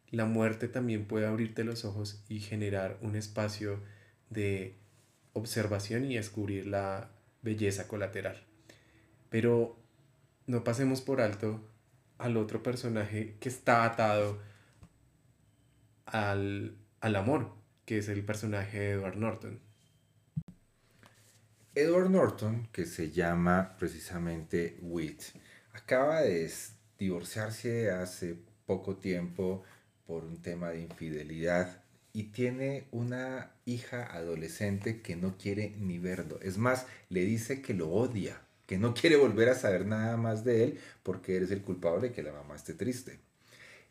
la 0.09 0.25
muerte 0.25 0.67
también 0.67 1.05
puede 1.05 1.27
abrirte 1.27 1.63
los 1.63 1.85
ojos 1.85 2.23
y 2.27 2.39
generar 2.39 2.97
un 3.01 3.15
espacio 3.15 3.79
de 4.29 4.75
observación 5.33 6.05
y 6.05 6.15
descubrir 6.15 6.67
la 6.67 7.11
belleza 7.41 7.87
colateral. 7.87 8.43
Pero 9.29 9.77
no 10.47 10.63
pasemos 10.63 11.01
por 11.01 11.21
alto 11.21 11.65
al 12.17 12.37
otro 12.37 12.61
personaje 12.61 13.37
que 13.39 13.49
está 13.49 13.85
atado 13.85 14.39
al, 16.05 16.75
al 16.99 17.15
amor, 17.15 17.55
que 17.85 17.99
es 17.99 18.09
el 18.09 18.25
personaje 18.25 18.79
de 18.79 18.91
Edward 18.91 19.15
Norton. 19.15 19.70
Edward 21.73 22.09
Norton, 22.09 22.67
que 22.73 22.85
se 22.85 23.11
llama 23.11 23.77
precisamente 23.79 24.77
Wit, 24.81 25.21
acaba 25.71 26.21
de 26.21 26.51
divorciarse 26.99 27.89
hace 27.91 28.35
poco 28.65 28.97
tiempo 28.97 29.63
por 30.05 30.25
un 30.25 30.41
tema 30.41 30.71
de 30.71 30.81
infidelidad 30.81 31.81
y 32.11 32.23
tiene 32.23 32.87
una 32.91 33.51
hija 33.63 34.03
adolescente 34.13 35.01
que 35.01 35.15
no 35.15 35.37
quiere 35.37 35.73
ni 35.79 35.97
verlo. 35.97 36.41
Es 36.41 36.57
más, 36.57 36.87
le 37.07 37.21
dice 37.21 37.61
que 37.61 37.73
lo 37.73 37.89
odia, 37.89 38.41
que 38.67 38.77
no 38.77 38.93
quiere 38.99 39.15
volver 39.15 39.47
a 39.47 39.55
saber 39.55 39.85
nada 39.85 40.17
más 40.17 40.43
de 40.43 40.65
él 40.65 40.79
porque 41.03 41.37
eres 41.37 41.51
el 41.51 41.61
culpable 41.61 42.09
de 42.09 42.13
que 42.13 42.21
la 42.21 42.33
mamá 42.33 42.57
esté 42.57 42.73
triste. 42.73 43.19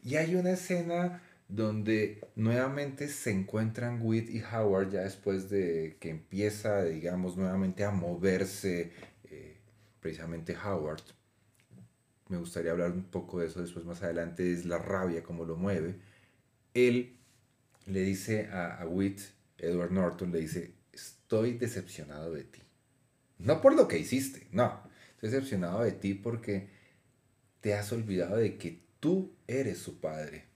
Y 0.04 0.16
hay 0.16 0.34
una 0.34 0.50
escena 0.50 1.22
donde 1.50 2.20
nuevamente 2.36 3.08
se 3.08 3.32
encuentran 3.32 4.00
Witt 4.02 4.30
y 4.30 4.40
Howard 4.40 4.90
ya 4.90 5.00
después 5.00 5.50
de 5.50 5.96
que 6.00 6.10
empieza, 6.10 6.84
digamos, 6.84 7.36
nuevamente 7.36 7.84
a 7.84 7.90
moverse 7.90 8.92
eh, 9.24 9.58
precisamente 10.00 10.56
Howard. 10.56 11.02
Me 12.28 12.38
gustaría 12.38 12.70
hablar 12.70 12.92
un 12.92 13.04
poco 13.04 13.40
de 13.40 13.48
eso 13.48 13.60
después 13.60 13.84
más 13.84 14.02
adelante, 14.02 14.52
es 14.52 14.64
la 14.64 14.78
rabia 14.78 15.24
como 15.24 15.44
lo 15.44 15.56
mueve. 15.56 15.96
Él 16.72 17.16
le 17.86 18.02
dice 18.02 18.46
a, 18.46 18.76
a 18.76 18.86
Witt, 18.86 19.20
Edward 19.58 19.90
Norton, 19.90 20.30
le 20.30 20.40
dice, 20.40 20.74
estoy 20.92 21.58
decepcionado 21.58 22.32
de 22.32 22.44
ti. 22.44 22.62
No 23.38 23.60
por 23.60 23.74
lo 23.74 23.88
que 23.88 23.98
hiciste, 23.98 24.46
no. 24.52 24.80
Estoy 25.14 25.30
decepcionado 25.30 25.82
de 25.82 25.92
ti 25.92 26.14
porque 26.14 26.68
te 27.60 27.74
has 27.74 27.92
olvidado 27.92 28.36
de 28.36 28.56
que 28.56 28.80
tú 29.00 29.34
eres 29.48 29.78
su 29.78 29.98
padre 29.98 30.49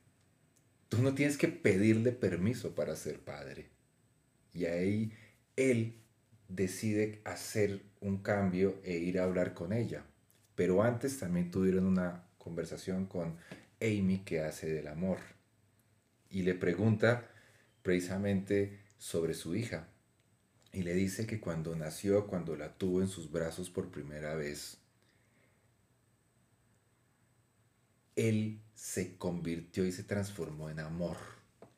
Tú 0.94 1.02
no 1.02 1.14
tienes 1.14 1.36
que 1.36 1.48
pedirle 1.48 2.12
permiso 2.12 2.76
para 2.76 2.94
ser 2.94 3.18
padre. 3.18 3.66
Y 4.52 4.66
ahí 4.66 5.12
él 5.56 5.96
decide 6.48 7.20
hacer 7.24 7.82
un 8.00 8.18
cambio 8.18 8.80
e 8.84 8.98
ir 8.98 9.18
a 9.18 9.24
hablar 9.24 9.54
con 9.54 9.72
ella. 9.72 10.04
Pero 10.54 10.84
antes 10.84 11.18
también 11.18 11.50
tuvieron 11.50 11.86
una 11.86 12.28
conversación 12.38 13.06
con 13.06 13.36
Amy 13.80 14.22
que 14.24 14.40
hace 14.40 14.68
del 14.72 14.86
amor. 14.86 15.18
Y 16.30 16.42
le 16.42 16.54
pregunta 16.54 17.28
precisamente 17.82 18.78
sobre 18.96 19.34
su 19.34 19.56
hija. 19.56 19.88
Y 20.72 20.82
le 20.82 20.94
dice 20.94 21.26
que 21.26 21.40
cuando 21.40 21.74
nació, 21.74 22.28
cuando 22.28 22.54
la 22.54 22.72
tuvo 22.72 23.00
en 23.00 23.08
sus 23.08 23.32
brazos 23.32 23.68
por 23.68 23.90
primera 23.90 24.36
vez, 24.36 24.78
él 28.14 28.60
se 28.74 29.16
convirtió 29.16 29.84
y 29.84 29.92
se 29.92 30.02
transformó 30.02 30.70
en 30.70 30.80
amor. 30.80 31.16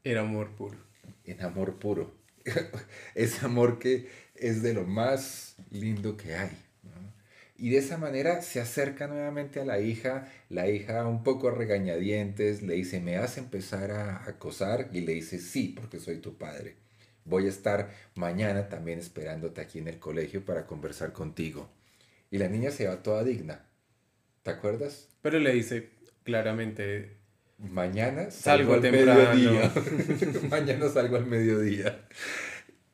Era 0.04 0.20
amor 0.20 0.54
puro. 0.56 0.78
En 1.24 1.42
amor 1.42 1.78
puro. 1.78 2.14
Ese 3.14 3.44
amor 3.44 3.78
que 3.78 4.08
es 4.34 4.62
de 4.62 4.74
lo 4.74 4.84
más 4.84 5.56
lindo 5.70 6.16
que 6.16 6.34
hay. 6.34 6.56
Y 7.58 7.70
de 7.70 7.78
esa 7.78 7.96
manera 7.96 8.42
se 8.42 8.60
acerca 8.60 9.06
nuevamente 9.06 9.60
a 9.60 9.64
la 9.64 9.80
hija, 9.80 10.30
la 10.50 10.68
hija 10.68 11.06
un 11.06 11.22
poco 11.22 11.50
regañadientes, 11.50 12.62
le 12.62 12.74
dice, 12.74 13.00
¿me 13.00 13.18
vas 13.18 13.38
a 13.38 13.40
empezar 13.40 13.92
a 13.92 14.28
acosar? 14.28 14.90
Y 14.92 15.00
le 15.00 15.14
dice, 15.14 15.38
sí, 15.38 15.74
porque 15.74 15.98
soy 15.98 16.18
tu 16.18 16.36
padre. 16.36 16.76
Voy 17.24 17.46
a 17.46 17.48
estar 17.48 17.90
mañana 18.14 18.68
también 18.68 18.98
esperándote 18.98 19.62
aquí 19.62 19.78
en 19.78 19.88
el 19.88 19.98
colegio 19.98 20.44
para 20.44 20.66
conversar 20.66 21.12
contigo. 21.12 21.70
Y 22.30 22.38
la 22.38 22.48
niña 22.48 22.70
se 22.70 22.88
va 22.88 23.02
toda 23.02 23.24
digna. 23.24 23.64
¿Te 24.42 24.50
acuerdas? 24.50 25.08
Pero 25.22 25.38
le 25.38 25.52
dice, 25.52 25.88
claramente. 26.26 27.16
Mañana 27.58 28.30
salgo, 28.30 28.74
al 28.74 28.82
mediodía. 28.82 29.72
Mañana 30.50 30.90
salgo 30.90 31.16
al 31.16 31.24
mediodía. 31.24 32.06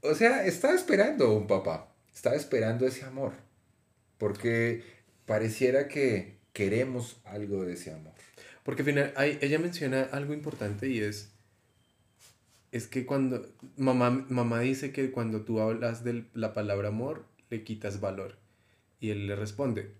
O 0.02 0.14
sea, 0.14 0.46
estaba 0.46 0.74
esperando 0.74 1.34
un 1.34 1.48
papá. 1.48 1.92
Estaba 2.14 2.36
esperando 2.36 2.86
ese 2.86 3.04
amor. 3.04 3.32
Porque 4.18 4.84
pareciera 5.26 5.88
que 5.88 6.38
queremos 6.52 7.20
algo 7.24 7.64
de 7.64 7.72
ese 7.72 7.92
amor. 7.92 8.12
Porque 8.62 8.82
al 8.82 8.86
final, 8.86 9.12
ella 9.40 9.58
menciona 9.58 10.02
algo 10.02 10.32
importante 10.32 10.88
y 10.88 11.00
es. 11.00 11.32
Es 12.70 12.86
que 12.86 13.04
cuando. 13.04 13.44
Mamá, 13.76 14.10
mamá 14.28 14.60
dice 14.60 14.92
que 14.92 15.10
cuando 15.10 15.42
tú 15.42 15.58
hablas 15.58 16.04
de 16.04 16.24
la 16.34 16.52
palabra 16.52 16.88
amor, 16.88 17.24
le 17.50 17.64
quitas 17.64 17.98
valor. 17.98 18.38
Y 19.00 19.10
él 19.10 19.26
le 19.26 19.34
responde: 19.34 19.94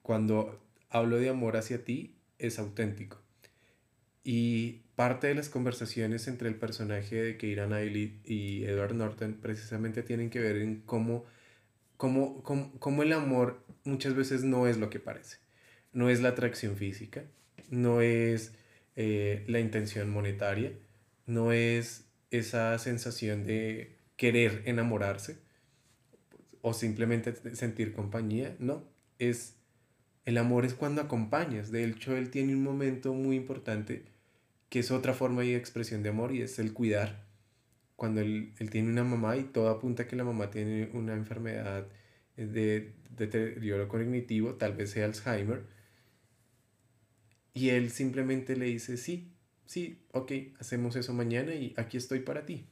Cuando 0.00 0.58
hablo 0.88 1.18
de 1.18 1.28
amor 1.28 1.58
hacia 1.58 1.84
ti, 1.84 2.19
es 2.40 2.58
auténtico. 2.58 3.20
Y 4.22 4.82
parte 4.96 5.28
de 5.28 5.34
las 5.34 5.48
conversaciones 5.48 6.28
entre 6.28 6.48
el 6.48 6.56
personaje 6.56 7.16
de 7.16 7.36
Keira 7.36 7.66
Knightley 7.66 8.20
y 8.24 8.64
Edward 8.64 8.94
Norton 8.94 9.38
precisamente 9.40 10.02
tienen 10.02 10.30
que 10.30 10.40
ver 10.40 10.56
en 10.56 10.82
cómo, 10.82 11.24
cómo, 11.96 12.42
cómo, 12.42 13.02
el 13.02 13.12
amor 13.12 13.64
muchas 13.84 14.14
veces 14.14 14.44
no 14.44 14.66
es 14.66 14.76
lo 14.76 14.90
que 14.90 15.00
parece. 15.00 15.38
No 15.92 16.10
es 16.10 16.20
la 16.20 16.30
atracción 16.30 16.76
física, 16.76 17.24
no 17.70 18.00
es 18.00 18.52
eh, 18.96 19.44
la 19.48 19.60
intención 19.60 20.10
monetaria, 20.10 20.72
no 21.26 21.52
es 21.52 22.06
esa 22.30 22.78
sensación 22.78 23.44
de 23.46 23.96
querer 24.16 24.62
enamorarse 24.66 25.38
o 26.62 26.74
simplemente 26.74 27.34
sentir 27.56 27.92
compañía, 27.92 28.54
no, 28.58 28.84
es 29.18 29.56
el 30.24 30.38
amor 30.38 30.64
es 30.64 30.74
cuando 30.74 31.02
acompañas. 31.02 31.70
De 31.70 31.84
hecho, 31.84 32.16
él 32.16 32.30
tiene 32.30 32.54
un 32.54 32.62
momento 32.62 33.14
muy 33.14 33.36
importante 33.36 34.04
que 34.68 34.78
es 34.80 34.90
otra 34.90 35.14
forma 35.14 35.42
de 35.42 35.56
expresión 35.56 36.02
de 36.02 36.10
amor 36.10 36.32
y 36.32 36.42
es 36.42 36.58
el 36.58 36.72
cuidar. 36.72 37.26
Cuando 37.96 38.20
él, 38.20 38.54
tiene 38.70 38.88
una 38.88 39.04
mamá 39.04 39.36
y 39.36 39.44
todo 39.44 39.68
apunta 39.68 40.04
a 40.04 40.08
que 40.08 40.16
la 40.16 40.24
mamá 40.24 40.50
tiene 40.50 40.90
una 40.94 41.14
enfermedad 41.14 41.86
de, 42.36 42.94
deterioro 43.16 43.88
cognitivo, 43.88 44.54
tal 44.54 44.74
vez 44.74 44.90
sea 44.90 45.04
Alzheimer, 45.04 45.64
y 47.52 47.70
él 47.70 47.90
simplemente 47.90 48.56
le 48.56 48.66
dice, 48.66 48.96
sí, 48.96 49.34
sí, 49.66 50.02
ok, 50.12 50.32
hacemos 50.60 50.96
eso 50.96 51.12
mañana 51.12 51.52
y 51.54 51.74
aquí 51.76 51.96
estoy 51.96 52.20
para 52.20 52.46
ti. 52.46 52.66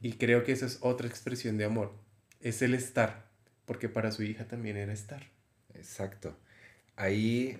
Y 0.00 0.14
creo 0.14 0.44
que 0.44 0.52
esa 0.52 0.66
es 0.66 0.78
otra 0.80 1.06
expresión 1.06 1.58
de 1.58 1.66
amor, 1.66 1.92
es 2.40 2.62
el 2.62 2.74
estar, 2.74 3.30
porque 3.66 3.88
para 3.88 4.10
su 4.10 4.22
hija 4.22 4.48
también 4.48 4.76
era 4.76 4.92
estar. 4.92 5.22
Exacto. 5.80 6.36
Ahí, 6.94 7.58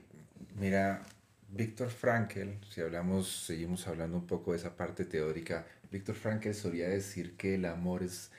mira, 0.54 1.02
Víctor 1.48 1.88
Frankel, 1.88 2.58
si 2.68 2.82
hablamos, 2.82 3.46
seguimos 3.46 3.86
hablando 3.88 4.18
un 4.18 4.26
poco 4.26 4.52
de 4.52 4.58
esa 4.58 4.76
parte 4.76 5.06
teórica, 5.06 5.66
Víctor 5.90 6.14
Frankel 6.14 6.54
solía 6.54 6.88
decir 6.88 7.36
que 7.38 7.54
el 7.54 7.64
amor 7.64 8.02
es 8.02 8.30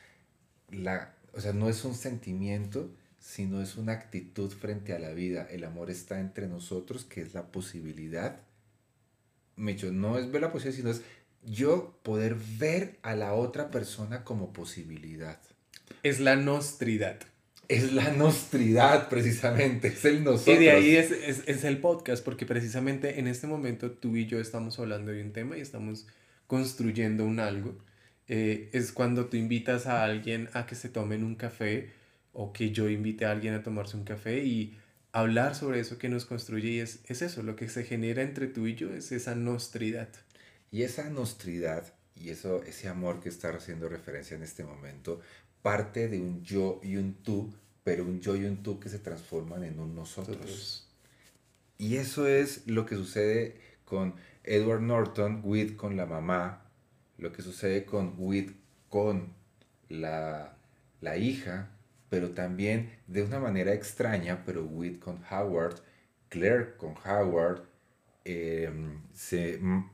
la, 0.69 1.15
o 1.33 1.41
sea, 1.41 1.51
no 1.51 1.67
es 1.67 1.83
un 1.83 1.95
sentimiento, 1.95 2.91
sino 3.19 3.59
es 3.59 3.75
una 3.75 3.93
actitud 3.93 4.51
frente 4.51 4.93
a 4.93 4.99
la 4.99 5.13
vida. 5.13 5.47
El 5.49 5.63
amor 5.63 5.89
está 5.89 6.19
entre 6.19 6.47
nosotros, 6.47 7.03
que 7.03 7.21
es 7.21 7.33
la 7.33 7.51
posibilidad. 7.51 8.39
Me 9.55 9.73
dicho, 9.73 9.91
no 9.91 10.19
es 10.19 10.31
ver 10.31 10.41
la 10.41 10.51
posibilidad, 10.51 10.77
sino 10.77 10.91
es 10.91 11.01
yo 11.43 11.99
poder 12.03 12.35
ver 12.35 12.99
a 13.01 13.15
la 13.15 13.33
otra 13.33 13.71
persona 13.71 14.23
como 14.23 14.53
posibilidad. 14.53 15.39
Es 16.03 16.19
la 16.19 16.35
nostridad 16.35 17.17
es 17.67 17.93
la 17.93 18.11
nostridad 18.11 19.09
precisamente, 19.09 19.89
es 19.89 20.03
el 20.05 20.23
nosotros. 20.23 20.55
Y 20.57 20.59
de 20.59 20.71
ahí 20.71 20.95
es, 20.95 21.11
es, 21.11 21.43
es, 21.45 21.63
el 21.63 21.77
podcast, 21.79 22.23
porque 22.23 22.45
precisamente 22.45 23.19
en 23.19 23.27
este 23.27 23.47
momento 23.47 23.91
tú 23.91 24.15
y 24.17 24.25
yo 24.25 24.39
estamos 24.39 24.77
hablando 24.79 25.11
de 25.11 25.21
un 25.21 25.31
tema 25.31 25.57
y 25.57 25.61
estamos 25.61 26.07
construyendo 26.47 27.25
un 27.25 27.39
algo. 27.39 27.77
Eh, 28.27 28.69
es 28.73 28.91
cuando 28.91 29.25
tú 29.25 29.37
invitas 29.37 29.87
a 29.87 30.03
alguien 30.03 30.49
a 30.53 30.65
que 30.65 30.75
se 30.75 30.89
tomen 30.89 31.23
un 31.23 31.35
café 31.35 31.91
o 32.33 32.53
que 32.53 32.71
yo 32.71 32.89
invite 32.89 33.25
a 33.25 33.31
alguien 33.31 33.53
a 33.53 33.63
tomarse 33.63 33.97
un 33.97 34.03
café 34.03 34.43
y 34.43 34.77
hablar 35.11 35.55
sobre 35.55 35.79
eso 35.79 35.97
que 35.97 36.09
nos 36.09 36.25
construye 36.25 36.69
y 36.69 36.79
es, 36.79 36.99
es 37.07 37.21
eso, 37.21 37.43
lo 37.43 37.55
que 37.55 37.67
se 37.67 37.83
genera 37.83 38.21
entre 38.21 38.47
tú 38.47 38.67
y 38.67 38.75
yo 38.75 38.93
es 38.93 39.11
esa 39.11 39.35
nostridad. 39.35 40.09
Y 40.71 40.83
esa 40.83 41.09
nostridad 41.09 41.93
y 42.15 42.29
eso, 42.29 42.63
ese 42.63 42.87
amor 42.87 43.19
que 43.21 43.29
está 43.29 43.49
haciendo 43.49 43.89
referencia 43.89 44.37
en 44.37 44.43
este 44.43 44.63
momento 44.63 45.21
parte 45.61 46.07
de 46.07 46.19
un 46.19 46.43
yo 46.43 46.79
y 46.83 46.97
un 46.97 47.13
tú, 47.15 47.53
pero 47.83 48.03
un 48.03 48.19
yo 48.19 48.35
y 48.35 48.45
un 48.45 48.63
tú 48.63 48.79
que 48.79 48.89
se 48.89 48.99
transforman 48.99 49.63
en 49.63 49.79
un 49.79 49.95
nosotros. 49.95 50.87
Y 51.77 51.97
eso 51.97 52.27
es 52.27 52.67
lo 52.67 52.85
que 52.85 52.95
sucede 52.95 53.59
con 53.85 54.15
Edward 54.43 54.81
Norton, 54.81 55.41
With 55.43 55.75
con 55.75 55.97
la 55.97 56.05
mamá, 56.05 56.69
lo 57.17 57.31
que 57.31 57.41
sucede 57.41 57.85
con 57.85 58.15
With 58.17 58.51
con 58.89 59.33
la, 59.89 60.57
la 60.99 61.17
hija, 61.17 61.69
pero 62.09 62.31
también 62.31 62.91
de 63.07 63.23
una 63.23 63.39
manera 63.39 63.73
extraña, 63.73 64.43
pero 64.45 64.65
With 64.65 64.99
con 64.99 65.23
Howard, 65.31 65.81
Claire 66.29 66.75
con 66.77 66.95
Howard, 67.05 67.63
em, 68.25 69.01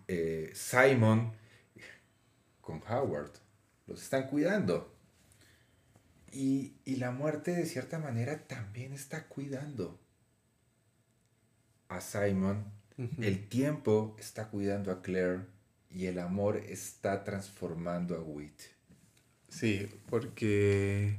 eh, 0.07 0.51
Simon 0.53 1.34
con 2.61 2.82
Howard. 2.89 3.32
Los 3.88 4.01
están 4.01 4.28
cuidando. 4.28 4.97
Y, 6.32 6.74
la 6.86 7.12
muerte 7.12 7.52
de 7.52 7.66
cierta 7.66 8.00
manera 8.00 8.48
también 8.48 8.94
está 8.94 9.28
cuidando 9.28 10.00
a 11.90 12.02
Simon. 12.02 12.66
El 13.20 13.48
tiempo 13.48 14.16
está 14.20 14.48
cuidando 14.50 14.92
a 14.92 15.04
Claire 15.04 15.42
y 15.92 16.08
el 16.08 16.18
amor 16.18 16.58
está 16.58 17.24
transformando 17.24 18.16
a 18.16 18.22
Wit. 18.22 18.60
Sí, 19.50 19.88
porque 20.10 21.18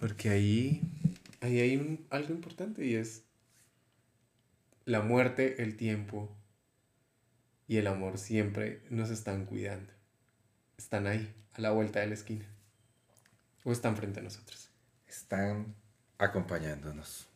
porque 0.00 0.30
ahí, 0.30 0.80
ahí 1.42 1.60
hay 1.60 1.76
un, 1.76 2.06
algo 2.08 2.32
importante 2.32 2.86
y 2.86 2.94
es 2.94 3.22
la 4.86 5.02
muerte, 5.02 5.62
el 5.62 5.76
tiempo 5.76 6.34
y 7.68 7.76
el 7.76 7.86
amor 7.86 8.18
siempre 8.18 8.80
nos 8.88 9.10
están 9.10 9.44
cuidando. 9.44 9.92
Están 10.78 11.06
ahí, 11.06 11.32
a 11.52 11.60
la 11.60 11.70
vuelta 11.70 12.00
de 12.00 12.06
la 12.06 12.14
esquina. 12.14 12.49
O 13.64 13.72
están 13.72 13.96
frente 13.96 14.20
a 14.20 14.22
nosotros. 14.22 14.70
Están 15.06 15.74
acompañándonos. 16.18 17.26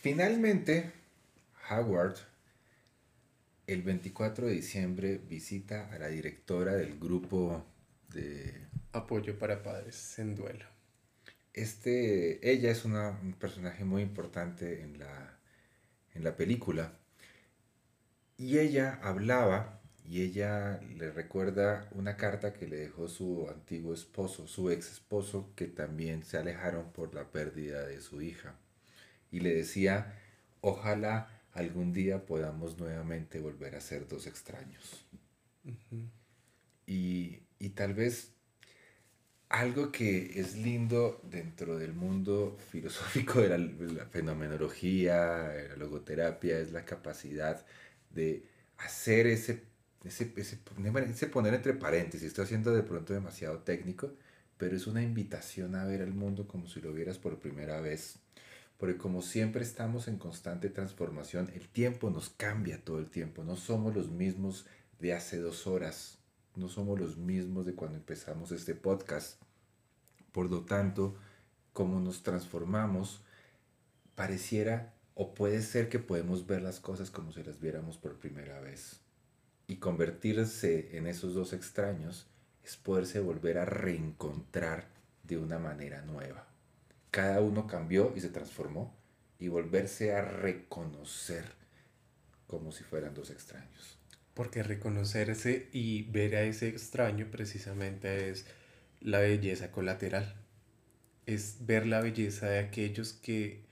Finalmente, 0.00 0.92
Howard, 1.70 2.16
el 3.66 3.82
24 3.82 4.46
de 4.46 4.52
diciembre, 4.54 5.18
visita 5.18 5.90
a 5.92 5.98
la 5.98 6.08
directora 6.08 6.74
del 6.74 6.98
grupo 6.98 7.64
de 8.08 8.68
Apoyo 8.92 9.38
para 9.38 9.62
padres 9.62 10.18
en 10.18 10.34
duelo. 10.34 10.64
Este, 11.52 12.50
ella 12.50 12.70
es 12.70 12.84
una, 12.84 13.10
un 13.10 13.34
personaje 13.34 13.84
muy 13.84 14.02
importante 14.02 14.82
en 14.82 14.98
la, 14.98 15.38
en 16.14 16.24
la 16.24 16.36
película. 16.36 16.92
Y 18.36 18.58
ella 18.58 18.98
hablaba 19.02 19.77
y 20.08 20.22
ella 20.22 20.80
le 20.96 21.10
recuerda 21.10 21.86
una 21.92 22.16
carta 22.16 22.54
que 22.54 22.66
le 22.66 22.76
dejó 22.76 23.08
su 23.08 23.46
antiguo 23.50 23.92
esposo, 23.92 24.46
su 24.46 24.70
ex 24.70 24.92
esposo, 24.92 25.52
que 25.54 25.66
también 25.66 26.24
se 26.24 26.38
alejaron 26.38 26.92
por 26.92 27.14
la 27.14 27.30
pérdida 27.30 27.86
de 27.86 28.00
su 28.00 28.22
hija. 28.22 28.54
Y 29.30 29.40
le 29.40 29.54
decía, 29.54 30.14
ojalá 30.62 31.28
algún 31.52 31.92
día 31.92 32.24
podamos 32.24 32.78
nuevamente 32.78 33.40
volver 33.40 33.76
a 33.76 33.80
ser 33.82 34.08
dos 34.08 34.26
extraños. 34.26 35.04
y, 36.86 37.40
y 37.58 37.68
tal 37.70 37.92
vez 37.92 38.32
algo 39.48 39.90
que 39.92 40.40
es 40.40 40.56
lindo 40.56 41.20
dentro 41.24 41.78
del 41.78 41.92
mundo 41.94 42.58
filosófico 42.70 43.40
de 43.40 43.58
la, 43.58 44.06
fenomenología, 44.06 45.48
de 45.48 45.68
la 45.70 45.76
logoterapia, 45.76 46.58
es 46.58 46.72
la 46.72 46.84
capacidad 46.84 47.64
de 48.10 48.44
hacer 48.78 49.26
ese, 49.26 49.67
ese, 50.04 50.32
ese, 50.36 51.26
poner 51.26 51.54
entre 51.54 51.74
paréntesis, 51.74 52.28
estoy 52.28 52.44
haciendo 52.44 52.72
de 52.72 52.82
pronto 52.82 53.12
demasiado 53.12 53.58
técnico, 53.58 54.12
pero 54.56 54.76
es 54.76 54.86
una 54.86 55.02
invitación 55.02 55.74
a 55.74 55.84
ver 55.84 56.00
el 56.00 56.14
mundo 56.14 56.46
como 56.46 56.68
si 56.68 56.80
lo 56.80 56.92
vieras 56.92 57.18
por 57.18 57.38
primera 57.38 57.80
vez. 57.80 58.16
Porque 58.76 58.96
como 58.96 59.22
siempre 59.22 59.62
estamos 59.62 60.06
en 60.06 60.18
constante 60.18 60.70
transformación, 60.70 61.50
el 61.54 61.68
tiempo 61.68 62.10
nos 62.10 62.30
cambia 62.30 62.82
todo 62.84 63.00
el 63.00 63.10
tiempo, 63.10 63.42
no 63.42 63.56
somos 63.56 63.94
los 63.94 64.08
mismos 64.08 64.66
de 65.00 65.14
hace 65.14 65.38
dos 65.38 65.66
horas, 65.66 66.18
no 66.54 66.68
somos 66.68 66.98
los 66.98 67.16
mismos 67.16 67.66
de 67.66 67.74
cuando 67.74 67.98
empezamos 67.98 68.52
este 68.52 68.74
podcast. 68.74 69.40
Por 70.32 70.48
lo 70.50 70.64
tanto, 70.64 71.16
como 71.72 72.00
nos 72.00 72.22
transformamos, 72.22 73.22
pareciera 74.14 74.94
o 75.14 75.34
puede 75.34 75.62
ser 75.62 75.88
que 75.88 75.98
podemos 75.98 76.46
ver 76.46 76.62
las 76.62 76.78
cosas 76.78 77.10
como 77.10 77.32
si 77.32 77.42
las 77.42 77.60
viéramos 77.60 77.98
por 77.98 78.18
primera 78.18 78.60
vez. 78.60 79.00
Y 79.68 79.76
convertirse 79.76 80.96
en 80.96 81.06
esos 81.06 81.34
dos 81.34 81.52
extraños 81.52 82.26
es 82.64 82.76
poderse 82.76 83.20
volver 83.20 83.58
a 83.58 83.66
reencontrar 83.66 84.88
de 85.22 85.36
una 85.36 85.58
manera 85.58 86.02
nueva. 86.02 86.48
Cada 87.10 87.40
uno 87.40 87.66
cambió 87.66 88.12
y 88.16 88.20
se 88.20 88.30
transformó 88.30 88.96
y 89.38 89.48
volverse 89.48 90.14
a 90.14 90.22
reconocer 90.22 91.44
como 92.46 92.72
si 92.72 92.82
fueran 92.82 93.14
dos 93.14 93.30
extraños. 93.30 93.98
Porque 94.34 94.62
reconocerse 94.62 95.68
y 95.72 96.04
ver 96.04 96.34
a 96.36 96.42
ese 96.42 96.68
extraño 96.68 97.30
precisamente 97.30 98.30
es 98.30 98.46
la 99.00 99.18
belleza 99.18 99.70
colateral. 99.70 100.34
Es 101.26 101.66
ver 101.66 101.86
la 101.86 102.00
belleza 102.00 102.48
de 102.48 102.58
aquellos 102.58 103.12
que 103.12 103.64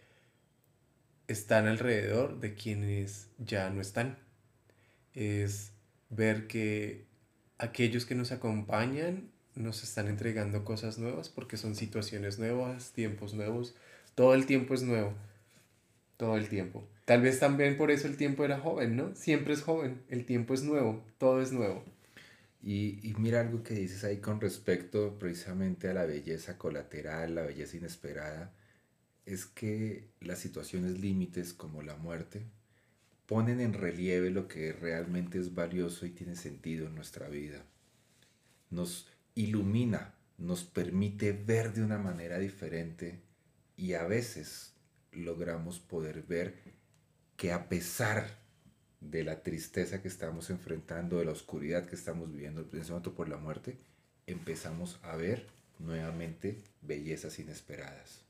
están 1.26 1.66
alrededor 1.66 2.38
de 2.38 2.54
quienes 2.54 3.28
ya 3.38 3.70
no 3.70 3.80
están. 3.80 4.18
Es 5.14 5.72
ver 6.10 6.46
que 6.46 7.04
aquellos 7.58 8.06
que 8.06 8.14
nos 8.14 8.32
acompañan 8.32 9.30
nos 9.54 9.82
están 9.82 10.08
entregando 10.08 10.64
cosas 10.64 10.98
nuevas 10.98 11.28
porque 11.28 11.56
son 11.56 11.74
situaciones 11.74 12.38
nuevas, 12.38 12.92
tiempos 12.92 13.34
nuevos. 13.34 13.74
Todo 14.14 14.34
el 14.34 14.46
tiempo 14.46 14.74
es 14.74 14.82
nuevo. 14.82 15.14
Todo 16.16 16.36
el 16.36 16.48
tiempo. 16.48 16.88
Tal 17.04 17.22
vez 17.22 17.38
también 17.38 17.76
por 17.76 17.90
eso 17.90 18.08
el 18.08 18.16
tiempo 18.16 18.44
era 18.44 18.58
joven, 18.58 18.96
¿no? 18.96 19.14
Siempre 19.14 19.54
es 19.54 19.62
joven, 19.62 20.02
el 20.08 20.26
tiempo 20.26 20.54
es 20.54 20.62
nuevo, 20.62 21.04
todo 21.18 21.40
es 21.40 21.52
nuevo. 21.52 21.84
Y, 22.62 23.14
mira 23.18 23.40
algo 23.40 23.62
que 23.62 23.74
dices 23.74 24.02
ahí 24.02 24.18
con 24.18 24.40
respecto 24.40 25.18
precisamente 25.20 25.88
a 25.88 25.94
la 25.94 26.04
belleza 26.04 26.58
colateral, 26.58 27.36
la 27.36 27.42
belleza 27.42 27.76
inesperada, 27.76 28.52
es 29.24 29.46
que 29.46 30.08
las 30.20 30.40
situaciones 30.40 30.98
límites 30.98 31.54
como 31.54 31.82
la 31.82 31.96
muerte 31.96 32.44
ponen 33.26 33.60
en 33.60 33.72
relieve 33.72 34.30
lo 34.30 34.48
que 34.48 34.72
realmente 34.72 35.38
es 35.38 35.54
valioso 35.54 36.06
y 36.06 36.10
tiene 36.10 36.36
sentido 36.36 36.86
en 36.86 36.94
nuestra 36.94 37.28
vida. 37.28 37.64
Nos 38.70 39.10
ilumina, 39.34 40.14
nos 40.38 40.64
permite 40.64 41.32
ver 41.32 41.72
de 41.72 41.82
una 41.82 41.98
manera 41.98 42.38
diferente 42.38 43.20
y 43.76 43.94
a 43.94 44.04
veces 44.04 44.72
logramos 45.12 45.80
poder 45.80 46.22
ver 46.22 46.54
que 47.36 47.52
a 47.52 47.68
pesar 47.68 48.26
de 49.00 49.24
la 49.24 49.42
tristeza 49.42 50.02
que 50.02 50.08
estamos 50.08 50.50
enfrentando, 50.50 51.18
de 51.18 51.26
la 51.26 51.32
oscuridad 51.32 51.86
que 51.86 51.96
estamos 51.96 52.32
viviendo 52.32 52.66
en 52.72 52.80
ese 52.80 52.90
momento 52.90 53.14
por 53.14 53.28
la 53.28 53.36
muerte, 53.36 53.76
empezamos 54.26 54.98
a 55.02 55.16
ver 55.16 55.46
nuevamente 55.78 56.58
bellezas 56.82 57.38
inesperadas. 57.38 58.22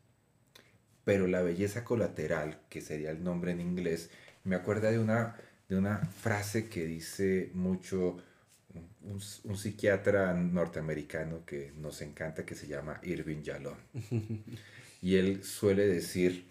Pero 1.04 1.28
la 1.28 1.42
belleza 1.42 1.84
colateral, 1.84 2.60
que 2.68 2.80
sería 2.80 3.10
el 3.10 3.22
nombre 3.22 3.52
en 3.52 3.60
inglés, 3.60 4.10
me 4.46 4.56
acuerda 4.56 4.90
de 4.90 4.98
una, 4.98 5.36
de 5.68 5.76
una 5.76 5.98
frase 5.98 6.68
que 6.68 6.86
dice 6.86 7.50
mucho 7.52 8.16
un, 9.02 9.20
un, 9.44 9.56
psiquiatra 9.56 10.32
norteamericano 10.34 11.44
que 11.44 11.72
nos 11.76 12.00
encanta, 12.00 12.44
que 12.44 12.54
se 12.54 12.66
llama 12.66 13.00
Irving 13.02 13.42
Yalom. 13.42 13.76
Y 15.02 15.16
él 15.16 15.44
suele 15.44 15.86
decir 15.86 16.50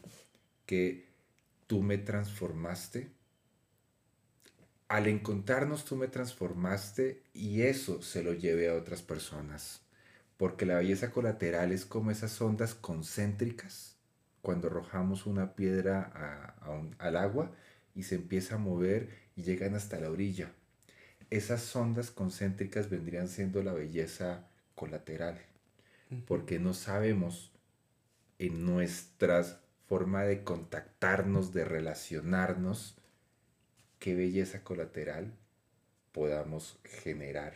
que 0.65 1.09
tú 1.67 1.81
me 1.81 1.97
transformaste. 1.97 3.09
Al 4.87 5.07
encontrarnos 5.07 5.83
tú 5.83 5.95
me 5.95 6.07
transformaste 6.07 7.23
y 7.33 7.63
eso 7.63 8.01
se 8.03 8.23
lo 8.23 8.33
llevé 8.33 8.69
a 8.69 8.75
otras 8.75 9.01
personas. 9.01 9.81
Porque 10.37 10.65
la 10.65 10.75
belleza 10.75 11.11
colateral 11.11 11.71
es 11.71 11.85
como 11.85 12.11
esas 12.11 12.39
ondas 12.39 12.75
concéntricas 12.75 13.95
cuando 14.41 14.67
arrojamos 14.67 15.25
una 15.25 15.55
piedra 15.55 16.55
al 16.99 17.17
agua 17.17 17.51
y 17.95 18.03
se 18.03 18.15
empieza 18.15 18.55
a 18.55 18.59
mover 18.59 19.09
y 19.35 19.43
llegan 19.43 19.73
hasta 19.73 19.99
la 19.99 20.11
orilla. 20.11 20.51
Esas 21.29 21.75
ondas 21.75 22.11
concéntricas 22.11 22.89
vendrían 22.89 23.27
siendo 23.27 23.63
la 23.63 23.73
belleza 23.73 24.47
colateral, 24.75 25.41
porque 26.27 26.59
no 26.59 26.73
sabemos 26.73 27.51
en 28.37 28.65
nuestras 28.65 29.59
forma 29.87 30.23
de 30.23 30.43
contactarnos, 30.43 31.53
de 31.53 31.65
relacionarnos, 31.65 32.95
qué 33.99 34.15
belleza 34.15 34.63
colateral 34.63 35.33
podamos 36.11 36.79
generar 36.83 37.55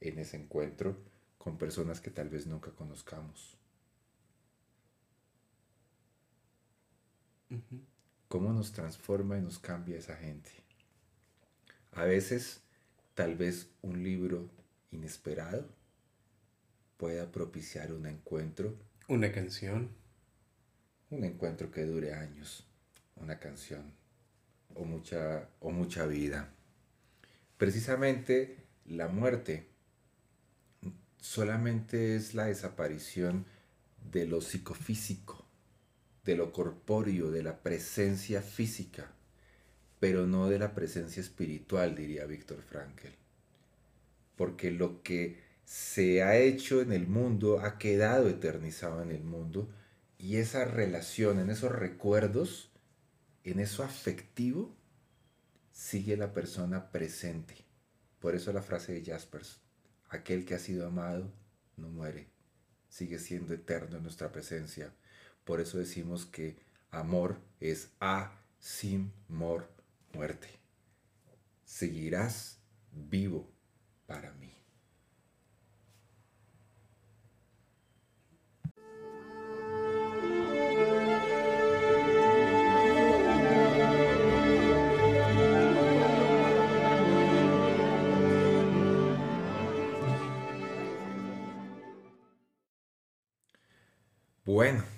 en 0.00 0.18
ese 0.18 0.36
encuentro 0.36 0.96
con 1.38 1.58
personas 1.58 2.00
que 2.00 2.10
tal 2.10 2.28
vez 2.28 2.46
nunca 2.46 2.70
conozcamos. 2.72 3.56
¿Cómo 8.36 8.52
nos 8.52 8.72
transforma 8.72 9.38
y 9.38 9.40
nos 9.40 9.58
cambia 9.58 9.96
esa 9.96 10.14
gente? 10.14 10.50
A 11.92 12.04
veces, 12.04 12.60
tal 13.14 13.34
vez 13.34 13.70
un 13.80 14.04
libro 14.04 14.50
inesperado 14.90 15.66
pueda 16.98 17.32
propiciar 17.32 17.94
un 17.94 18.04
encuentro. 18.04 18.76
Una 19.08 19.32
canción 19.32 19.88
un 21.08 21.24
encuentro 21.24 21.70
que 21.70 21.86
dure 21.86 22.12
años, 22.12 22.66
una 23.14 23.38
canción 23.38 23.94
o 24.74 24.84
mucha, 24.84 25.48
o 25.60 25.70
mucha 25.70 26.04
vida. 26.04 26.52
Precisamente 27.56 28.58
la 28.84 29.08
muerte 29.08 29.66
solamente 31.22 32.16
es 32.16 32.34
la 32.34 32.44
desaparición 32.44 33.46
de 34.12 34.26
lo 34.26 34.42
psicofísico, 34.42 35.45
de 36.26 36.36
lo 36.36 36.52
corpóreo, 36.52 37.30
de 37.30 37.44
la 37.44 37.62
presencia 37.62 38.42
física, 38.42 39.12
pero 40.00 40.26
no 40.26 40.48
de 40.48 40.58
la 40.58 40.74
presencia 40.74 41.20
espiritual, 41.20 41.94
diría 41.94 42.26
Víctor 42.26 42.60
Frankl. 42.62 43.08
Porque 44.36 44.70
lo 44.70 45.02
que 45.02 45.40
se 45.64 46.22
ha 46.22 46.36
hecho 46.36 46.82
en 46.82 46.92
el 46.92 47.06
mundo, 47.06 47.60
ha 47.60 47.78
quedado 47.78 48.28
eternizado 48.28 49.02
en 49.02 49.12
el 49.12 49.22
mundo 49.22 49.70
y 50.18 50.36
esa 50.36 50.64
relación, 50.64 51.38
en 51.38 51.48
esos 51.48 51.72
recuerdos, 51.72 52.70
en 53.44 53.60
eso 53.60 53.84
afectivo, 53.84 54.74
sigue 55.72 56.16
la 56.16 56.32
persona 56.32 56.90
presente. 56.90 57.54
Por 58.18 58.34
eso 58.34 58.52
la 58.52 58.62
frase 58.62 58.92
de 58.92 59.04
Jaspers, 59.04 59.60
aquel 60.08 60.44
que 60.44 60.54
ha 60.54 60.58
sido 60.58 60.86
amado 60.86 61.32
no 61.76 61.88
muere, 61.88 62.28
sigue 62.88 63.18
siendo 63.18 63.54
eterno 63.54 63.98
en 63.98 64.02
nuestra 64.02 64.32
presencia. 64.32 64.92
Por 65.46 65.60
eso 65.60 65.78
decimos 65.78 66.26
que 66.26 66.56
amor 66.90 67.40
es 67.60 67.92
a 68.00 68.32
sin 68.58 69.12
mor 69.28 69.70
muerte. 70.12 70.48
Seguirás 71.64 72.58
vivo 72.90 73.48
para 74.06 74.32
mí. 74.32 74.52
Bueno, 94.44 94.95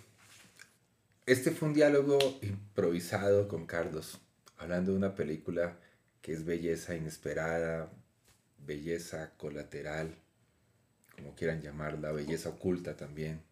este 1.29 1.51
fue 1.51 1.69
un 1.69 1.75
diálogo 1.75 2.19
improvisado 2.41 3.49
con 3.49 3.67
Carlos, 3.67 4.19
hablando 4.57 4.93
de 4.93 4.97
una 4.97 5.15
película 5.15 5.77
que 6.23 6.33
es 6.33 6.47
belleza 6.47 6.97
inesperada, 6.97 7.93
belleza 8.65 9.33
colateral, 9.37 10.15
como 11.15 11.35
quieran 11.35 11.61
llamarla, 11.61 12.13
belleza 12.13 12.49
oculta 12.49 12.97
también. 12.97 13.43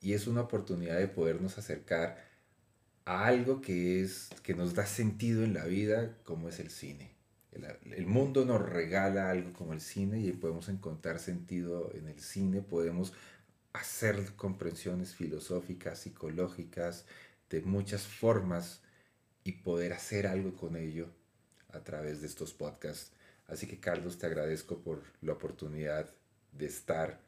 Y 0.00 0.12
es 0.12 0.28
una 0.28 0.42
oportunidad 0.42 0.98
de 0.98 1.08
podernos 1.08 1.58
acercar 1.58 2.24
a 3.04 3.26
algo 3.26 3.60
que, 3.60 4.00
es, 4.00 4.28
que 4.44 4.54
nos 4.54 4.76
da 4.76 4.86
sentido 4.86 5.42
en 5.42 5.54
la 5.54 5.64
vida, 5.64 6.16
como 6.22 6.48
es 6.48 6.60
el 6.60 6.70
cine. 6.70 7.10
El, 7.50 7.64
el 7.92 8.06
mundo 8.06 8.44
nos 8.44 8.62
regala 8.62 9.30
algo 9.30 9.52
como 9.52 9.72
el 9.72 9.80
cine 9.80 10.20
y 10.20 10.30
podemos 10.30 10.68
encontrar 10.68 11.18
sentido 11.18 11.90
en 11.92 12.06
el 12.06 12.20
cine, 12.20 12.62
podemos 12.62 13.14
hacer 13.78 14.34
comprensiones 14.36 15.14
filosóficas, 15.14 16.00
psicológicas, 16.00 17.06
de 17.50 17.62
muchas 17.62 18.02
formas 18.02 18.82
y 19.44 19.52
poder 19.52 19.92
hacer 19.92 20.26
algo 20.26 20.54
con 20.54 20.76
ello 20.76 21.08
a 21.70 21.80
través 21.80 22.20
de 22.20 22.26
estos 22.26 22.52
podcasts. 22.52 23.12
Así 23.46 23.66
que 23.66 23.80
Carlos, 23.80 24.18
te 24.18 24.26
agradezco 24.26 24.78
por 24.80 25.02
la 25.22 25.32
oportunidad 25.32 26.14
de 26.52 26.66
estar 26.66 27.20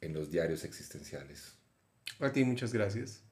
en 0.00 0.14
los 0.14 0.30
diarios 0.30 0.64
existenciales. 0.64 1.54
A 2.20 2.32
ti 2.32 2.44
muchas 2.44 2.72
gracias. 2.72 3.22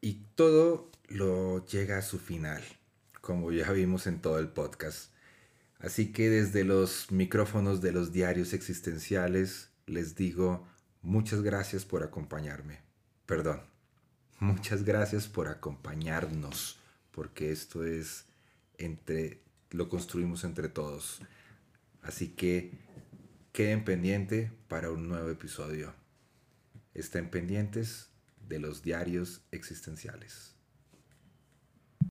Y 0.00 0.26
todo 0.36 0.92
lo 1.08 1.66
llega 1.66 1.98
a 1.98 2.02
su 2.02 2.18
final, 2.18 2.62
como 3.20 3.50
ya 3.50 3.72
vimos 3.72 4.06
en 4.06 4.20
todo 4.20 4.38
el 4.38 4.48
podcast. 4.48 5.12
Así 5.78 6.12
que 6.12 6.28
desde 6.28 6.64
los 6.64 7.10
micrófonos 7.12 7.80
de 7.80 7.92
los 7.92 8.12
diarios 8.12 8.52
existenciales 8.52 9.70
les 9.86 10.16
digo 10.16 10.66
muchas 11.02 11.42
gracias 11.42 11.84
por 11.84 12.02
acompañarme. 12.02 12.80
Perdón, 13.26 13.62
muchas 14.40 14.84
gracias 14.84 15.28
por 15.28 15.48
acompañarnos, 15.48 16.78
porque 17.12 17.52
esto 17.52 17.84
es 17.84 18.26
entre 18.76 19.42
lo 19.70 19.88
construimos 19.88 20.44
entre 20.44 20.68
todos. 20.68 21.20
Así 22.02 22.28
que 22.28 22.72
queden 23.52 23.84
pendiente 23.84 24.50
para 24.68 24.90
un 24.90 25.08
nuevo 25.08 25.28
episodio. 25.30 25.94
Estén 26.94 27.30
pendientes 27.30 28.08
de 28.48 28.58
los 28.58 28.82
diarios 28.82 29.42
existenciales. 29.50 30.57